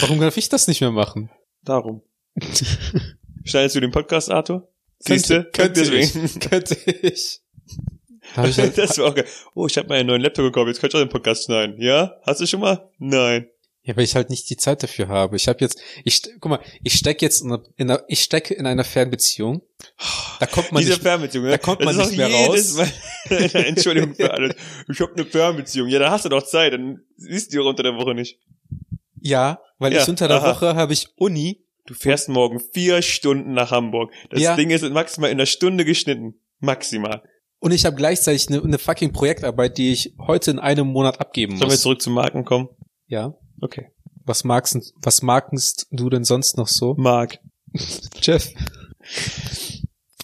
Warum 0.00 0.20
darf 0.20 0.36
ich 0.36 0.48
das 0.48 0.68
nicht 0.68 0.80
mehr 0.80 0.90
machen? 0.92 1.30
Darum. 1.62 2.02
Schneidest 3.44 3.76
du 3.76 3.80
den 3.80 3.92
Podcast, 3.92 4.30
Arthur? 4.30 4.68
Siehste? 4.98 5.44
könnte 5.52 5.80
Deswegen. 5.80 6.24
ich. 6.24 6.40
Könnte 6.40 6.76
ich. 7.02 7.40
Hab 8.34 8.48
ich 8.48 8.58
halt, 8.58 8.76
das 8.76 8.98
war 8.98 9.06
auch 9.06 9.14
geil. 9.14 9.24
Oh, 9.54 9.66
ich 9.68 9.78
habe 9.78 9.88
mir 9.88 9.94
einen 9.94 10.08
neuen 10.08 10.20
Laptop 10.20 10.46
gekauft, 10.46 10.66
jetzt 10.68 10.80
könnte 10.80 10.96
ich 10.96 11.02
auch 11.02 11.06
den 11.06 11.12
Podcast 11.12 11.44
schneiden. 11.44 11.80
Ja? 11.80 12.16
Hast 12.22 12.40
du 12.40 12.46
schon 12.46 12.60
mal? 12.60 12.90
Nein. 12.98 13.46
Ja, 13.86 13.96
weil 13.96 14.04
ich 14.04 14.14
halt 14.16 14.30
nicht 14.30 14.50
die 14.50 14.56
Zeit 14.56 14.82
dafür 14.82 15.08
habe. 15.08 15.36
Ich 15.36 15.46
habe 15.48 15.60
jetzt, 15.60 15.80
ich, 16.04 16.20
guck 16.40 16.50
mal, 16.50 16.60
ich 16.82 16.94
stecke 16.94 17.24
jetzt 17.24 17.40
in 17.42 17.52
einer, 17.52 17.62
in 17.76 17.90
einer, 17.90 18.02
ich 18.08 18.20
stecke 18.20 18.52
in 18.52 18.66
einer 18.66 18.82
Fernbeziehung. 18.84 19.62
Da 20.40 20.46
kommt 20.46 20.72
man 20.72 20.80
Diese 20.80 20.94
nicht, 20.94 21.02
Fernbeziehung, 21.02 21.44
ne? 21.46 21.52
da 21.52 21.58
kommt 21.58 21.80
Das 21.82 21.96
man 21.96 22.06
nicht 22.08 22.16
mehr 22.18 22.28
raus. 22.30 22.76
Entschuldigung 23.30 24.14
für 24.14 24.30
alles. 24.32 24.54
Ich 24.92 25.00
habe 25.00 25.12
eine 25.14 25.24
Fernbeziehung. 25.24 25.88
Ja, 25.88 25.98
da 26.00 26.10
hast 26.10 26.24
du 26.24 26.28
doch 26.28 26.42
Zeit, 26.44 26.72
dann 26.72 27.00
siehst 27.16 27.52
du 27.52 27.56
die 27.56 27.62
auch 27.62 27.68
unter 27.68 27.82
der 27.84 27.94
Woche 27.94 28.14
nicht. 28.14 28.38
ja, 29.20 29.60
weil 29.78 29.92
Ja, 29.92 30.02
ich 30.02 30.08
unter 30.08 30.26
der 30.28 30.38
aha. 30.42 30.54
Woche 30.56 30.74
habe 30.74 30.92
ich 30.92 31.08
Uni. 31.16 31.64
Du 31.86 31.94
fährst 31.94 32.28
morgen 32.28 32.60
vier 32.72 33.00
Stunden 33.02 33.52
nach 33.52 33.70
Hamburg. 33.70 34.10
Das 34.30 34.40
Ja. 34.40 34.56
Ding 34.56 34.70
ist 34.70 34.82
maximal 34.90 35.30
in 35.30 35.36
einer 35.36 35.46
Stunde 35.46 35.84
geschnitten. 35.84 36.34
Maximal. 36.58 37.22
Und 37.60 37.70
ich 37.72 37.84
habe 37.84 37.94
gleichzeitig 37.96 38.48
eine, 38.48 38.62
eine 38.62 38.78
fucking 38.78 39.12
Projektarbeit, 39.12 39.78
die 39.78 39.92
ich 39.92 40.14
heute 40.18 40.50
in 40.50 40.58
einem 40.58 40.88
Monat 40.88 41.20
abgeben 41.20 41.52
Sollen 41.56 41.70
wir 41.70 41.74
muss. 41.74 41.82
zurück 41.82 42.02
zu 42.02 42.10
Marken 42.10 42.44
kommen? 42.44 42.68
Ja. 43.06 43.34
Okay. 43.60 43.90
Was 44.24 44.44
magst, 44.44 44.92
was 44.96 45.22
magst 45.22 45.86
du 45.90 46.10
denn 46.10 46.24
sonst 46.24 46.56
noch 46.56 46.68
so? 46.68 46.94
Mark. 46.96 47.38
Jeff. 48.22 48.52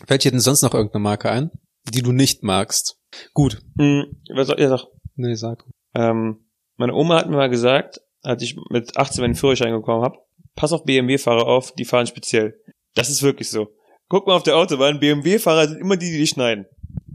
Fällt 0.07 0.25
dir 0.25 0.31
denn 0.31 0.41
sonst 0.41 0.63
noch 0.63 0.75
irgendeine 0.75 1.03
Marke 1.03 1.31
ein, 1.31 1.51
die 1.85 2.03
du 2.03 2.13
nicht 2.13 2.43
magst? 2.43 2.99
Gut. 3.35 3.63
Hm, 3.79 4.17
was 4.35 4.49
soll, 4.49 4.61
ja, 4.61 4.69
sag. 4.69 4.87
Nee, 5.15 5.35
sag. 5.35 5.65
Ähm, 5.95 6.47
meine 6.77 6.95
Oma 6.95 7.19
hat 7.19 7.29
mir 7.29 7.37
mal 7.37 7.51
gesagt, 7.51 8.01
als 8.23 8.43
ich 8.43 8.57
mit 8.71 8.97
18 8.97 9.23
meinen 9.23 9.35
Führerschein 9.35 9.73
bekommen 9.73 10.03
habe, 10.03 10.19
pass 10.55 10.73
auf 10.73 10.85
BMW-Fahrer 10.85 11.47
auf, 11.47 11.73
die 11.73 11.85
fahren 11.85 12.07
speziell. 12.07 12.59
Das 12.95 13.09
ist 13.09 13.23
wirklich 13.23 13.51
so. 13.51 13.69
Guck 14.09 14.27
mal 14.27 14.35
auf 14.35 14.43
der 14.43 14.57
Autobahn, 14.57 15.01
BMW-Fahrer 15.01 15.69
sind 15.69 15.81
immer 15.81 15.97
die, 15.97 16.11
die 16.11 16.19
dich 16.19 16.31
schneiden. 16.31 16.67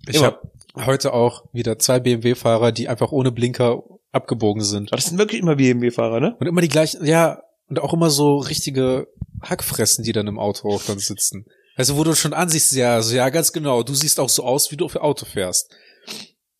Ich 0.07 0.23
habe 0.23 0.39
heute 0.75 1.13
auch 1.13 1.45
wieder 1.53 1.77
zwei 1.79 1.99
BMW-Fahrer, 1.99 2.71
die 2.71 2.87
einfach 2.87 3.11
ohne 3.11 3.31
Blinker 3.31 3.83
abgebogen 4.11 4.63
sind. 4.63 4.91
Aber 4.91 4.97
das 4.97 5.05
sind 5.05 5.17
wirklich 5.17 5.41
immer 5.41 5.55
BMW-Fahrer, 5.55 6.19
ne? 6.19 6.35
Und 6.39 6.47
immer 6.47 6.61
die 6.61 6.69
gleichen, 6.69 7.05
ja, 7.05 7.41
und 7.67 7.79
auch 7.79 7.93
immer 7.93 8.09
so 8.09 8.37
richtige 8.37 9.07
Hackfressen, 9.41 10.03
die 10.03 10.13
dann 10.13 10.27
im 10.27 10.39
Auto 10.39 10.69
auch 10.69 10.83
dann 10.83 10.99
sitzen. 10.99 11.45
Also 11.75 11.97
wo 11.97 12.03
du 12.03 12.15
schon 12.15 12.33
ansiehst, 12.33 12.71
ja, 12.73 13.01
so, 13.01 13.15
ja, 13.15 13.29
ganz 13.29 13.51
genau, 13.51 13.83
du 13.83 13.93
siehst 13.93 14.19
auch 14.19 14.29
so 14.29 14.43
aus, 14.43 14.71
wie 14.71 14.77
du 14.77 14.85
auf 14.85 14.95
Auto 14.95 15.25
fährst. 15.25 15.75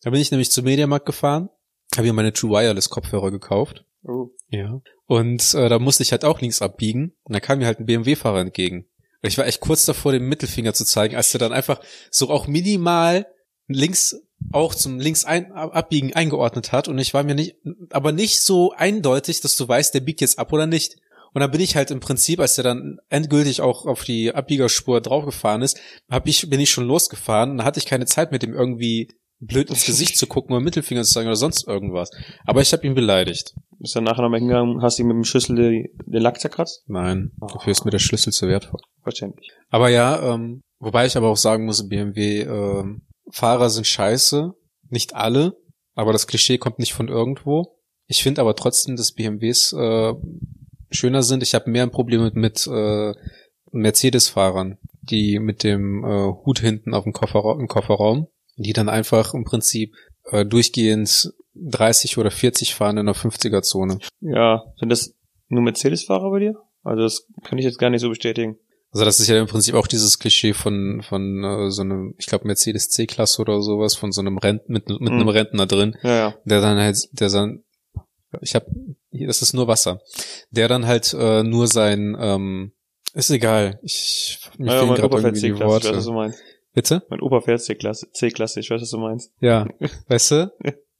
Da 0.01 0.11
bin 0.11 0.21
ich 0.21 0.31
nämlich 0.31 0.51
zum 0.51 0.65
Mediamarkt 0.65 1.05
gefahren, 1.05 1.49
habe 1.95 2.07
mir 2.07 2.13
meine 2.13 2.33
True 2.33 2.51
Wireless 2.51 2.89
Kopfhörer 2.89 3.31
gekauft. 3.31 3.83
Oh. 4.03 4.29
Ja. 4.49 4.81
Und 5.05 5.53
äh, 5.53 5.69
da 5.69 5.79
musste 5.79 6.03
ich 6.03 6.11
halt 6.11 6.23
auch 6.23 6.39
links 6.41 6.61
abbiegen. 6.61 7.15
Und 7.23 7.33
da 7.33 7.39
kam 7.39 7.59
mir 7.59 7.65
halt 7.65 7.79
ein 7.79 7.85
BMW-Fahrer 7.85 8.39
entgegen. 8.39 8.85
Und 9.21 9.27
ich 9.27 9.37
war 9.37 9.47
echt 9.47 9.61
kurz 9.61 9.85
davor, 9.85 10.11
den 10.11 10.27
Mittelfinger 10.27 10.73
zu 10.73 10.85
zeigen, 10.85 11.15
als 11.15 11.31
der 11.31 11.39
dann 11.39 11.53
einfach 11.53 11.81
so 12.11 12.29
auch 12.29 12.47
minimal 12.47 13.25
links 13.67 14.15
auch 14.51 14.75
zum 14.75 14.99
links 14.99 15.25
ein, 15.25 15.51
abbiegen 15.51 16.13
eingeordnet 16.13 16.71
hat. 16.71 16.87
Und 16.87 16.97
ich 16.99 17.13
war 17.13 17.23
mir 17.23 17.35
nicht, 17.35 17.55
aber 17.91 18.11
nicht 18.11 18.41
so 18.41 18.73
eindeutig, 18.73 19.41
dass 19.41 19.55
du 19.55 19.67
weißt, 19.67 19.93
der 19.93 20.01
biegt 20.01 20.21
jetzt 20.21 20.39
ab 20.39 20.53
oder 20.53 20.67
nicht. 20.67 20.97
Und 21.33 21.41
dann 21.41 21.51
bin 21.51 21.61
ich 21.61 21.75
halt 21.75 21.91
im 21.91 21.99
Prinzip, 21.99 22.39
als 22.39 22.55
der 22.55 22.63
dann 22.63 22.97
endgültig 23.09 23.61
auch 23.61 23.85
auf 23.85 24.03
die 24.03 24.33
Abbiegerspur 24.33 25.01
draufgefahren 25.01 25.61
ist, 25.61 25.79
hab 26.09 26.27
ich, 26.27 26.49
bin 26.49 26.59
ich 26.59 26.71
schon 26.71 26.87
losgefahren. 26.87 27.57
Dann 27.57 27.65
hatte 27.65 27.79
ich 27.79 27.85
keine 27.85 28.05
Zeit 28.05 28.31
mit 28.31 28.43
dem 28.43 28.53
irgendwie 28.53 29.09
blöd 29.39 29.69
ins 29.69 29.85
Gesicht 29.85 30.17
zu 30.17 30.27
gucken 30.27 30.55
oder 30.55 30.63
Mittelfinger 30.63 31.03
zu 31.03 31.13
zeigen 31.13 31.27
oder 31.27 31.35
sonst 31.35 31.67
irgendwas. 31.67 32.09
Aber 32.45 32.61
ich 32.61 32.73
habe 32.73 32.87
ihn 32.87 32.95
beleidigt. 32.95 33.53
Bist 33.79 33.95
dann 33.95 34.05
nachher 34.05 34.23
nochmal 34.23 34.39
hingegangen, 34.39 34.81
hast 34.81 34.99
ihm 34.99 35.07
mit 35.07 35.15
dem 35.15 35.23
Schlüssel 35.23 35.55
den, 35.55 35.89
den 36.05 36.21
Lack 36.21 36.39
zerkratzt? 36.39 36.83
Nein, 36.87 37.31
dafür 37.39 37.71
ist 37.71 37.85
mir 37.85 37.91
der 37.91 37.99
Schlüssel 37.99 38.33
zu 38.33 38.47
wertvoll. 38.47 38.79
Verständlich. 39.03 39.51
Aber 39.69 39.89
ja, 39.89 40.33
ähm, 40.33 40.61
wobei 40.79 41.05
ich 41.05 41.15
aber 41.15 41.29
auch 41.29 41.37
sagen 41.37 41.65
muss, 41.65 41.87
BMW 41.87 42.41
ähm, 42.41 43.01
Fahrer 43.31 43.69
sind 43.69 43.87
scheiße, 43.87 44.53
nicht 44.89 45.15
alle, 45.15 45.57
aber 45.95 46.13
das 46.13 46.27
Klischee 46.27 46.57
kommt 46.57 46.79
nicht 46.79 46.93
von 46.93 47.07
irgendwo. 47.07 47.77
Ich 48.07 48.23
finde 48.23 48.41
aber 48.41 48.55
trotzdem, 48.55 48.95
dass 48.95 49.11
BMWs 49.11 49.73
äh, 49.73 50.13
schöner 50.91 51.23
sind. 51.23 51.43
Ich 51.43 51.53
habe 51.53 51.69
mehr 51.69 51.83
ein 51.83 51.91
Problem 51.91 52.23
mit, 52.23 52.35
mit 52.35 52.67
äh, 52.67 53.13
Mercedes-Fahrern, 53.71 54.77
die 55.01 55.39
mit 55.39 55.63
dem 55.63 56.03
äh, 56.03 56.33
Hut 56.45 56.59
hinten 56.59 56.93
auf 56.93 57.03
dem 57.03 57.13
Kofferraum, 57.13 57.59
im 57.59 57.67
Kofferraum, 57.67 58.27
die 58.55 58.73
dann 58.73 58.89
einfach 58.89 59.33
im 59.33 59.43
Prinzip 59.43 59.93
äh, 60.31 60.45
durchgehend 60.45 61.33
30 61.55 62.17
oder 62.17 62.31
40 62.31 62.75
fahren 62.75 62.97
in 62.97 63.05
der 63.05 63.15
50er-Zone. 63.15 63.99
Ja, 64.21 64.63
sind 64.77 64.89
das 64.89 65.15
nur 65.49 65.63
Mercedes-Fahrer 65.63 66.29
bei 66.29 66.39
dir? 66.39 66.55
Also 66.83 67.03
das 67.03 67.27
kann 67.43 67.57
ich 67.57 67.65
jetzt 67.65 67.79
gar 67.79 67.89
nicht 67.89 68.01
so 68.01 68.09
bestätigen. 68.09 68.57
Also 68.97 69.05
das 69.05 69.19
ist 69.19 69.27
ja 69.27 69.39
im 69.39 69.45
Prinzip 69.45 69.75
auch 69.75 69.85
dieses 69.85 70.17
Klischee 70.17 70.53
von 70.53 71.03
von 71.07 71.43
äh, 71.43 71.69
so 71.69 71.83
einem, 71.83 72.15
ich 72.17 72.25
glaube 72.25 72.47
Mercedes 72.47 72.89
C-Klasse 72.89 73.39
oder 73.43 73.61
sowas, 73.61 73.95
von 73.95 74.11
so 74.11 74.21
einem 74.21 74.39
Rent 74.39 74.69
mit 74.69 74.89
mit 74.89 74.99
Mhm. 75.01 75.07
einem 75.07 75.27
Rentner 75.27 75.67
drin, 75.67 75.95
Ja, 76.01 76.09
ja. 76.15 76.35
der 76.45 76.61
dann 76.61 76.77
halt, 76.79 76.97
der 77.11 77.29
dann, 77.29 77.63
ich 78.41 78.55
habe, 78.55 78.65
das 79.11 79.43
ist 79.43 79.53
nur 79.53 79.67
Wasser, 79.67 80.01
der 80.49 80.67
dann 80.67 80.87
halt 80.87 81.13
äh, 81.13 81.43
nur 81.43 81.67
sein, 81.67 82.17
ähm, 82.19 82.71
ist 83.13 83.29
egal, 83.29 83.79
ich 83.83 84.39
mir 84.57 84.71
ja 84.73 84.77
fehlen 84.79 84.87
mein 84.89 84.97
gerade 84.97 85.15
irgendwie 85.17 85.41
die 85.41 85.47
ich 85.49 85.53
weiß, 85.53 85.61
was 85.61 85.67
Worte. 85.85 86.01
du 86.03 86.13
meinst. 86.13 86.39
Bitte? 86.73 87.03
Mein 87.09 87.21
Opa 87.21 87.41
fährt 87.41 87.61
C-Klasse, 87.61 88.09
C-Klasse, 88.11 88.59
ich 88.61 88.69
weiß, 88.71 88.81
was 88.81 88.89
du 88.89 88.97
meinst. 88.97 89.31
Ja, 89.41 89.67
weißt 90.07 90.31
du? 90.31 90.51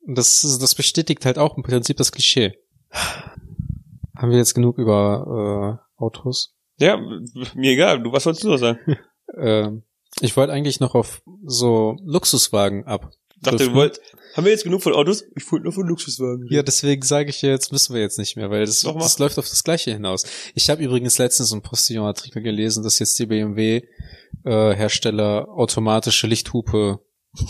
Das 0.06 0.42
das 0.60 0.76
bestätigt 0.76 1.26
halt 1.26 1.38
auch 1.40 1.58
im 1.58 1.64
Prinzip 1.64 1.98
das 1.98 2.12
Klischee. 2.12 2.54
Haben 4.16 4.32
wir 4.32 4.38
jetzt 4.38 4.54
genug 4.54 4.78
über 4.78 5.80
äh, 6.00 6.02
Autos? 6.04 6.54
Ja, 6.80 6.98
mir 7.56 7.72
egal, 7.72 8.02
du, 8.02 8.12
was 8.12 8.26
wolltest 8.26 8.44
du 8.44 8.50
noch 8.50 8.58
sagen? 8.58 8.98
Ähm, 9.38 9.84
ich 10.22 10.38
wollte 10.38 10.54
eigentlich 10.54 10.80
noch 10.80 10.96
auf 10.96 11.22
so 11.46 11.98
Luxuswagen 12.06 12.86
ab. 12.86 13.12
Dachte, 13.42 13.66
du 13.66 13.74
wollt, 13.74 14.00
haben 14.36 14.46
wir 14.46 14.52
jetzt 14.52 14.63
genug 14.63 14.82
von 14.82 14.94
Autos? 14.94 15.26
Ich 15.36 15.52
wollte 15.52 15.66
nur 15.66 15.74
von 15.74 15.86
Luxuswagen. 15.86 16.48
Ja, 16.50 16.63
deswegen 16.63 17.02
sage 17.02 17.30
ich 17.30 17.42
jetzt 17.42 17.74
müssen 17.74 17.94
wir 17.94 18.00
jetzt 18.02 18.18
nicht 18.18 18.38
mehr, 18.38 18.50
weil 18.50 18.66
das, 18.66 18.80
das 18.82 19.20
läuft 19.20 19.38
auf 19.38 19.50
das 19.50 19.66
Gleiche 19.66 19.92
hinaus. 19.92 20.24
Ich 20.56 20.70
habe 20.70 20.82
übrigens 20.82 21.18
letztens 21.18 21.52
einen 21.52 21.62
Postillon-Artikel 21.62 22.42
gelesen, 22.42 22.84
dass 22.84 23.00
jetzt 23.00 23.20
die 23.20 23.26
BMW-Hersteller 23.26 25.50
automatische 25.50 26.26
Lichthupe 26.26 27.02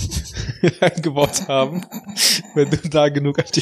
eingebaut 0.82 1.48
haben, 1.48 1.86
wenn 2.56 2.72
du 2.72 2.78
da 2.90 3.10
genug 3.10 3.38
an 3.40 3.46
die 3.54 3.62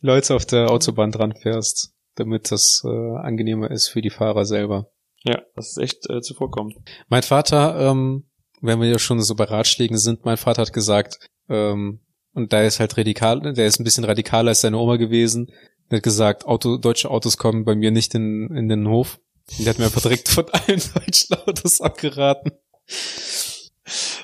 Leute 0.00 0.36
auf 0.36 0.46
der 0.46 0.70
Autobahn 0.70 1.10
dran 1.10 1.34
fährst. 1.34 1.92
damit 2.14 2.52
das 2.52 2.82
äh, 2.84 3.16
angenehmer 3.16 3.68
ist 3.70 3.88
für 3.88 4.00
die 4.00 4.10
Fahrer 4.10 4.44
selber. 4.46 4.88
Ja, 5.26 5.42
das 5.54 5.70
ist 5.70 5.78
echt 5.78 6.08
äh, 6.08 6.20
zuvorkommend. 6.20 6.76
Mein 7.08 7.22
Vater, 7.22 7.90
ähm, 7.90 8.24
wenn 8.60 8.80
wir 8.80 8.88
ja 8.88 8.98
schon 8.98 9.20
so 9.20 9.34
bei 9.34 9.44
Ratschlägen 9.44 9.98
sind, 9.98 10.24
mein 10.24 10.36
Vater 10.36 10.62
hat 10.62 10.72
gesagt, 10.72 11.18
ähm, 11.48 12.00
und 12.32 12.52
da 12.52 12.62
ist 12.62 12.80
halt 12.80 12.96
radikal, 12.96 13.40
der 13.40 13.66
ist 13.66 13.80
ein 13.80 13.84
bisschen 13.84 14.04
radikaler 14.04 14.50
als 14.50 14.60
seine 14.60 14.76
Oma 14.76 14.96
gewesen. 14.96 15.50
Der 15.90 15.98
hat 15.98 16.02
gesagt, 16.02 16.46
Auto, 16.46 16.76
deutsche 16.76 17.10
Autos 17.10 17.38
kommen 17.38 17.64
bei 17.64 17.74
mir 17.74 17.90
nicht 17.90 18.14
in, 18.14 18.54
in 18.54 18.68
den 18.68 18.88
Hof. 18.88 19.18
Und 19.56 19.64
der 19.64 19.70
hat 19.70 19.78
mir 19.78 19.86
einfach 19.86 20.02
direkt 20.02 20.28
von 20.28 20.44
allen 20.50 20.82
deutschen 20.94 21.36
Autos 21.36 21.80
abgeraten. 21.80 22.52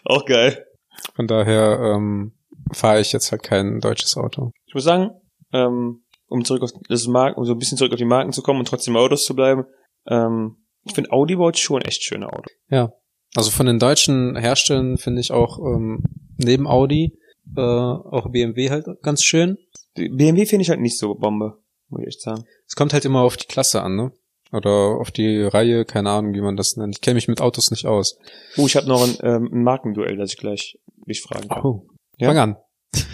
Auch 0.05 0.27
geil. 0.27 0.67
Von 1.15 1.27
daher 1.27 1.81
ähm, 1.81 2.33
fahre 2.73 3.01
ich 3.01 3.13
jetzt 3.13 3.33
halt 3.33 3.43
kein 3.43 3.81
deutsches 3.81 4.17
Auto. 4.17 4.53
Ich 4.67 4.75
muss 4.75 4.85
sagen, 4.85 5.11
ähm, 5.53 6.05
um 6.29 6.45
zurück 6.45 6.63
auf 6.63 6.71
das 6.89 7.07
Marken, 7.07 7.39
um 7.39 7.47
so 7.47 7.53
ein 7.53 7.59
bisschen 7.59 7.79
zurück 7.79 7.93
auf 7.93 7.99
die 7.99 8.05
Marken 8.05 8.33
zu 8.33 8.43
kommen 8.43 8.59
und 8.59 8.69
trotzdem 8.69 8.97
Autos 8.97 9.25
zu 9.25 9.35
bleiben, 9.35 9.65
ähm, 10.07 10.62
ich 10.85 10.95
finde 10.95 11.13
Audi 11.13 11.37
baut 11.37 11.59
schon 11.59 11.83
echt 11.83 12.03
schöne 12.03 12.33
Autos. 12.33 12.53
Ja. 12.69 12.93
Also 13.35 13.51
von 13.51 13.67
den 13.67 13.79
deutschen 13.79 14.37
Herstellern 14.37 14.99
finde 14.99 15.21
ich 15.21 15.33
auch 15.33 15.59
ähm, 15.59 16.03
neben 16.37 16.67
Audi 16.67 17.19
äh, 17.57 17.61
auch 17.61 18.31
BMW 18.31 18.71
halt 18.71 18.87
ganz 19.03 19.23
schön. 19.23 19.59
BMW 19.95 20.47
finde 20.47 20.63
ich 20.63 20.71
halt 20.71 20.81
nicht 20.81 20.99
so 20.99 21.15
Bombe, 21.15 21.59
muss 21.89 22.03
ich 22.03 22.09
echt 22.09 22.23
sagen. 22.23 22.45
Es 22.67 22.77
kommt 22.77 22.93
halt 22.93 23.05
immer 23.05 23.23
auf 23.23 23.37
die 23.37 23.47
Klasse 23.47 23.83
an, 23.83 23.97
ne? 23.97 24.13
Oder 24.53 24.99
auf 25.01 25.11
die 25.11 25.43
Reihe, 25.43 25.87
keine 25.87 26.11
Ahnung, 26.11 26.35
wie 26.35 26.43
man 26.43 26.57
das 26.57 26.77
nennt. 26.77 26.97
Ich 26.97 27.01
kenne 27.01 27.15
mich 27.15 27.27
mit 27.27 27.41
Autos 27.41 27.71
nicht 27.71 27.87
aus. 27.87 28.19
Oh, 28.59 28.67
ich 28.67 28.77
habe 28.77 28.87
noch 28.87 29.03
ein, 29.03 29.17
ähm, 29.23 29.49
ein 29.51 29.63
Markenduell, 29.63 30.17
das 30.17 30.33
ich 30.33 30.37
gleich 30.37 30.79
dich 31.07 31.23
fragen 31.23 31.49
kann. 31.49 31.65
Oh. 31.65 31.87
Ja? 32.19 32.29
Fang 32.29 32.39
an. 32.39 32.57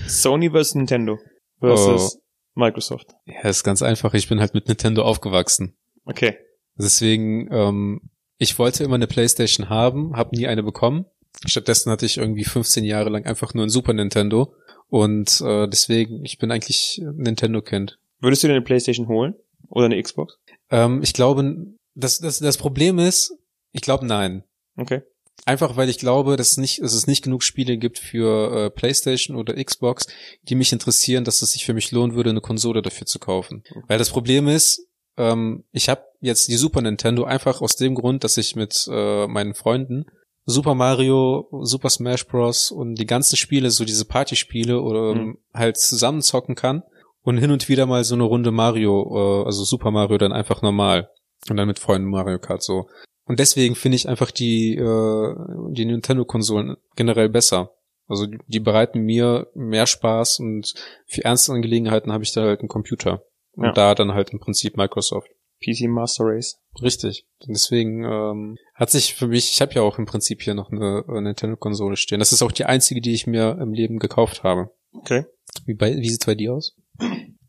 Sony 0.08 0.50
versus 0.50 0.74
Nintendo 0.74 1.18
versus 1.60 2.18
Microsoft. 2.54 3.14
Ja, 3.26 3.48
ist 3.48 3.62
ganz 3.62 3.82
einfach. 3.82 4.14
Ich 4.14 4.28
bin 4.28 4.40
halt 4.40 4.52
mit 4.52 4.66
Nintendo 4.66 5.02
aufgewachsen. 5.02 5.76
Okay. 6.04 6.38
Deswegen, 6.78 7.48
ähm, 7.50 8.00
ich 8.38 8.58
wollte 8.58 8.84
immer 8.84 8.94
eine 8.94 9.06
Playstation 9.06 9.68
haben, 9.68 10.16
habe 10.16 10.36
nie 10.36 10.46
eine 10.46 10.62
bekommen. 10.62 11.06
Stattdessen 11.44 11.90
hatte 11.90 12.06
ich 12.06 12.18
irgendwie 12.18 12.44
15 12.44 12.84
Jahre 12.84 13.10
lang 13.10 13.26
einfach 13.26 13.54
nur 13.54 13.64
ein 13.64 13.70
Super 13.70 13.92
Nintendo. 13.92 14.54
Und 14.88 15.40
äh, 15.40 15.68
deswegen, 15.68 16.24
ich 16.24 16.38
bin 16.38 16.50
eigentlich 16.50 17.02
Nintendo-Kind. 17.14 17.98
Würdest 18.20 18.42
du 18.42 18.48
dir 18.48 18.54
eine 18.54 18.62
Playstation 18.62 19.08
holen? 19.08 19.34
Oder 19.68 19.86
eine 19.86 20.02
Xbox? 20.02 20.38
Ähm, 20.70 21.02
ich 21.02 21.12
glaube, 21.12 21.66
das, 21.94 22.18
das, 22.18 22.38
das 22.38 22.56
Problem 22.56 22.98
ist, 22.98 23.34
ich 23.72 23.82
glaube 23.82 24.06
nein. 24.06 24.44
Okay. 24.76 25.02
Einfach 25.44 25.76
weil 25.76 25.88
ich 25.88 25.98
glaube, 25.98 26.36
dass, 26.36 26.56
nicht, 26.56 26.82
dass 26.82 26.94
es 26.94 27.06
nicht 27.06 27.22
genug 27.22 27.42
Spiele 27.42 27.78
gibt 27.78 27.98
für 27.98 28.66
äh, 28.66 28.70
PlayStation 28.70 29.36
oder 29.36 29.62
Xbox, 29.62 30.06
die 30.42 30.54
mich 30.54 30.72
interessieren, 30.72 31.24
dass 31.24 31.42
es 31.42 31.52
sich 31.52 31.64
für 31.64 31.74
mich 31.74 31.92
lohnen 31.92 32.14
würde, 32.14 32.30
eine 32.30 32.40
Konsole 32.40 32.82
dafür 32.82 33.06
zu 33.06 33.18
kaufen. 33.18 33.62
Weil 33.86 33.98
das 33.98 34.10
Problem 34.10 34.48
ist, 34.48 34.88
ähm, 35.16 35.64
ich 35.72 35.88
habe 35.88 36.02
jetzt 36.20 36.48
die 36.48 36.56
Super 36.56 36.80
Nintendo 36.80 37.24
einfach 37.24 37.60
aus 37.60 37.76
dem 37.76 37.94
Grund, 37.94 38.24
dass 38.24 38.36
ich 38.36 38.56
mit 38.56 38.88
äh, 38.90 39.26
meinen 39.26 39.54
Freunden 39.54 40.06
Super 40.46 40.74
Mario, 40.74 41.46
Super 41.62 41.90
Smash 41.90 42.26
Bros. 42.26 42.70
und 42.70 42.94
die 42.94 43.04
ganzen 43.06 43.36
Spiele, 43.36 43.70
so 43.70 43.84
diese 43.84 44.06
Partyspiele 44.06 44.80
oder 44.80 45.10
ähm, 45.12 45.18
Mhm. 45.18 45.38
halt 45.52 45.76
zusammenzocken 45.76 46.54
kann 46.54 46.82
und 47.22 47.36
hin 47.38 47.50
und 47.50 47.68
wieder 47.68 47.84
mal 47.86 48.02
so 48.04 48.14
eine 48.14 48.24
Runde 48.24 48.50
Mario, 48.50 49.42
äh, 49.42 49.44
also 49.46 49.64
Super 49.64 49.90
Mario 49.90 50.16
dann 50.18 50.32
einfach 50.32 50.62
normal 50.62 51.10
und 51.50 51.56
dann 51.58 51.68
mit 51.68 51.78
Freunden 51.78 52.08
Mario 52.08 52.38
Kart 52.38 52.62
so. 52.62 52.88
Und 53.26 53.38
deswegen 53.40 53.74
finde 53.74 53.96
ich 53.96 54.08
einfach 54.08 54.30
die, 54.30 54.74
äh, 54.74 55.34
die 55.72 55.84
Nintendo-Konsolen 55.84 56.76
generell 56.96 57.28
besser. 57.28 57.72
Also 58.08 58.24
die, 58.24 58.38
die 58.46 58.60
bereiten 58.60 59.00
mir 59.00 59.48
mehr 59.54 59.86
Spaß 59.86 60.40
und 60.40 60.72
für 61.06 61.24
ernste 61.26 61.52
Angelegenheiten 61.52 62.10
habe 62.10 62.24
ich 62.24 62.32
da 62.32 62.40
halt 62.40 62.60
einen 62.60 62.68
Computer. 62.70 63.22
Und 63.52 63.64
Ja. 63.66 63.72
da 63.72 63.94
dann 63.94 64.14
halt 64.14 64.30
im 64.30 64.40
Prinzip 64.40 64.78
Microsoft. 64.78 65.28
PC 65.62 65.88
Master 65.88 66.24
Race. 66.26 66.58
Richtig. 66.80 67.26
Deswegen 67.46 68.04
ähm, 68.04 68.56
hat 68.74 68.90
sich 68.90 69.14
für 69.14 69.26
mich, 69.26 69.52
ich 69.52 69.60
habe 69.60 69.74
ja 69.74 69.82
auch 69.82 69.98
im 69.98 70.06
Prinzip 70.06 70.42
hier 70.42 70.54
noch 70.54 70.70
eine, 70.70 71.04
äh, 71.08 71.20
Nintendo-Konsole 71.20 71.96
stehen. 71.96 72.20
Das 72.20 72.32
ist 72.32 72.42
auch 72.42 72.52
die 72.52 72.64
einzige, 72.64 73.00
die 73.00 73.12
ich 73.12 73.26
mir 73.26 73.58
im 73.60 73.72
Leben 73.72 73.98
gekauft 73.98 74.42
habe. 74.44 74.70
Okay. 74.92 75.24
Wie, 75.64 75.74
bei, 75.74 75.96
wie 75.96 76.08
sieht's 76.08 76.26
bei 76.26 76.34
dir 76.34 76.54
aus? 76.54 76.76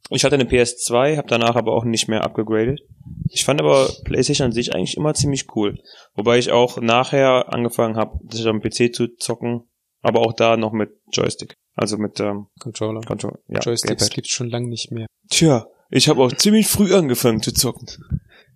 Ich 0.10 0.24
hatte 0.24 0.36
eine 0.36 0.46
PS2, 0.46 1.18
habe 1.18 1.28
danach 1.28 1.56
aber 1.56 1.74
auch 1.74 1.84
nicht 1.84 2.08
mehr 2.08 2.24
abgegradet. 2.24 2.82
Ich 3.30 3.46
fand 3.46 3.62
aber 3.62 3.90
PlayStation 4.06 4.46
an 4.46 4.52
sich 4.52 4.74
eigentlich 4.74 4.98
immer 4.98 5.14
ziemlich 5.14 5.56
cool. 5.56 5.78
Wobei 6.16 6.40
ich 6.40 6.52
auch 6.52 6.82
nachher 6.82 7.54
angefangen 7.54 7.96
habe, 7.96 8.20
sich 8.32 8.48
am 8.48 8.62
PC 8.62 8.94
zu 8.94 9.08
zocken, 9.18 9.70
aber 10.02 10.22
auch 10.22 10.34
da 10.34 10.58
noch 10.58 10.72
mit 10.72 10.90
Joystick. 11.12 11.54
Also 11.76 11.98
mit 11.98 12.20
ähm, 12.20 12.48
Controller. 12.60 13.02
Control. 13.02 13.40
Ja, 13.48 13.60
Joysticks 13.60 14.00
Gamepad. 14.00 14.12
gibt's 14.12 14.32
schon 14.32 14.50
lange 14.50 14.68
nicht 14.68 14.92
mehr. 14.92 15.06
Tja, 15.30 15.68
ich 15.90 16.10
habe 16.10 16.22
auch 16.22 16.32
ziemlich 16.32 16.68
früh 16.68 16.94
angefangen 16.94 17.42
zu 17.42 17.54
zocken. 17.54 17.88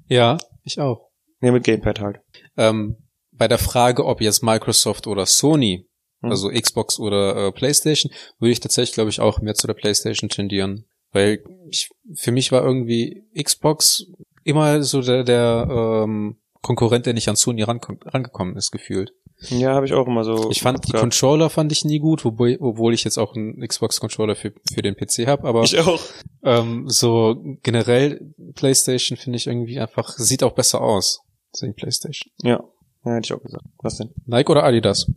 Ja, 0.08 0.38
ich 0.64 0.80
auch. 0.80 1.10
Ne, 1.42 1.52
mit 1.52 1.64
Gamepad 1.64 2.00
halt. 2.00 2.20
Ähm, 2.58 2.98
bei 3.32 3.48
der 3.48 3.58
Frage, 3.58 4.06
ob 4.06 4.22
jetzt 4.22 4.44
Microsoft 4.44 5.08
oder 5.08 5.26
Sony, 5.26 5.88
Hm. 6.24 6.32
also 6.32 6.50
Xbox 6.50 7.00
oder 7.00 7.36
äh, 7.48 7.52
PlayStation, 7.52 8.12
würde 8.40 8.52
ich 8.52 8.60
tatsächlich, 8.60 8.96
glaube 8.96 9.10
ich, 9.10 9.20
auch 9.20 9.40
mehr 9.42 9.54
zu 9.54 9.68
der 9.68 9.74
PlayStation 9.76 10.30
tendieren. 10.30 10.86
Weil 11.12 11.44
ich, 11.70 11.90
für 12.16 12.32
mich 12.32 12.52
war 12.52 12.64
irgendwie 12.64 13.24
Xbox 13.40 14.06
immer 14.44 14.82
so 14.82 15.02
der, 15.02 15.24
der 15.24 15.68
ähm, 15.70 16.38
Konkurrent, 16.62 17.06
der 17.06 17.14
nicht 17.14 17.30
an 17.30 17.36
Sony 17.36 17.62
rangekommen 17.62 18.56
ist, 18.56 18.72
gefühlt. 18.72 19.14
Ja, 19.50 19.74
habe 19.76 19.86
ich 19.86 19.94
auch 19.94 20.08
immer 20.08 20.24
so. 20.24 20.50
Ich 20.52 20.62
fand 20.62 20.88
die. 20.88 20.92
Controller 20.92 21.50
fand 21.50 21.72
ich 21.72 21.84
nie 21.86 22.00
gut, 22.00 22.24
wobei, 22.26 22.58
obwohl 22.60 22.94
ich 22.94 23.04
jetzt 23.04 23.18
auch 23.18 23.36
einen 23.36 23.60
Xbox-Controller 23.68 24.36
für, 24.36 24.54
für 24.74 24.82
den 24.82 24.96
PC 24.96 25.28
habe, 25.28 25.48
aber 25.48 25.64
Ich 25.64 25.78
auch. 25.80 26.02
ähm, 26.44 26.86
so 26.88 27.36
generell 27.64 28.34
PlayStation 28.56 29.18
finde 29.18 29.38
ich 29.38 29.48
irgendwie 29.48 29.80
einfach, 29.80 30.10
sieht 30.18 30.44
auch 30.44 30.54
besser 30.54 30.82
aus. 30.82 31.20
Deswegen 31.54 31.76
PlayStation. 31.76 32.32
Ja. 32.42 32.64
Ja, 33.06 33.12
hätte 33.16 33.26
ich 33.26 33.34
auch 33.34 33.42
gesagt. 33.44 33.66
Was 33.82 33.98
denn? 33.98 34.12
Nike 34.26 34.50
oder 34.50 34.64
Adidas? 34.64 35.08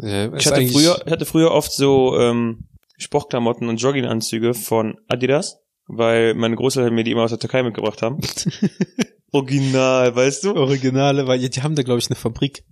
Äh, 0.00 0.26
Ich 0.36 0.46
hatte 0.46 0.66
früher, 0.68 1.02
ich 1.04 1.12
hatte 1.12 1.24
früher 1.26 1.50
oft 1.50 1.72
so 1.72 2.16
ähm, 2.18 2.68
Sportklamotten 2.98 3.68
und 3.68 3.80
Jogginganzüge 3.82 4.54
von 4.54 4.96
Adidas, 5.08 5.58
weil 5.88 6.34
meine 6.34 6.54
Großeltern 6.56 6.94
mir 6.94 7.02
die 7.04 7.10
immer 7.10 7.22
aus 7.24 7.30
der 7.30 7.38
Türkei 7.40 7.62
mitgebracht 7.62 8.02
haben. 8.02 8.20
Original, 9.32 10.14
weißt 10.14 10.44
du? 10.44 10.54
Originale, 10.54 11.26
weil 11.26 11.38
die 11.40 11.62
haben 11.62 11.74
da 11.74 11.82
glaube 11.82 11.98
ich 11.98 12.08
eine 12.08 12.16
Fabrik. 12.16 12.64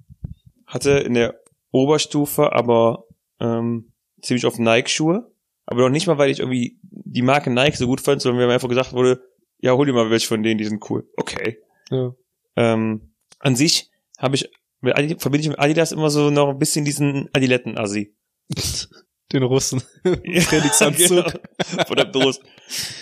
Hatte 0.75 0.91
in 0.91 1.15
der 1.15 1.41
Oberstufe 1.71 2.53
aber 2.53 3.05
ähm, 3.41 3.93
ziemlich 4.21 4.45
oft 4.45 4.59
Nike-Schuhe. 4.59 5.31
Aber 5.67 5.83
noch 5.83 5.89
nicht 5.89 6.07
mal, 6.09 6.19
weil 6.19 6.31
ich 6.31 6.41
irgendwie 6.41 6.79
die 6.83 7.23
Marke 7.23 7.51
Nike 7.51 7.77
so 7.77 7.87
gut 7.87 8.01
fand, 8.01 8.21
sondern 8.21 8.41
weil 8.41 8.49
mir 8.49 8.55
einfach 8.55 8.69
gesagt 8.69 8.93
wurde, 8.93 9.23
ja, 9.61 9.73
hol 9.73 9.87
dir 9.87 9.93
mal 9.93 10.11
welche 10.11 10.27
von 10.27 10.43
denen, 10.43 10.59
die 10.59 10.65
sind 10.65 10.89
cool. 10.91 11.09
Okay. 11.17 11.59
Ja. 11.91 12.13
Ähm, 12.57 13.15
an 13.39 13.57
sich 13.57 13.91
habe 14.19 14.35
ich, 14.35 14.51
mit 14.81 14.97
Adi, 14.97 15.17
verbinde 15.19 15.43
ich 15.43 15.49
mit 15.49 15.59
Adidas 15.59 15.93
immer 15.93 16.11
so 16.11 16.31
noch 16.31 16.51
ein 16.51 16.59
bisschen 16.59 16.85
diesen 16.85 17.31
Adiletten-Assi. 17.33 18.15
Den 19.33 19.43
Russen. 19.43 19.83
Ja, 20.05 20.43
Trainingsanzug. 20.43 21.09
genau. 21.09 21.85
Von 21.87 21.97
der 21.97 22.05
Brust. 22.05 22.43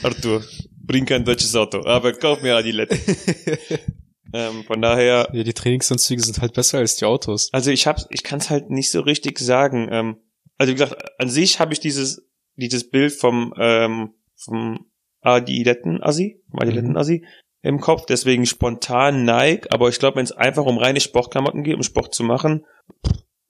Arthur, 0.02 0.44
bring 0.78 1.04
kein 1.04 1.24
deutsches 1.24 1.56
Auto, 1.56 1.84
aber 1.84 2.12
kauf 2.12 2.42
mir 2.42 2.54
Adiletten. 2.54 2.98
ähm, 4.32 4.64
von 4.64 4.80
daher, 4.80 5.28
Ja, 5.32 5.42
die 5.44 5.52
Trainingsanzüge 5.52 6.22
sind 6.22 6.40
halt 6.40 6.54
besser 6.54 6.78
als 6.78 6.96
die 6.96 7.04
Autos. 7.04 7.48
also 7.52 7.70
ich 7.70 7.86
hab's, 7.86 8.06
ich 8.10 8.22
kann 8.22 8.38
es 8.38 8.50
halt 8.50 8.70
nicht 8.70 8.90
so 8.90 9.00
richtig 9.00 9.38
sagen. 9.38 9.88
Ähm, 9.90 10.16
also 10.58 10.70
wie 10.70 10.74
gesagt, 10.76 10.96
an 11.18 11.28
sich 11.28 11.60
habe 11.60 11.72
ich 11.72 11.80
dieses, 11.80 12.28
dieses 12.56 12.88
Bild 12.90 13.12
vom, 13.12 13.54
ähm, 13.58 14.14
vom 14.36 14.86
Adiletten-Assi, 15.20 16.42
vom 16.50 16.60
Adiletten-Assi 16.60 17.24
im 17.62 17.80
Kopf, 17.80 18.06
deswegen 18.06 18.44
spontan 18.44 19.24
Nike, 19.24 19.70
aber 19.70 19.88
ich 19.88 19.98
glaube, 19.98 20.16
wenn 20.16 20.24
es 20.24 20.32
einfach 20.32 20.64
um 20.64 20.78
reine 20.78 21.00
Sportklamotten 21.00 21.62
geht, 21.62 21.76
um 21.76 21.82
Sport 21.82 22.12
zu 22.14 22.24
machen, 22.24 22.64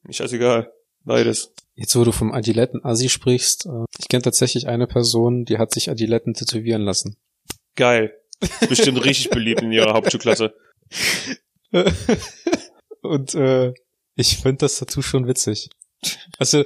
ist 0.07 0.17
scheißegal. 0.17 0.71
Beides. 1.05 1.53
Jetzt, 1.75 1.95
wo 1.95 2.03
du 2.03 2.11
vom 2.11 2.31
Adiletten-Assi 2.31 3.09
sprichst, 3.09 3.65
äh, 3.65 3.85
ich 3.99 4.07
kenne 4.07 4.21
tatsächlich 4.21 4.67
eine 4.67 4.87
Person, 4.87 5.45
die 5.45 5.57
hat 5.57 5.71
sich 5.71 5.89
Adiletten 5.89 6.33
tätowieren 6.33 6.83
lassen. 6.83 7.17
Geil. 7.75 8.13
Bestimmt 8.69 9.03
richtig 9.03 9.29
beliebt 9.31 9.61
in 9.61 9.71
ihrer 9.71 9.93
Hauptschulklasse. 9.93 10.53
Und 13.01 13.35
äh, 13.35 13.73
ich 14.15 14.37
finde 14.37 14.57
das 14.59 14.77
Tattoo 14.77 15.01
schon 15.01 15.27
witzig. 15.27 15.69
Also, 16.37 16.63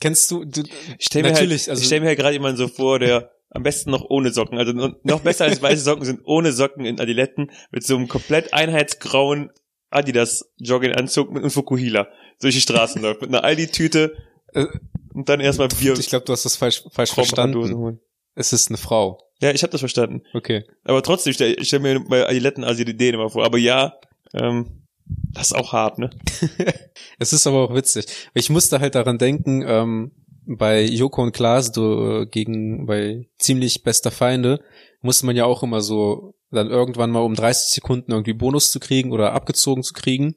kennst 0.00 0.30
du, 0.30 0.44
du 0.44 0.62
Ich 0.98 1.06
stelle 1.06 1.24
mir, 1.30 1.34
halt, 1.34 1.50
also- 1.50 1.72
ich 1.80 1.86
stell 1.86 2.00
mir 2.00 2.06
halt 2.08 2.18
gerade 2.18 2.34
jemanden 2.34 2.58
so 2.58 2.68
vor, 2.68 2.98
der 2.98 3.30
am 3.50 3.62
besten 3.62 3.90
noch 3.90 4.04
ohne 4.10 4.32
Socken, 4.32 4.58
also 4.58 4.72
no- 4.72 4.94
noch 5.04 5.20
besser 5.20 5.44
als 5.44 5.62
weiße 5.62 5.82
Socken 5.82 6.04
sind 6.04 6.20
ohne 6.24 6.52
Socken 6.52 6.84
in 6.84 7.00
Adiletten 7.00 7.50
mit 7.70 7.84
so 7.84 7.96
einem 7.96 8.08
komplett 8.08 8.52
einheitsgrauen 8.52 9.50
Adidas 9.90 10.50
Jogginganzug 10.58 11.30
mit 11.30 11.42
einem 11.42 11.50
Fukuhila 11.52 12.08
durch 12.40 12.54
die 12.56 12.60
Straßen 12.60 13.00
läuft, 13.00 13.20
mit 13.22 13.30
einer 13.30 13.44
Aldi-Tüte 13.44 14.16
Äh, 14.54 14.66
und 15.14 15.28
dann 15.28 15.38
erstmal 15.40 15.68
Bier 15.68 15.96
ich 15.96 16.08
glaube, 16.08 16.24
du 16.24 16.32
hast 16.32 16.44
das 16.44 16.56
falsch, 16.56 16.82
falsch 16.90 17.12
verstanden. 17.12 18.00
Es 18.34 18.52
ist 18.52 18.68
eine 18.68 18.78
Frau. 18.78 19.18
Ja, 19.40 19.50
ich 19.50 19.62
habe 19.62 19.70
das 19.70 19.80
verstanden. 19.80 20.22
Okay. 20.32 20.64
Aber 20.84 21.02
trotzdem, 21.02 21.30
ich 21.30 21.36
stelle 21.36 21.64
stell 21.64 21.80
mir 21.80 22.00
bei 22.00 22.26
Adiletten 22.26 22.64
also 22.64 22.84
die 22.84 22.92
Ideen 22.92 23.14
immer 23.14 23.30
vor. 23.30 23.44
Aber 23.44 23.58
ja, 23.58 23.94
ähm, 24.32 24.86
das 25.06 25.48
ist 25.48 25.56
auch 25.56 25.72
hart, 25.72 25.98
ne? 25.98 26.10
Es 27.18 27.32
ist 27.32 27.46
aber 27.46 27.68
auch 27.68 27.74
witzig. 27.74 28.06
Ich 28.32 28.50
musste 28.50 28.80
halt 28.80 28.94
daran 28.94 29.18
denken, 29.18 29.64
ähm, 29.66 30.12
bei 30.46 30.82
Joko 30.82 31.22
und 31.22 31.32
Klaas 31.32 31.72
du, 31.72 32.22
äh, 32.22 32.26
gegen 32.26 32.86
bei 32.86 33.28
ziemlich 33.38 33.82
bester 33.82 34.10
Feinde 34.10 34.60
musste 35.00 35.26
man 35.26 35.36
ja 35.36 35.44
auch 35.44 35.62
immer 35.62 35.80
so 35.80 36.34
dann 36.50 36.70
irgendwann 36.70 37.10
mal 37.10 37.20
um 37.20 37.34
30 37.34 37.74
Sekunden 37.74 38.12
irgendwie 38.12 38.32
Bonus 38.32 38.70
zu 38.70 38.80
kriegen 38.80 39.12
oder 39.12 39.32
abgezogen 39.32 39.82
zu 39.82 39.92
kriegen, 39.92 40.36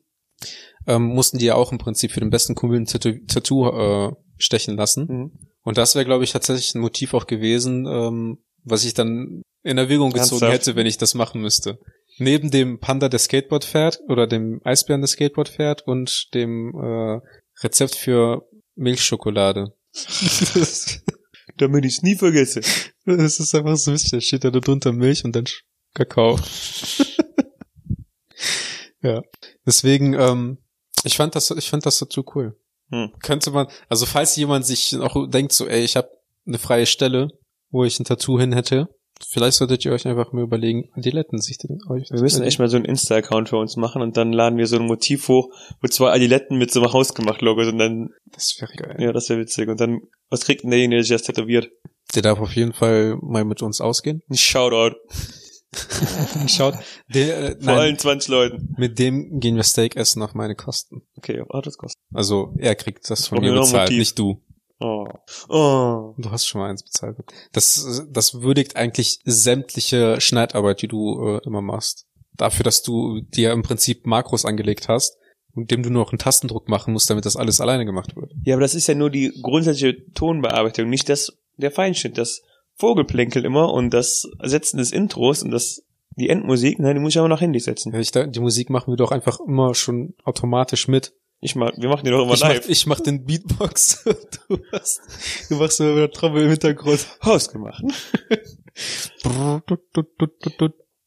ähm, 0.88 1.04
mussten 1.04 1.38
die 1.38 1.46
ja 1.46 1.56
auch 1.56 1.72
im 1.72 1.78
Prinzip 1.78 2.12
für 2.12 2.20
den 2.20 2.30
besten 2.30 2.56
Kumpel 2.56 2.80
ein 2.80 2.86
Tattoo, 2.86 3.14
Tattoo 3.28 3.68
äh, 3.70 4.12
stechen 4.38 4.78
lassen. 4.78 5.08
Mhm. 5.08 5.32
Und 5.64 5.78
das 5.78 5.96
wäre, 5.96 6.06
glaube 6.06 6.24
ich, 6.24 6.32
tatsächlich 6.32 6.74
ein 6.76 6.82
Motiv 6.82 7.14
auch 7.14 7.28
gewesen, 7.28 7.86
ähm, 7.88 8.38
was 8.64 8.86
ich 8.86 8.94
dann 8.94 9.42
in 9.64 9.78
Erwägung 9.78 10.12
gezogen 10.12 10.44
Ernsthaft? 10.44 10.54
hätte, 10.54 10.76
wenn 10.76 10.88
ich 10.88 10.98
das 10.98 11.14
machen 11.14 11.42
müsste. 11.42 11.80
Neben 12.20 12.52
dem 12.52 12.80
Panda, 12.80 13.10
der 13.10 13.20
Skateboard 13.20 13.66
fährt, 13.66 14.00
oder 14.08 14.28
dem 14.28 14.62
Eisbären, 14.64 15.02
der 15.02 15.08
Skateboard 15.08 15.50
fährt, 15.50 15.86
und 15.86 16.34
dem 16.34 16.74
äh, 16.76 17.20
Rezept 17.64 17.96
für 17.96 18.48
Milchschokolade. 18.76 19.74
Damit 21.58 21.86
ich 21.86 21.98
es 21.98 22.04
nie 22.04 22.16
vergesse. 22.16 22.62
Das 23.06 23.40
ist 23.40 23.56
einfach 23.56 23.78
so 23.78 23.94
wichtig. 23.94 24.12
Da 24.12 24.22
steht 24.22 24.44
da 24.44 24.52
drunter 24.52 24.94
Milch 24.94 25.26
und 25.26 25.36
dann 25.36 25.46
Kakao. 25.94 26.40
ja. 29.02 29.22
Deswegen, 29.66 30.14
ähm, 30.14 30.60
ich 31.04 31.18
fand 31.18 31.36
das, 31.36 31.52
ich 31.52 31.70
fand 31.70 31.86
das 31.86 32.00
dazu 32.00 32.24
cool. 32.36 32.58
Hm. 32.90 33.12
Könnte 33.22 33.52
man, 33.52 33.68
also 33.90 34.06
falls 34.06 34.36
jemand 34.36 34.66
sich 34.66 34.96
auch 34.98 35.30
denkt, 35.30 35.52
so, 35.54 35.68
ey, 35.68 35.84
ich 35.84 35.96
habe 35.96 36.10
eine 36.46 36.58
freie 36.58 36.86
Stelle, 36.86 37.30
wo 37.70 37.84
ich 37.84 38.00
ein 38.00 38.06
Tattoo 38.06 38.40
hin 38.40 38.54
hätte, 38.54 38.88
vielleicht 39.28 39.58
solltet 39.58 39.84
ihr 39.84 39.92
euch 39.92 40.08
einfach 40.08 40.32
mal 40.32 40.44
überlegen, 40.44 40.90
Adiletten 40.94 41.40
sich 41.42 41.58
den 41.58 41.80
euch. 41.90 42.10
Wir 42.12 42.22
müssen 42.22 42.44
echt 42.44 42.60
mal 42.60 42.70
so 42.70 42.78
einen 42.78 42.86
Insta-Account 42.86 43.50
für 43.50 43.58
uns 43.58 43.76
machen 43.76 44.02
und 44.02 44.16
dann 44.16 44.32
laden 44.32 44.58
wir 44.58 44.68
so 44.68 44.78
ein 44.78 44.86
Motiv 44.86 45.28
hoch, 45.28 45.50
wo 45.82 45.88
zwei 45.88 46.12
Adiletten 46.12 46.58
mit 46.58 46.72
so 46.72 46.82
einem 46.82 46.94
Hausgemacht-Logo 46.94 47.64
sind. 47.64 47.74
Und 47.74 47.80
dann, 47.80 48.10
Das 48.32 48.56
wäre 48.60 48.74
geil. 48.74 48.96
ja, 49.00 49.12
das 49.12 49.30
wäre 49.30 49.40
witzig. 49.40 49.68
Und 49.70 49.82
dann, 49.82 50.00
was 50.30 50.46
kriegt 50.46 50.64
denn 50.64 50.70
derjenige, 50.72 50.98
der 50.98 51.04
sich 51.04 51.12
das 51.12 51.24
tätowiert? 51.24 51.70
Der 52.16 52.22
darf 52.22 52.40
auf 52.40 52.56
jeden 52.56 52.74
Fall 52.74 53.18
mal 53.22 53.44
mit 53.44 53.62
uns 53.62 53.82
ausgehen. 53.82 54.22
Ein 54.30 54.38
Shoutout. 54.38 54.96
Schaut, 56.48 56.76
der, 57.14 57.38
äh, 57.38 57.52
Vor 57.52 57.58
nein, 57.62 57.78
allen 57.78 58.00
20 58.00 58.30
Leuten. 58.30 58.76
mit 58.78 59.00
dem 59.00 59.40
gehen 59.40 59.56
wir 59.56 59.64
Steak 59.64 59.96
essen 59.96 60.22
auf 60.22 60.34
meine 60.34 60.56
Kosten. 60.56 61.02
Okay, 61.18 61.44
hat 61.52 61.66
das 61.66 61.78
kostet? 61.78 62.02
Also 62.14 62.54
er 62.58 62.76
kriegt 62.76 63.10
das 63.10 63.28
von 63.28 63.40
mir 63.40 63.54
bezahlt, 63.54 63.92
nicht 63.92 64.18
du. 64.18 64.42
Oh. 64.80 65.08
Oh. 65.50 66.14
Du 66.18 66.32
hast 66.32 66.46
schon 66.46 66.62
mal 66.62 66.70
eins 66.70 66.84
bezahlt. 66.84 67.18
Das, 67.52 68.06
das 68.10 68.42
würdigt 68.42 68.76
eigentlich 68.76 69.20
sämtliche 69.26 70.22
Schneidarbeit, 70.22 70.82
die 70.82 70.88
du 70.88 71.38
äh, 71.38 71.46
immer 71.46 71.62
machst. 71.62 72.06
Dafür, 72.36 72.64
dass 72.64 72.84
du 72.84 73.22
dir 73.22 73.52
im 73.52 73.64
Prinzip 73.64 74.06
Makros 74.06 74.46
angelegt 74.46 74.88
hast, 74.88 75.18
mit 75.54 75.72
dem 75.72 75.82
du 75.82 75.90
nur 75.90 76.04
noch 76.04 76.12
einen 76.12 76.20
Tastendruck 76.20 76.70
machen 76.70 76.94
musst, 76.94 77.10
damit 77.10 77.26
das 77.26 77.36
alles 77.36 77.60
alleine 77.60 77.86
gemacht 77.86 78.16
wird. 78.16 78.32
Ja, 78.44 78.54
aber 78.54 78.62
das 78.62 78.76
ist 78.76 78.88
ja 78.88 78.94
nur 78.94 79.10
die 79.10 79.34
grundsätzliche 79.42 80.12
Tonbearbeitung, 80.14 80.90
nicht 80.90 81.10
das, 81.10 81.36
der 81.58 81.72
Feinschnitt, 81.72 82.20
das 82.20 82.44
Vogelplänkel 82.78 83.44
immer 83.44 83.74
und 83.74 83.92
das 83.92 84.30
Setzen 84.42 84.78
des 84.78 84.92
Intros 84.92 85.44
und 85.44 85.52
das, 85.52 85.84
die 86.16 86.30
Endmusik, 86.30 86.80
nein, 86.80 86.96
die 86.96 87.02
muss 87.02 87.14
ich 87.14 87.20
aber 87.20 87.28
nach 87.28 87.42
Handy 87.42 87.60
setzen. 87.60 87.92
Ja, 87.94 88.00
ich, 88.00 88.12
die 88.12 88.40
Musik 88.40 88.70
machen 88.70 88.92
wir 88.92 88.98
doch 88.98 89.12
einfach 89.12 89.40
immer 89.40 89.74
schon 89.76 90.14
automatisch 90.24 90.88
mit. 90.88 91.14
Ich 91.40 91.56
mach, 91.56 91.72
wir 91.78 91.90
machen 91.90 92.04
die 92.04 92.12
doch 92.12 92.24
immer 92.24 92.34
Ich 92.34 92.42
mach, 92.42 92.50
live. 92.50 92.70
ich 92.70 92.88
mach 92.88 93.00
den 93.00 93.26
Beatbox. 93.26 94.04
du, 94.04 94.60
hast, 94.72 95.02
du 95.50 95.56
machst 95.58 95.78
so 95.78 95.84
eine 95.84 96.10
Trommel 96.10 96.44
im 96.44 96.50
Hintergrund. 96.50 97.08
Hausgemacht. 97.24 97.84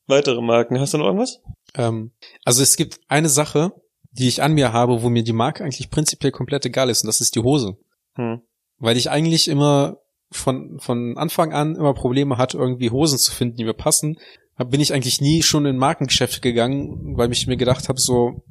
Weitere 0.06 0.40
Marken, 0.40 0.78
hast 0.78 0.94
du 0.94 0.98
noch 0.98 1.06
irgendwas? 1.06 1.40
Ähm, 1.74 2.12
also 2.44 2.62
es 2.62 2.76
gibt 2.76 3.00
eine 3.08 3.28
Sache, 3.28 3.72
die 4.12 4.28
ich 4.28 4.42
an 4.42 4.52
mir 4.52 4.72
habe, 4.72 5.02
wo 5.02 5.08
mir 5.08 5.22
die 5.22 5.32
Marke 5.32 5.64
eigentlich 5.64 5.90
prinzipiell 5.90 6.32
komplett 6.32 6.64
egal 6.64 6.90
ist, 6.90 7.02
und 7.02 7.08
das 7.08 7.20
ist 7.20 7.34
die 7.36 7.40
Hose. 7.40 7.76
Hm. 8.14 8.42
Weil 8.78 8.96
ich 8.96 9.10
eigentlich 9.10 9.48
immer 9.48 9.98
von, 10.30 10.78
von 10.78 11.16
Anfang 11.16 11.52
an 11.52 11.76
immer 11.76 11.94
Probleme 11.94 12.38
hatte, 12.38 12.58
irgendwie 12.58 12.90
Hosen 12.90 13.18
zu 13.18 13.32
finden, 13.32 13.56
die 13.56 13.64
mir 13.64 13.74
passen. 13.74 14.18
Bin 14.58 14.80
ich 14.80 14.92
eigentlich 14.92 15.20
nie 15.20 15.42
schon 15.42 15.66
in 15.66 15.76
Markengeschäfte 15.76 16.40
gegangen, 16.40 17.16
weil 17.16 17.32
ich 17.32 17.46
mir 17.46 17.56
gedacht 17.56 17.88
habe, 17.88 17.98
so, 17.98 18.42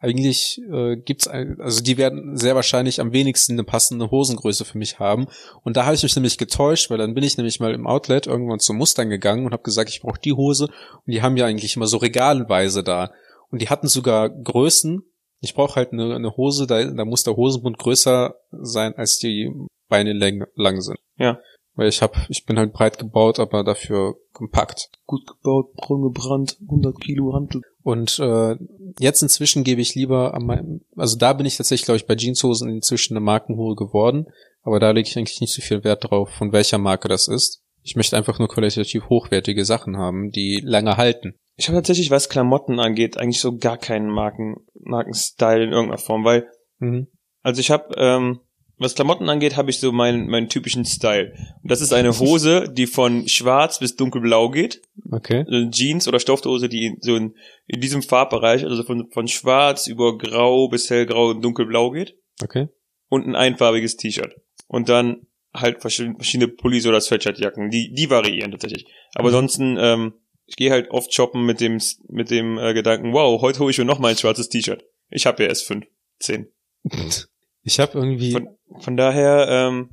eigentlich 0.00 0.60
äh, 0.72 0.96
gibt's 0.96 1.28
ein, 1.28 1.60
also 1.60 1.82
die 1.82 1.98
werden 1.98 2.36
sehr 2.36 2.54
wahrscheinlich 2.54 3.00
am 3.00 3.12
wenigsten 3.12 3.52
eine 3.52 3.64
passende 3.64 4.10
Hosengröße 4.10 4.64
für 4.64 4.78
mich 4.78 4.98
haben. 4.98 5.26
Und 5.62 5.76
da 5.76 5.84
habe 5.84 5.94
ich 5.94 6.02
mich 6.02 6.16
nämlich 6.16 6.38
getäuscht, 6.38 6.90
weil 6.90 6.96
dann 6.96 7.12
bin 7.12 7.22
ich 7.22 7.36
nämlich 7.36 7.60
mal 7.60 7.74
im 7.74 7.86
Outlet 7.86 8.26
irgendwann 8.26 8.60
zum 8.60 8.78
Mustern 8.78 9.10
gegangen 9.10 9.44
und 9.44 9.52
habe 9.52 9.62
gesagt, 9.62 9.90
ich 9.90 10.00
brauche 10.00 10.20
die 10.20 10.32
Hose. 10.32 10.64
Und 10.64 11.12
die 11.12 11.20
haben 11.20 11.36
ja 11.36 11.44
eigentlich 11.44 11.76
immer 11.76 11.86
so 11.86 11.98
regalweise 11.98 12.82
da. 12.82 13.12
Und 13.50 13.60
die 13.60 13.68
hatten 13.68 13.88
sogar 13.88 14.30
Größen. 14.30 15.02
Ich 15.40 15.54
brauche 15.54 15.76
halt 15.76 15.92
eine, 15.92 16.14
eine 16.14 16.34
Hose, 16.36 16.66
da, 16.66 16.82
da 16.82 17.04
muss 17.04 17.22
der 17.22 17.36
Hosenbund 17.36 17.78
größer 17.78 18.34
sein, 18.52 18.94
als 18.94 19.18
die 19.18 19.50
Beine 19.90 20.14
lang, 20.14 20.46
lang 20.54 20.80
sind. 20.80 20.98
Ja. 21.18 21.38
Weil 21.74 21.88
ich 21.88 22.00
hab, 22.02 22.16
ich 22.30 22.46
bin 22.46 22.58
halt 22.58 22.72
breit 22.72 22.98
gebaut, 22.98 23.38
aber 23.38 23.62
dafür 23.62 24.14
kompakt. 24.32 24.88
Gut 25.06 25.26
gebaut, 25.26 25.74
braun 25.74 26.02
gebrannt, 26.02 26.56
100 26.62 26.98
Kilo 27.00 27.34
Handel. 27.34 27.60
Und 27.82 28.18
äh, 28.18 28.56
jetzt 28.98 29.22
inzwischen 29.22 29.64
gebe 29.64 29.80
ich 29.80 29.94
lieber 29.94 30.34
an 30.34 30.46
meinem, 30.46 30.80
also 30.96 31.16
da 31.16 31.32
bin 31.32 31.46
ich 31.46 31.56
tatsächlich, 31.56 31.84
glaube 31.84 31.96
ich, 31.96 32.06
bei 32.06 32.16
Jeanshosen 32.16 32.70
inzwischen 32.70 33.14
eine 33.16 33.24
Markenhure 33.24 33.76
geworden, 33.76 34.26
aber 34.62 34.80
da 34.80 34.90
lege 34.90 35.08
ich 35.08 35.16
eigentlich 35.16 35.40
nicht 35.40 35.54
so 35.54 35.62
viel 35.62 35.84
Wert 35.84 36.10
drauf, 36.10 36.30
von 36.30 36.52
welcher 36.52 36.78
Marke 36.78 37.08
das 37.08 37.28
ist. 37.28 37.62
Ich 37.82 37.96
möchte 37.96 38.16
einfach 38.16 38.38
nur 38.38 38.48
qualitativ 38.48 39.08
hochwertige 39.08 39.64
Sachen 39.64 39.96
haben, 39.96 40.30
die 40.30 40.60
lange 40.62 40.96
halten. 40.96 41.34
Ich 41.56 41.68
habe 41.68 41.76
tatsächlich, 41.78 42.10
was 42.10 42.28
Klamotten 42.28 42.78
angeht, 42.78 43.16
eigentlich 43.16 43.40
so 43.40 43.56
gar 43.56 43.78
keinen 43.78 44.10
Marken, 44.10 44.56
Markenstyle 44.74 45.64
in 45.64 45.72
irgendeiner 45.72 45.98
Form, 45.98 46.24
weil, 46.24 46.46
Mhm. 46.78 47.08
also 47.42 47.60
ich 47.60 47.70
habe, 47.70 47.94
ähm, 47.96 48.40
was 48.80 48.94
Klamotten 48.94 49.28
angeht, 49.28 49.56
habe 49.56 49.70
ich 49.70 49.78
so 49.78 49.92
meinen, 49.92 50.26
meinen 50.28 50.48
typischen 50.48 50.84
Style. 50.84 51.32
Und 51.62 51.70
das 51.70 51.80
ist 51.80 51.92
eine 51.92 52.18
Hose, 52.18 52.64
die 52.72 52.86
von 52.86 53.28
schwarz 53.28 53.78
bis 53.78 53.94
dunkelblau 53.94 54.48
geht. 54.50 54.82
Okay. 55.10 55.44
Also 55.46 55.70
Jeans 55.70 56.08
oder 56.08 56.18
Stoffhose, 56.18 56.68
die 56.68 56.96
so 57.00 57.14
in, 57.14 57.34
in 57.66 57.80
diesem 57.80 58.02
Farbbereich, 58.02 58.64
also 58.64 58.82
von, 58.82 59.08
von 59.10 59.28
schwarz 59.28 59.86
über 59.86 60.16
grau 60.18 60.68
bis 60.68 60.88
hellgrau 60.90 61.28
und 61.30 61.42
dunkelblau 61.42 61.90
geht. 61.90 62.16
Okay. 62.42 62.68
Und 63.08 63.26
ein 63.26 63.36
einfarbiges 63.36 63.96
T-Shirt. 63.96 64.34
Und 64.66 64.88
dann 64.88 65.26
halt 65.52 65.80
verschiedene, 65.80 66.14
verschiedene 66.16 66.48
Pullis 66.48 66.86
oder 66.86 67.00
Sweatshirtjacken. 67.00 67.70
Die, 67.70 67.92
die 67.92 68.08
variieren 68.08 68.50
tatsächlich. 68.52 68.86
Aber 69.14 69.28
Mhm. 69.28 69.34
ansonsten, 69.34 69.76
ähm, 69.78 70.12
ich 70.46 70.56
gehe 70.56 70.70
halt 70.70 70.90
oft 70.90 71.12
shoppen 71.12 71.44
mit 71.44 71.60
dem, 71.60 71.78
mit 72.08 72.30
dem 72.30 72.56
äh, 72.58 72.72
Gedanken, 72.72 73.12
wow, 73.12 73.40
heute 73.42 73.58
hole 73.60 73.70
ich 73.70 73.78
mir 73.78 73.84
noch 73.84 73.98
mal 73.98 74.08
ein 74.08 74.16
schwarzes 74.16 74.48
T-Shirt. 74.48 74.84
Ich 75.10 75.26
habe 75.26 75.42
ja 75.42 75.48
erst 75.48 75.66
fünf, 75.66 75.86
zehn. 76.18 76.48
Ich 77.62 77.78
habe 77.80 77.98
irgendwie, 77.98 78.32
Von, 78.32 78.48
von 78.80 78.96
daher, 78.96 79.46
ähm, 79.48 79.90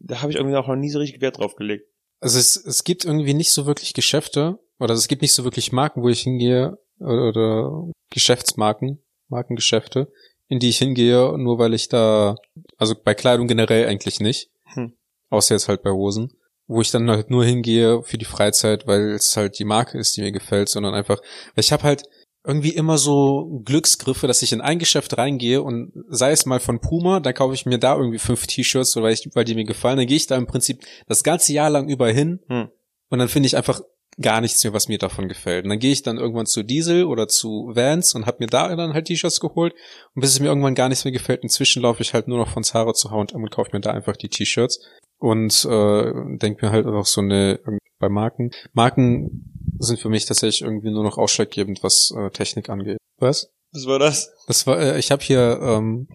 da 0.00 0.22
habe 0.22 0.32
ich 0.32 0.38
irgendwie 0.38 0.56
auch 0.56 0.68
noch 0.68 0.76
nie 0.76 0.90
so 0.90 0.98
richtig 0.98 1.20
Wert 1.20 1.38
drauf 1.38 1.54
gelegt. 1.56 1.86
also 2.20 2.38
es, 2.38 2.56
es 2.56 2.84
gibt 2.84 3.04
irgendwie 3.04 3.34
nicht 3.34 3.52
so 3.52 3.66
wirklich 3.66 3.94
Geschäfte, 3.94 4.58
oder 4.78 4.94
es 4.94 5.08
gibt 5.08 5.22
nicht 5.22 5.32
so 5.32 5.44
wirklich 5.44 5.72
Marken, 5.72 6.02
wo 6.02 6.08
ich 6.08 6.20
hingehe, 6.22 6.78
oder, 6.98 7.28
oder 7.28 7.90
Geschäftsmarken, 8.10 9.02
Markengeschäfte, 9.28 10.12
in 10.48 10.58
die 10.58 10.68
ich 10.68 10.78
hingehe, 10.78 11.36
nur 11.38 11.58
weil 11.58 11.74
ich 11.74 11.88
da, 11.88 12.36
also 12.76 12.94
bei 12.94 13.14
Kleidung 13.14 13.46
generell 13.48 13.86
eigentlich 13.86 14.20
nicht, 14.20 14.50
Hm. 14.74 14.92
außer 15.30 15.54
jetzt 15.54 15.68
halt 15.68 15.82
bei 15.82 15.90
Hosen, 15.90 16.32
wo 16.66 16.80
ich 16.80 16.90
dann 16.90 17.08
halt 17.10 17.30
nur 17.30 17.44
hingehe 17.44 18.02
für 18.02 18.18
die 18.18 18.24
Freizeit, 18.24 18.86
weil 18.86 19.10
es 19.12 19.36
halt 19.36 19.58
die 19.58 19.64
Marke 19.64 19.98
ist, 19.98 20.16
die 20.16 20.22
mir 20.22 20.32
gefällt, 20.32 20.68
sondern 20.68 20.94
einfach, 20.94 21.20
ich 21.54 21.72
habe 21.72 21.82
halt 21.84 22.02
irgendwie 22.46 22.70
immer 22.70 22.96
so 22.96 23.60
Glücksgriffe, 23.64 24.28
dass 24.28 24.42
ich 24.42 24.52
in 24.52 24.60
ein 24.60 24.78
Geschäft 24.78 25.18
reingehe 25.18 25.62
und 25.62 25.92
sei 26.08 26.30
es 26.30 26.46
mal 26.46 26.60
von 26.60 26.80
Puma, 26.80 27.18
dann 27.18 27.34
kaufe 27.34 27.54
ich 27.54 27.66
mir 27.66 27.78
da 27.78 27.96
irgendwie 27.96 28.18
fünf 28.18 28.46
T-Shirts, 28.46 28.94
weil, 28.96 29.12
ich, 29.12 29.28
weil 29.34 29.44
die 29.44 29.56
mir 29.56 29.64
gefallen, 29.64 29.96
dann 29.96 30.06
gehe 30.06 30.16
ich 30.16 30.28
da 30.28 30.36
im 30.36 30.46
Prinzip 30.46 30.84
das 31.08 31.24
ganze 31.24 31.52
Jahr 31.52 31.70
lang 31.70 31.88
über 31.88 32.08
hin 32.08 32.40
Hm. 32.48 32.68
und 33.08 33.18
dann 33.18 33.28
finde 33.28 33.48
ich 33.48 33.56
einfach 33.56 33.80
gar 34.20 34.40
nichts 34.40 34.62
mehr, 34.64 34.72
was 34.72 34.88
mir 34.88 34.98
davon 34.98 35.28
gefällt. 35.28 35.64
Und 35.64 35.70
dann 35.70 35.78
gehe 35.78 35.92
ich 35.92 36.02
dann 36.02 36.16
irgendwann 36.16 36.46
zu 36.46 36.62
Diesel 36.62 37.04
oder 37.04 37.28
zu 37.28 37.70
Vans 37.74 38.14
und 38.14 38.26
habe 38.26 38.38
mir 38.40 38.46
da 38.46 38.74
dann 38.74 38.94
halt 38.94 39.06
T-Shirts 39.06 39.40
geholt. 39.40 39.74
Und 40.14 40.20
bis 40.20 40.30
es 40.30 40.40
mir 40.40 40.46
irgendwann 40.46 40.74
gar 40.74 40.88
nichts 40.88 41.04
mehr 41.04 41.12
gefällt, 41.12 41.42
inzwischen 41.42 41.82
laufe 41.82 42.02
ich 42.02 42.14
halt 42.14 42.26
nur 42.26 42.38
noch 42.38 42.48
von 42.48 42.64
Zara 42.64 42.94
zu 42.94 43.10
H&M 43.10 43.42
und 43.42 43.50
kaufe 43.50 43.70
mir 43.74 43.80
da 43.80 43.90
einfach 43.90 44.16
die 44.16 44.28
T-Shirts. 44.28 44.80
Und 45.18 45.66
äh, 45.66 46.12
denke 46.38 46.64
mir 46.64 46.72
halt 46.72 46.86
auch 46.86 47.04
so 47.04 47.20
eine, 47.20 47.60
bei 47.98 48.08
Marken, 48.08 48.52
Marken 48.72 49.55
sind 49.78 50.00
für 50.00 50.08
mich 50.08 50.26
tatsächlich 50.26 50.62
irgendwie 50.62 50.90
nur 50.90 51.04
noch 51.04 51.18
ausschlaggebend, 51.18 51.82
was 51.82 52.12
äh, 52.16 52.30
Technik 52.30 52.68
angeht. 52.68 52.98
Was? 53.18 53.50
Was 53.72 53.86
war 53.86 53.98
das? 53.98 54.32
Das 54.46 54.66
war, 54.66 54.78
äh, 54.78 54.98
ich 54.98 55.10
habe 55.10 55.22
hier 55.22 55.58
ähm, 55.60 56.08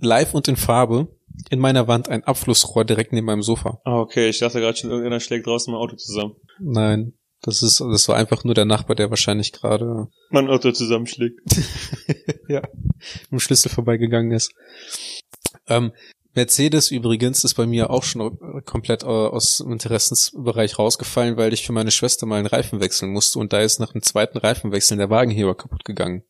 live 0.00 0.34
und 0.34 0.48
in 0.48 0.56
Farbe 0.56 1.08
in 1.50 1.58
meiner 1.58 1.88
Wand 1.88 2.08
ein 2.08 2.24
Abflussrohr 2.24 2.84
direkt 2.84 3.12
neben 3.12 3.26
meinem 3.26 3.42
Sofa. 3.42 3.80
Ah, 3.84 3.98
okay, 3.98 4.28
ich 4.28 4.38
dachte 4.38 4.60
gerade 4.60 4.76
schon, 4.76 4.90
irgendeiner 4.90 5.20
schlägt 5.20 5.46
draußen 5.46 5.72
im 5.72 5.78
Auto 5.78 5.96
zusammen. 5.96 6.36
Nein, 6.60 7.14
das 7.42 7.62
ist, 7.62 7.80
das 7.80 8.08
war 8.08 8.16
einfach 8.16 8.44
nur 8.44 8.54
der 8.54 8.64
Nachbar, 8.64 8.96
der 8.96 9.10
wahrscheinlich 9.10 9.52
gerade 9.52 10.08
Mein 10.30 10.48
Auto 10.48 10.72
zusammenschlägt. 10.72 11.40
ja, 12.48 12.62
im 13.30 13.40
Schlüssel 13.40 13.68
vorbeigegangen 13.68 14.32
ist. 14.32 14.52
Ähm, 15.66 15.92
Mercedes 16.34 16.90
übrigens 16.90 17.44
ist 17.44 17.54
bei 17.54 17.66
mir 17.66 17.90
auch 17.90 18.02
schon 18.02 18.38
komplett 18.64 19.02
äh, 19.02 19.06
aus 19.06 19.58
dem 19.58 19.72
Interessensbereich 19.72 20.78
rausgefallen, 20.78 21.36
weil 21.36 21.52
ich 21.52 21.64
für 21.64 21.72
meine 21.72 21.90
Schwester 21.90 22.26
mal 22.26 22.36
einen 22.36 22.46
Reifen 22.46 22.80
wechseln 22.80 23.12
musste 23.12 23.38
und 23.38 23.52
da 23.52 23.60
ist 23.60 23.78
nach 23.78 23.92
dem 23.92 24.02
zweiten 24.02 24.38
Reifenwechsel 24.38 24.96
der 24.96 25.10
Wagenheber 25.10 25.54
kaputt 25.54 25.84
gegangen. 25.84 26.24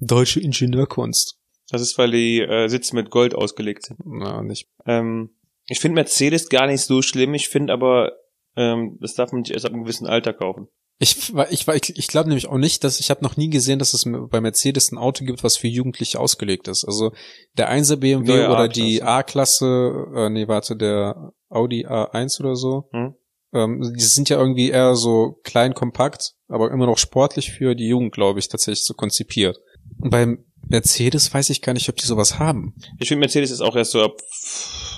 Deutsche 0.00 0.40
Ingenieurkunst. 0.40 1.38
Das 1.70 1.82
ist, 1.82 1.98
weil 1.98 2.10
die 2.10 2.40
äh, 2.40 2.68
Sitze 2.68 2.94
mit 2.94 3.10
Gold 3.10 3.34
ausgelegt 3.34 3.86
sind. 3.86 3.98
Na, 4.04 4.42
nicht. 4.42 4.68
Ähm, 4.86 5.30
ich 5.66 5.80
finde 5.80 5.96
Mercedes 5.96 6.48
gar 6.48 6.66
nicht 6.66 6.82
so 6.82 7.02
schlimm. 7.02 7.34
Ich 7.34 7.48
finde 7.48 7.72
aber 7.72 8.12
ähm, 8.56 8.98
das 9.00 9.14
darf 9.14 9.32
man 9.32 9.42
nicht 9.42 9.52
erst 9.52 9.66
ab 9.66 9.72
einem 9.72 9.84
gewissen 9.84 10.06
Alter 10.06 10.32
kaufen. 10.32 10.68
Ich, 11.00 11.32
ich, 11.50 11.68
ich, 11.68 11.96
ich 11.96 12.08
glaube 12.08 12.28
nämlich 12.28 12.48
auch 12.48 12.58
nicht, 12.58 12.82
dass 12.82 12.98
ich 12.98 13.10
habe 13.10 13.22
noch 13.22 13.36
nie 13.36 13.50
gesehen, 13.50 13.78
dass 13.78 13.94
es 13.94 14.04
bei 14.04 14.40
Mercedes 14.40 14.90
ein 14.90 14.98
Auto 14.98 15.24
gibt, 15.24 15.44
was 15.44 15.56
für 15.56 15.68
Jugendliche 15.68 16.18
ausgelegt 16.18 16.66
ist. 16.66 16.84
Also 16.84 17.12
der 17.56 17.72
1er 17.72 17.96
BMW 17.96 18.32
Neue 18.32 18.50
oder 18.50 18.68
die 18.68 19.02
A-Klasse. 19.02 20.06
Äh, 20.16 20.30
nee, 20.30 20.48
warte, 20.48 20.76
der 20.76 21.32
Audi 21.48 21.86
A1 21.86 22.40
oder 22.40 22.56
so. 22.56 22.88
Hm? 22.92 23.14
Ähm, 23.52 23.94
die 23.96 24.04
sind 24.04 24.28
ja 24.28 24.38
irgendwie 24.38 24.70
eher 24.70 24.96
so 24.96 25.40
klein, 25.44 25.72
kompakt, 25.72 26.34
aber 26.48 26.70
immer 26.70 26.86
noch 26.86 26.98
sportlich 26.98 27.52
für 27.52 27.76
die 27.76 27.86
Jugend, 27.86 28.12
glaube 28.12 28.40
ich, 28.40 28.48
tatsächlich 28.48 28.84
so 28.84 28.94
konzipiert. 28.94 29.58
Und 30.00 30.10
beim 30.10 30.44
Mercedes 30.66 31.32
weiß 31.32 31.50
ich 31.50 31.62
gar 31.62 31.72
nicht, 31.72 31.88
ob 31.88 31.96
die 31.96 32.06
sowas 32.06 32.38
haben. 32.38 32.74
Ich 32.98 33.08
finde 33.08 33.20
Mercedes 33.20 33.50
ist 33.50 33.60
auch 33.60 33.76
erst 33.76 33.92
so 33.92 34.02
ab, 34.02 34.16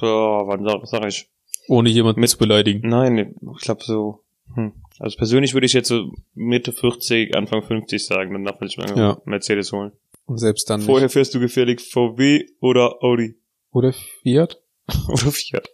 oh, 0.03 0.47
wann 0.47 0.65
sag, 0.65 0.87
sag 0.87 1.07
ich? 1.07 1.31
Ohne 1.69 1.91
jemanden 1.91 2.27
zu 2.27 2.39
beleidigen. 2.39 2.89
Nein, 2.89 3.37
ich 3.57 3.63
glaube 3.63 3.85
so, 3.85 4.25
hm. 4.55 4.73
Also 5.01 5.17
persönlich 5.17 5.55
würde 5.55 5.67
ich 5.67 5.73
jetzt 5.73 5.89
so 5.89 6.13
Mitte 6.35 6.73
40, 6.73 7.35
Anfang 7.35 7.63
50 7.63 8.05
sagen, 8.05 8.33
dann 8.35 8.45
darf 8.45 8.61
man 8.61 8.69
sich 8.69 8.77
mal 8.79 8.97
Ja. 8.97 9.19
Mercedes 9.25 9.73
holen. 9.73 9.93
Und 10.27 10.39
selbst 10.39 10.69
dann 10.71 10.83
Vorher 10.83 11.09
fährst 11.09 11.35
du 11.35 11.41
gefährlich 11.41 11.81
VW 11.81 12.45
oder 12.61 13.03
Audi 13.03 13.29
nicht. 13.29 13.37
Oder 13.73 13.93
Fiat? 13.93 14.61
oder 15.09 15.33
Fiat. 15.33 15.69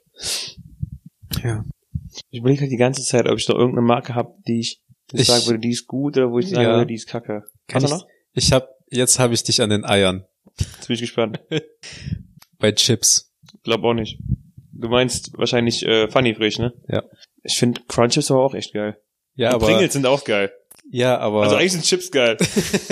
Ja. 1.43 1.65
Ich 2.31 2.41
überlege 2.41 2.63
halt 2.63 2.71
die 2.73 2.77
ganze 2.77 3.03
Zeit, 3.03 3.29
ob 3.29 3.37
ich 3.39 3.49
noch 3.49 3.57
irgendeine 3.57 3.87
Marke 3.87 4.15
habe, 4.15 4.35
die 4.47 4.61
ich, 4.61 4.81
ich 5.13 5.21
Ich- 5.21 5.27
sagen 5.27 5.47
würde, 5.47 5.59
die 5.59 5.71
ist 5.71 5.87
gut 5.87 6.17
oder 6.17 6.31
wo 6.31 6.39
ich 6.39 6.49
sagen 6.49 6.63
Ja. 6.63 6.75
würde, 6.77 6.87
die 6.87 6.95
ist 6.95 7.09
kacke. 7.09 7.43
Kann 7.69 7.83
Hast 7.83 7.91
ich, 7.91 7.91
du 7.91 7.97
noch? 8.05 8.07
ich 8.33 8.53
hab, 8.53 8.69
jetzt 8.91 9.19
habe 9.19 9.35
ich 9.35 9.43
dich 9.43 9.61
an 9.61 9.71
den 9.71 9.85
Eiern. 9.85 10.25
Jetzt 10.59 10.87
bin 10.87 10.95
ich 10.95 11.01
gespannt. 11.01 11.41
Bei 12.59 12.73
Chips. 12.73 13.35
Glaub 13.65 13.83
auch 13.85 13.95
nicht. 13.95 14.19
Du 14.73 14.89
meinst 14.89 15.37
wahrscheinlich 15.37 15.85
äh, 15.85 16.09
Funny 16.09 16.35
Frisch, 16.35 16.59
ne? 16.59 16.73
Ja. 16.89 17.03
Ich 17.43 17.59
finde 17.59 17.81
Crunches 17.89 18.31
aber 18.31 18.45
auch 18.45 18.55
echt 18.55 18.73
geil. 18.73 18.99
Ja, 19.37 19.51
Und 19.51 19.55
aber, 19.57 19.67
Pringles 19.67 19.93
sind 19.93 20.07
auch 20.07 20.25
geil. 20.25 20.51
ja, 20.91 21.19
aber, 21.19 21.43
Also 21.45 21.57
eigentlich 21.57 21.73
sind 21.73 21.85
Chips 21.85 22.11
geil. 22.11 22.37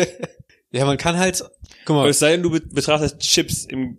ja, 0.71 0.85
man 0.85 0.99
kann 0.99 1.17
halt, 1.19 1.43
guck 1.85 1.97
mal, 1.97 2.09
es 2.09 2.19
sei 2.19 2.33
denn, 2.33 2.43
du 2.43 2.51
be- 2.51 2.61
betrachtest 2.61 3.19
Chips 3.21 3.65
im 3.65 3.99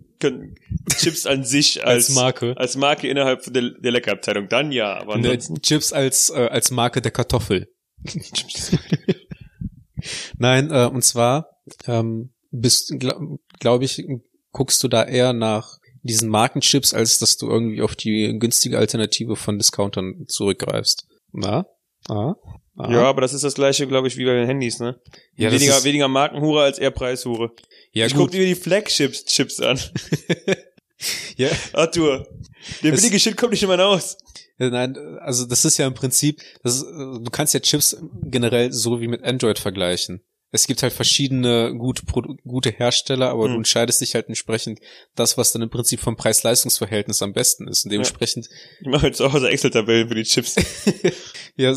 Chips 0.96 1.26
an 1.26 1.44
sich 1.44 1.84
als, 1.84 2.06
als 2.08 2.14
Marke. 2.16 2.54
als 2.56 2.76
Marke 2.76 3.08
innerhalb 3.08 3.42
der, 3.52 3.70
der 3.78 3.92
Leckerabteilung. 3.92 4.48
Dann 4.48 4.72
ja, 4.72 4.96
aber 4.98 5.18
Ne, 5.18 5.38
Chips 5.60 5.92
als, 5.92 6.30
äh, 6.30 6.46
als 6.50 6.70
Marke 6.70 7.02
der 7.02 7.10
Kartoffel. 7.12 7.68
Nein, 10.38 10.70
äh, 10.70 10.86
und 10.86 11.02
zwar, 11.02 11.48
ähm, 11.86 12.32
bist, 12.50 12.94
glaube 12.98 13.38
glaub 13.58 13.82
ich, 13.82 14.04
guckst 14.52 14.82
du 14.82 14.88
da 14.88 15.04
eher 15.04 15.32
nach 15.32 15.78
diesen 16.02 16.28
Markenchips, 16.28 16.94
als 16.94 17.18
dass 17.18 17.36
du 17.36 17.48
irgendwie 17.48 17.82
auf 17.82 17.96
die 17.96 18.36
günstige 18.38 18.78
Alternative 18.78 19.34
von 19.36 19.58
Discountern 19.58 20.24
zurückgreifst. 20.28 21.06
Na? 21.32 21.66
Ah? 22.08 22.34
Ah? 22.78 22.90
Ja, 22.92 23.02
aber 23.04 23.22
das 23.22 23.32
ist 23.32 23.42
das 23.44 23.54
gleiche, 23.54 23.86
glaube 23.86 24.06
ich, 24.08 24.16
wie 24.16 24.24
bei 24.24 24.34
den 24.34 24.46
Handys, 24.46 24.80
ne? 24.80 25.00
Ja, 25.34 25.50
das 25.50 25.60
weniger, 25.60 25.84
weniger 25.84 26.08
Markenhure 26.08 26.62
als 26.62 26.78
eher 26.78 26.90
Preishure. 26.90 27.52
ja 27.92 28.06
ich 28.06 28.14
guck 28.14 28.30
dir 28.30 28.44
die 28.44 28.54
Flagships 28.54 29.24
Chips 29.24 29.60
an. 29.60 29.78
ja, 31.36 31.48
Arthur, 31.72 32.26
der 32.82 32.92
Es- 32.92 33.00
billige 33.00 33.18
Shit 33.18 33.36
kommt 33.36 33.52
nicht 33.52 33.62
immer 33.62 33.78
aus. 33.84 34.16
Ja, 34.58 34.70
Nein, 34.70 34.96
also 35.20 35.44
das 35.46 35.64
ist 35.66 35.76
ja 35.78 35.86
im 35.86 35.94
Prinzip, 35.94 36.40
das 36.62 36.76
ist, 36.76 36.82
äh, 36.84 36.86
du 37.22 37.30
kannst 37.30 37.52
ja 37.54 37.60
Chips 37.60 37.96
generell 38.22 38.72
so 38.72 39.00
wie 39.00 39.08
mit 39.08 39.22
Android 39.22 39.58
vergleichen. 39.58 40.22
Es 40.56 40.66
gibt 40.66 40.82
halt 40.82 40.92
verschiedene 40.94 41.74
gute, 41.76 42.02
gute 42.44 42.70
Hersteller, 42.70 43.28
aber 43.30 43.44
du 43.46 43.52
Hm. 43.52 43.58
entscheidest 43.58 44.00
dich 44.00 44.14
halt 44.14 44.26
entsprechend 44.28 44.80
das, 45.14 45.36
was 45.36 45.52
dann 45.52 45.60
im 45.62 45.68
Prinzip 45.70 46.00
vom 46.00 46.16
Preis-Leistungs-Verhältnis 46.16 47.20
am 47.22 47.32
besten 47.34 47.68
ist. 47.68 47.84
Und 47.84 47.92
dementsprechend, 47.92 48.48
Ich 48.80 48.86
mache 48.86 49.08
jetzt 49.08 49.18
zu 49.18 49.32
Hause 49.32 49.50
Excel-Tabellen 49.50 50.08
für 50.08 50.14
die 50.14 50.22
Chips. 50.24 50.56
ja, 51.56 51.74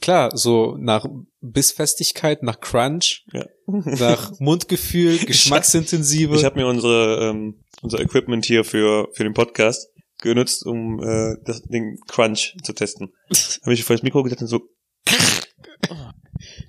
klar, 0.00 0.36
so 0.36 0.76
nach 0.78 1.04
Bissfestigkeit, 1.40 2.42
nach 2.42 2.60
Crunch, 2.60 3.24
Ja. 3.32 3.46
nach 3.66 4.32
Mundgefühl, 4.40 5.18
Geschmacksintensive. 5.18 6.34
Ich 6.36 6.44
habe 6.44 6.58
mir 6.58 6.66
unsere 6.66 7.30
ähm, 7.30 7.56
unser 7.82 8.00
Equipment 8.00 8.44
hier 8.44 8.64
für 8.64 9.08
für 9.12 9.24
den 9.24 9.34
Podcast 9.34 9.88
genutzt, 10.22 10.64
um 10.66 11.02
äh, 11.02 11.34
das 11.44 11.62
den 11.62 11.98
Crunch 12.06 12.56
zu 12.62 12.72
testen. 12.74 13.12
habe 13.62 13.74
ich 13.74 13.84
vor 13.84 13.96
das 13.96 14.02
Mikro 14.02 14.22
gesetzt 14.22 14.42
und 14.42 14.48
so 14.48 14.60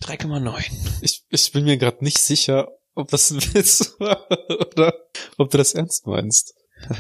3,9. 0.01 1.01
ich, 1.01 1.23
ich 1.29 1.51
bin 1.51 1.63
mir 1.65 1.77
gerade 1.77 2.03
nicht 2.03 2.17
sicher, 2.17 2.69
ob 2.95 3.09
das 3.09 3.31
ein 3.31 3.41
Witz 3.53 3.95
war 3.99 4.27
oder 4.71 4.93
ob 5.37 5.49
du 5.49 5.57
das 5.57 5.73
ernst 5.73 6.07
meinst. 6.07 6.55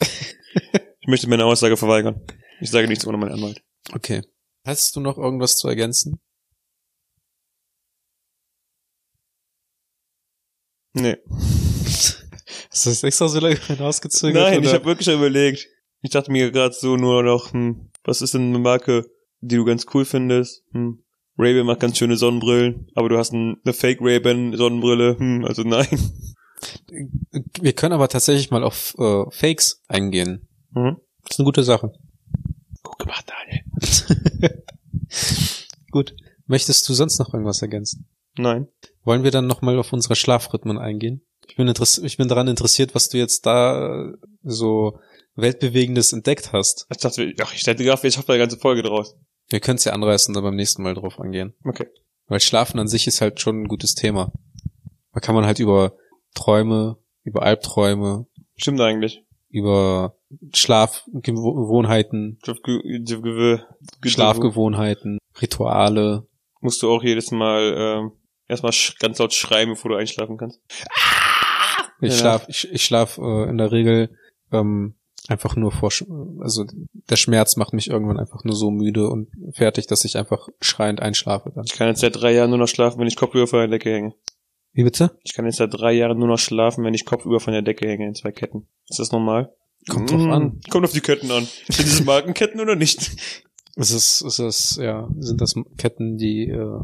ich 0.00 1.08
möchte 1.08 1.28
meine 1.28 1.44
Aussage 1.44 1.76
verweigern. 1.76 2.24
Ich 2.60 2.70
sage 2.70 2.88
nichts 2.88 3.06
ohne 3.06 3.18
meinen 3.18 3.32
Anwalt. 3.32 3.62
Okay. 3.92 4.22
Hast 4.64 4.96
du 4.96 5.00
noch 5.00 5.18
irgendwas 5.18 5.56
zu 5.56 5.68
ergänzen? 5.68 6.20
Nee. 10.94 11.16
Hast 12.70 12.86
du 12.86 12.90
das 12.90 13.02
extra 13.02 13.28
so 13.28 13.40
lange 13.40 13.56
hinausgezögert? 13.56 14.42
Nein, 14.42 14.62
ich 14.62 14.68
oder? 14.68 14.74
habe 14.74 14.84
wirklich 14.86 15.06
schon 15.06 15.14
überlegt. 15.14 15.66
Ich 16.00 16.10
dachte 16.10 16.30
mir 16.30 16.50
gerade 16.50 16.74
so 16.74 16.96
nur 16.96 17.22
noch, 17.22 17.52
hm, 17.52 17.90
was 18.04 18.22
ist 18.22 18.34
denn 18.34 18.48
eine 18.48 18.58
Marke, 18.58 19.06
die 19.40 19.56
du 19.56 19.64
ganz 19.64 19.86
cool 19.94 20.04
findest? 20.04 20.62
Hm. 20.72 21.02
Ray-Ban 21.38 21.66
macht 21.66 21.80
ganz 21.80 21.96
schöne 21.96 22.16
Sonnenbrillen, 22.16 22.88
aber 22.94 23.08
du 23.08 23.16
hast 23.16 23.32
ein, 23.32 23.56
eine 23.64 23.72
Fake 23.72 24.00
Ray-Ban 24.00 24.56
Sonnenbrille. 24.56 25.16
Hm, 25.18 25.44
also 25.44 25.62
nein. 25.62 25.86
Wir 27.60 27.72
können 27.72 27.92
aber 27.92 28.08
tatsächlich 28.08 28.50
mal 28.50 28.64
auf 28.64 28.94
äh, 28.98 29.24
Fakes 29.30 29.82
eingehen. 29.86 30.48
Mhm. 30.72 30.96
Das 31.22 31.34
ist 31.34 31.38
eine 31.38 31.44
gute 31.44 31.62
Sache. 31.62 31.92
Gut 32.82 32.98
gemacht, 32.98 33.26
Daniel. 33.28 34.64
Gut. 35.90 36.14
Möchtest 36.46 36.88
du 36.88 36.94
sonst 36.94 37.18
noch 37.18 37.32
irgendwas 37.32 37.62
ergänzen? 37.62 38.08
Nein. 38.36 38.68
Wollen 39.04 39.22
wir 39.22 39.30
dann 39.30 39.46
nochmal 39.46 39.78
auf 39.78 39.92
unsere 39.92 40.16
Schlafrhythmen 40.16 40.78
eingehen? 40.78 41.22
Ich 41.46 41.56
bin, 41.56 41.72
ich 42.02 42.16
bin 42.16 42.28
daran 42.28 42.48
interessiert, 42.48 42.94
was 42.94 43.08
du 43.08 43.18
jetzt 43.18 43.46
da 43.46 44.06
äh, 44.06 44.12
so 44.42 44.98
weltbewegendes 45.36 46.12
entdeckt 46.12 46.52
hast. 46.52 46.86
Ich 46.90 46.98
dachte, 46.98 47.32
ach, 47.40 47.54
ich 47.54 47.66
hätte 47.66 47.84
gedacht, 47.84 48.02
ich 48.04 48.14
schaffe 48.14 48.26
da 48.26 48.32
eine 48.32 48.42
ganze 48.42 48.58
Folge 48.58 48.82
draus. 48.82 49.16
Wir 49.48 49.60
können 49.60 49.76
es 49.76 49.84
ja 49.84 49.92
anreißen 49.92 50.30
und 50.32 50.34
dann 50.36 50.44
beim 50.44 50.56
nächsten 50.56 50.82
Mal 50.82 50.94
drauf 50.94 51.18
angehen. 51.18 51.54
Okay. 51.64 51.86
Weil 52.26 52.40
Schlafen 52.40 52.78
an 52.78 52.88
sich 52.88 53.06
ist 53.06 53.20
halt 53.20 53.40
schon 53.40 53.62
ein 53.62 53.68
gutes 53.68 53.94
Thema. 53.94 54.32
Da 55.12 55.20
kann 55.20 55.34
man 55.34 55.46
halt 55.46 55.58
über 55.58 55.96
Träume, 56.34 56.98
über 57.24 57.42
Albträume, 57.42 58.26
Stimmt 58.56 58.80
eigentlich. 58.80 59.24
über 59.48 60.16
Schlafgewohnheiten, 60.54 62.38
Schlafgewohnheiten. 64.04 65.18
Rituale. 65.40 66.26
Musst 66.60 66.82
du 66.82 66.90
auch 66.90 67.02
jedes 67.02 67.30
Mal 67.30 67.74
ähm, 67.76 68.12
erstmal 68.48 68.72
ganz 69.00 69.18
laut 69.18 69.32
schreien, 69.32 69.70
bevor 69.70 69.90
du 69.92 69.96
einschlafen 69.96 70.36
kannst. 70.36 70.60
Ich 72.00 72.12
Ja. 72.12 72.18
schlaf, 72.18 72.46
ich, 72.48 72.70
ich 72.70 72.84
schlaf 72.84 73.18
äh, 73.18 73.48
in 73.48 73.58
der 73.58 73.72
Regel 73.72 74.10
ähm, 74.52 74.94
einfach 75.28 75.56
nur 75.56 75.70
vor, 75.72 75.90
Sch- 75.90 76.06
also 76.42 76.64
der 77.10 77.16
Schmerz 77.16 77.56
macht 77.56 77.72
mich 77.72 77.88
irgendwann 77.88 78.18
einfach 78.18 78.44
nur 78.44 78.56
so 78.56 78.70
müde 78.70 79.08
und 79.08 79.28
fertig, 79.52 79.86
dass 79.86 80.04
ich 80.04 80.16
einfach 80.16 80.48
schreiend 80.60 81.00
einschlafe 81.00 81.50
dann. 81.54 81.64
Ich 81.64 81.72
kann 81.74 81.88
jetzt 81.88 82.00
seit 82.00 82.20
drei 82.20 82.32
Jahren 82.34 82.50
nur 82.50 82.58
noch 82.58 82.68
schlafen, 82.68 82.98
wenn 82.98 83.06
ich 83.06 83.16
Kopfüber 83.16 83.46
von 83.46 83.58
der 83.60 83.68
Decke 83.68 83.90
hänge. 83.90 84.14
Wie 84.72 84.84
bitte? 84.84 85.18
Ich 85.24 85.34
kann 85.34 85.44
jetzt 85.46 85.56
seit 85.56 85.72
drei 85.72 85.92
Jahren 85.92 86.18
nur 86.18 86.28
noch 86.28 86.38
schlafen, 86.38 86.84
wenn 86.84 86.94
ich 86.94 87.04
kopfüber 87.04 87.40
von 87.40 87.52
der 87.52 87.62
Decke 87.62 87.88
hänge 87.88 88.06
in 88.06 88.14
zwei 88.14 88.32
Ketten. 88.32 88.68
Ist 88.88 88.98
das 89.00 89.12
normal? 89.12 89.52
Kommt 89.88 90.10
drauf 90.10 90.20
Mm, 90.20 90.30
an. 90.30 90.60
Kommt 90.70 90.84
auf 90.84 90.92
die 90.92 91.00
Ketten 91.00 91.30
an. 91.30 91.44
Sind 91.68 91.86
diese 91.88 92.04
Markenketten 92.04 92.60
oder 92.60 92.76
nicht? 92.76 93.10
Es 93.76 93.90
ist, 93.90 94.22
es 94.22 94.38
ist, 94.38 94.76
ja, 94.76 95.08
sind 95.18 95.40
das 95.40 95.54
Ketten, 95.78 96.16
die 96.18 96.48
äh, 96.48 96.80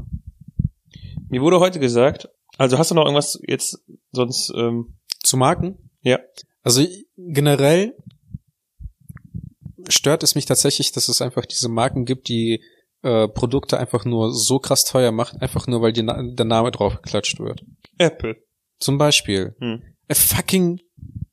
Mir 1.29 1.41
wurde 1.43 1.61
heute 1.61 1.79
gesagt, 1.81 2.29
also 2.59 2.79
hast 2.79 2.91
du 2.91 2.95
noch 2.95 3.05
irgendwas 3.05 3.41
jetzt 3.47 3.83
sonst, 4.13 4.53
ähm, 4.57 4.97
zu 5.23 5.37
Marken? 5.37 5.91
Ja. 6.03 6.19
Also 6.63 6.85
generell 7.17 7.95
stört 9.89 10.23
es 10.23 10.35
mich 10.35 10.47
tatsächlich, 10.47 10.93
dass 10.93 11.09
es 11.09 11.21
einfach 11.23 11.47
diese 11.47 11.69
Marken 11.69 12.05
gibt, 12.05 12.29
die 12.29 12.63
äh, 13.03 13.29
Produkte 13.29 13.79
einfach 13.79 14.05
nur 14.05 14.33
so 14.33 14.59
krass 14.59 14.85
teuer 14.85 15.13
machen, 15.13 15.41
einfach 15.41 15.67
nur 15.67 15.83
weil 15.83 15.93
die 15.93 16.03
Na 16.03 16.23
der 16.23 16.47
Name 16.47 16.71
drauf 16.71 16.97
geklatscht 17.03 17.39
wird. 17.41 17.63
Apple. 17.99 18.37
Zum 18.81 18.99
Beispiel 18.99 19.55
Hm. 19.61 19.83
ein 20.09 20.15
fucking 20.17 20.81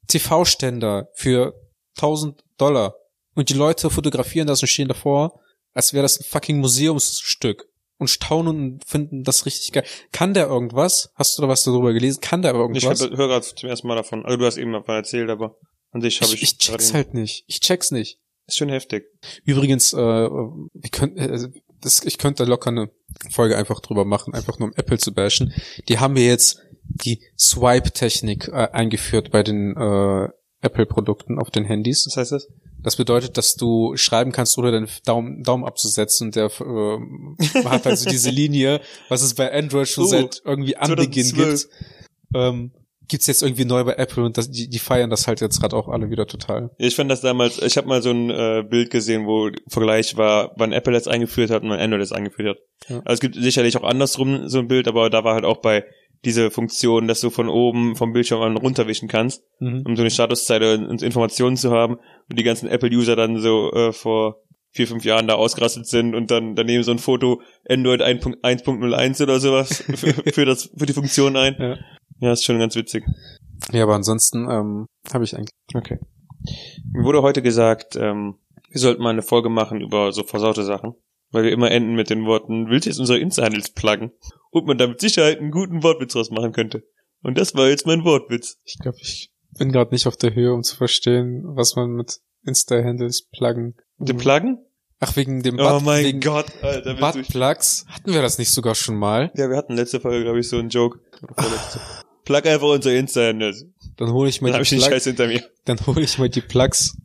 TV-Ständer 0.07 1.09
für 1.13 1.53
1000 1.97 2.43
Dollar 2.57 2.95
und 3.35 3.49
die 3.49 3.53
Leute 3.53 3.89
fotografieren 3.89 4.47
das 4.47 4.61
und 4.61 4.67
stehen 4.67 4.87
davor, 4.87 5.39
als 5.73 5.93
wäre 5.93 6.03
das 6.03 6.19
ein 6.19 6.23
fucking 6.25 6.59
Museumsstück 6.59 7.65
und 7.97 8.09
staunen 8.09 8.73
und 8.73 8.85
finden 8.85 9.23
das 9.23 9.45
richtig 9.45 9.71
geil. 9.71 9.85
Kann 10.11 10.33
der 10.33 10.47
irgendwas? 10.47 11.11
Hast 11.15 11.37
du 11.37 11.41
da 11.43 11.47
was 11.47 11.63
darüber 11.63 11.93
gelesen? 11.93 12.19
Kann 12.21 12.41
der 12.41 12.51
Ich 12.51 12.57
irgendwas? 12.57 13.01
höre 13.01 13.27
gerade 13.27 13.45
zum 13.45 13.69
ersten 13.69 13.87
Mal 13.87 13.95
davon. 13.95 14.25
Also 14.25 14.37
du 14.37 14.45
hast 14.45 14.57
eben 14.57 14.73
davon 14.73 14.95
erzählt, 14.95 15.29
aber 15.29 15.55
an 15.91 16.01
sich 16.01 16.19
habe 16.21 16.33
ich, 16.33 16.41
ich. 16.43 16.51
ich 16.53 16.57
check's 16.57 16.93
halt 16.93 17.13
nicht. 17.13 17.43
Ich 17.47 17.59
check's 17.61 17.91
nicht. 17.91 18.19
Ist 18.51 18.57
schon 18.57 18.67
heftig. 18.69 19.05
Übrigens, 19.45 19.93
äh, 19.93 19.97
wir 19.97 20.89
können, 20.91 21.15
äh, 21.15 21.49
das, 21.79 22.03
ich 22.03 22.17
könnte 22.17 22.43
locker 22.43 22.69
eine 22.69 22.89
Folge 23.29 23.55
einfach 23.57 23.79
drüber 23.79 24.03
machen, 24.03 24.33
einfach 24.33 24.59
nur 24.59 24.67
um 24.67 24.73
Apple 24.75 24.97
zu 24.97 25.13
bashen. 25.13 25.53
Die 25.87 25.99
haben 25.99 26.15
wir 26.17 26.25
jetzt 26.25 26.59
die 26.83 27.21
Swipe-Technik 27.39 28.49
äh, 28.49 28.67
eingeführt 28.73 29.31
bei 29.31 29.41
den 29.41 29.77
äh, 29.77 30.27
Apple-Produkten 30.59 31.39
auf 31.39 31.49
den 31.49 31.63
Handys. 31.63 32.05
Was 32.07 32.17
heißt 32.17 32.31
das? 32.33 32.49
Das 32.83 32.97
bedeutet, 32.97 33.37
dass 33.37 33.55
du 33.55 33.95
schreiben 33.95 34.33
kannst, 34.33 34.57
ohne 34.57 34.73
deinen 34.73 34.89
Daumen, 35.05 35.43
Daumen 35.43 35.63
abzusetzen 35.63 36.27
und 36.27 36.35
der 36.35 36.47
äh, 36.47 37.63
hat 37.63 37.87
also 37.87 38.09
diese 38.09 38.31
Linie, 38.31 38.81
was 39.07 39.21
es 39.21 39.33
bei 39.33 39.49
Android 39.53 39.87
schon 39.87 40.03
Oh, 40.03 40.07
seit 40.07 40.41
irgendwie 40.43 40.75
Anbeginn 40.75 41.25
2012. 41.25 41.69
gibt. 41.69 41.73
Ähm, 42.35 42.71
gibt's 43.11 43.27
jetzt 43.27 43.43
irgendwie 43.43 43.65
neu 43.65 43.83
bei 43.83 43.93
Apple 43.93 44.23
und 44.23 44.37
das, 44.37 44.49
die, 44.49 44.67
die 44.67 44.79
feiern 44.79 45.09
das 45.11 45.27
halt 45.27 45.39
jetzt 45.41 45.59
gerade 45.59 45.75
auch 45.75 45.87
alle 45.87 46.09
wieder 46.09 46.25
total. 46.25 46.71
Ich 46.79 46.95
fand 46.95 47.11
das 47.11 47.21
damals, 47.21 47.61
ich 47.61 47.77
habe 47.77 47.87
mal 47.87 48.01
so 48.01 48.09
ein 48.09 48.29
äh, 48.31 48.63
Bild 48.67 48.89
gesehen, 48.89 49.27
wo 49.27 49.51
Vergleich 49.67 50.17
war, 50.17 50.53
wann 50.57 50.71
Apple 50.71 50.93
das 50.93 51.07
eingeführt 51.07 51.51
hat 51.51 51.61
und 51.61 51.69
wann 51.69 51.79
Android 51.79 52.01
das 52.01 52.11
eingeführt 52.11 52.57
hat. 52.57 52.89
Ja. 52.89 52.95
Also 53.05 53.13
es 53.13 53.19
gibt 53.19 53.35
sicherlich 53.35 53.77
auch 53.77 53.83
andersrum 53.83 54.47
so 54.47 54.57
ein 54.59 54.67
Bild, 54.67 54.87
aber 54.87 55.09
da 55.11 55.23
war 55.23 55.35
halt 55.35 55.45
auch 55.45 55.57
bei 55.57 55.85
diese 56.23 56.51
Funktion, 56.51 57.07
dass 57.07 57.19
du 57.21 57.29
von 57.29 57.49
oben 57.49 57.95
vom 57.95 58.13
Bildschirm 58.13 58.41
an 58.41 58.57
runterwischen 58.57 59.07
kannst, 59.07 59.43
Mhm. 59.59 59.83
um 59.85 59.95
so 59.95 60.01
eine 60.03 60.11
Statuszeile 60.11 60.75
und 60.87 61.01
Informationen 61.01 61.57
zu 61.57 61.71
haben 61.71 61.95
und 62.29 62.39
die 62.39 62.43
ganzen 62.43 62.67
Apple-User 62.69 63.15
dann 63.15 63.39
so 63.39 63.71
äh, 63.73 63.91
vor 63.91 64.37
vier, 64.73 64.87
fünf 64.87 65.03
Jahren 65.03 65.27
da 65.27 65.33
ausgerastet 65.33 65.85
sind 65.87 66.15
und 66.15 66.31
dann 66.31 66.55
daneben 66.55 66.83
so 66.83 66.91
ein 66.91 66.99
Foto 66.99 67.41
Android 67.67 68.01
1.1.01 68.01 69.21
oder 69.23 69.39
sowas 69.39 69.83
für, 69.95 70.13
für, 70.31 70.45
das, 70.45 70.69
für 70.77 70.85
die 70.85 70.93
Funktion 70.93 71.35
ein. 71.35 71.55
Ja. 71.59 71.77
Ja, 72.21 72.31
ist 72.31 72.45
schon 72.45 72.59
ganz 72.59 72.75
witzig. 72.75 73.03
Ja, 73.71 73.83
aber 73.83 73.95
ansonsten 73.95 74.49
ähm, 74.49 74.85
habe 75.11 75.23
ich 75.23 75.35
eigentlich. 75.35 75.51
Okay. 75.73 75.99
Mir 76.91 77.03
wurde 77.03 77.21
heute 77.21 77.41
gesagt, 77.41 77.95
ähm, 77.95 78.35
wir 78.69 78.79
sollten 78.79 79.03
mal 79.03 79.09
eine 79.09 79.21
Folge 79.21 79.49
machen 79.49 79.81
über 79.81 80.11
so 80.11 80.23
versaute 80.23 80.63
Sachen, 80.63 80.93
weil 81.31 81.43
wir 81.43 81.51
immer 81.51 81.71
enden 81.71 81.95
mit 81.95 82.09
den 82.09 82.25
Worten, 82.25 82.69
willst 82.69 82.85
du 82.85 82.89
jetzt 82.89 82.99
unsere 82.99 83.19
Insta-Handles 83.19 83.71
pluggen? 83.71 84.11
Und 84.51 84.67
man 84.67 84.77
da 84.77 84.87
mit 84.87 85.01
Sicherheit 85.01 85.39
einen 85.39 85.51
guten 85.51 85.83
Wortwitz 85.83 86.13
draus 86.13 86.31
machen 86.31 86.51
könnte. 86.51 86.83
Und 87.23 87.37
das 87.37 87.55
war 87.55 87.69
jetzt 87.69 87.85
mein 87.85 88.03
Wortwitz. 88.03 88.57
Ich 88.65 88.77
glaube, 88.79 88.97
ich 89.01 89.31
bin 89.57 89.71
gerade 89.71 89.91
nicht 89.91 90.07
auf 90.07 90.17
der 90.17 90.33
Höhe, 90.33 90.53
um 90.53 90.63
zu 90.63 90.75
verstehen, 90.75 91.43
was 91.45 91.75
man 91.75 91.91
mit 91.91 92.19
Insta-Handles 92.45 93.29
pluggen. 93.31 93.75
Den 93.97 94.17
Pluggen? 94.17 94.59
Ach, 94.99 95.15
wegen 95.15 95.41
dem 95.41 95.59
Oh 95.59 95.69
Butt, 95.69 95.83
mein 95.83 96.05
wegen 96.05 96.19
Gott, 96.19 96.45
Alter. 96.61 96.93
Buttplugs. 96.93 97.85
Hatten 97.87 98.13
wir 98.13 98.21
das 98.21 98.37
nicht 98.37 98.51
sogar 98.51 98.75
schon 98.75 98.95
mal? 98.97 99.31
Ja, 99.35 99.49
wir 99.49 99.57
hatten 99.57 99.73
letzte 99.75 99.99
Folge, 99.99 100.23
glaube 100.23 100.39
ich, 100.39 100.47
so 100.47 100.57
einen 100.57 100.69
Joke. 100.69 100.99
Plug 102.23 102.45
einfach 102.45 102.67
unsere 102.67 102.95
Insta-Handles. 102.95 103.65
Dann 103.97 104.11
hole 104.11 104.29
ich 104.29 104.41
mal 104.41 104.51
Dann 104.51 104.63
die 104.63 104.75
Plugs, 104.75 104.85
Scheiß 104.85 105.03
hinter 105.05 105.27
mir. 105.27 105.43
dann 105.65 105.85
hole 105.85 106.01
ich 106.01 106.17
mal 106.17 106.29
die 106.29 106.41
Plugs 106.41 106.97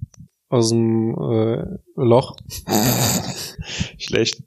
aus 0.48 0.70
dem 0.70 1.10
äh, 1.14 1.64
Loch. 1.96 2.36
Schlecht. 3.98 4.42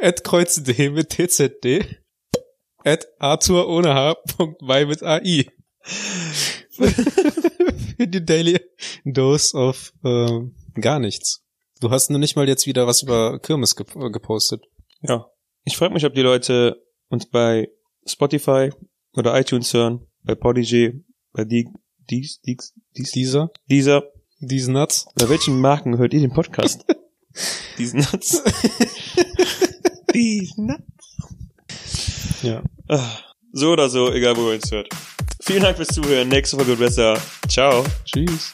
At 0.00 0.24
kreuzd 0.24 0.66
mit 0.78 1.10
TZD. 1.10 1.98
At 2.84 3.06
Arthur 3.18 3.68
ohne 3.68 3.94
H. 3.94 4.16
Bei 4.60 4.84
mit 4.84 5.02
AI. 5.02 5.46
Für 6.70 8.06
die 8.06 8.24
Daily 8.24 8.60
Dose 9.04 9.56
of 9.56 9.92
ähm, 10.04 10.54
gar 10.74 10.98
nichts. 10.98 11.42
Du 11.80 11.90
hast 11.90 12.10
nur 12.10 12.18
nicht 12.18 12.36
mal 12.36 12.48
jetzt 12.48 12.66
wieder 12.66 12.86
was 12.86 13.02
über 13.02 13.38
Kirmes 13.38 13.76
gep 13.76 13.94
äh, 13.96 14.10
gepostet. 14.10 14.62
Ja. 15.02 15.26
Ich 15.64 15.76
frage 15.76 15.94
mich, 15.94 16.04
ob 16.04 16.14
die 16.14 16.22
Leute 16.22 16.82
uns 17.08 17.26
bei 17.28 17.68
Spotify 18.06 18.70
oder 19.16 19.38
iTunes 19.38 19.72
hören, 19.72 20.06
bei 20.22 20.34
Podigy, 20.34 21.04
bei 21.32 21.44
die, 21.44 21.68
dies, 22.10 22.40
dies, 22.40 22.74
dies, 22.96 23.12
Dieser, 23.12 23.50
dieser. 23.68 24.04
diesen 24.40 24.74
Nuts. 24.74 25.06
Bei 25.14 25.28
welchen 25.28 25.60
Marken 25.60 25.98
hört 25.98 26.14
ihr 26.14 26.20
den 26.20 26.32
Podcast? 26.32 26.84
Diesen 27.78 28.00
Nuts. 28.00 28.42
Diesen 30.14 30.66
Nuts. 30.66 30.82
Ja. 32.42 32.62
So 33.52 33.72
oder 33.72 33.90
so, 33.90 34.10
egal 34.12 34.36
wo 34.36 34.48
ihr 34.48 34.54
uns 34.54 34.70
hört. 34.70 34.88
Vielen 35.42 35.62
Dank 35.62 35.76
fürs 35.76 35.88
Zuhören. 35.88 36.28
Nächste 36.28 36.56
Folge 36.56 36.78
wird 36.78 36.80
besser. 36.80 37.20
Ciao. 37.48 37.84
Tschüss. 38.04 38.52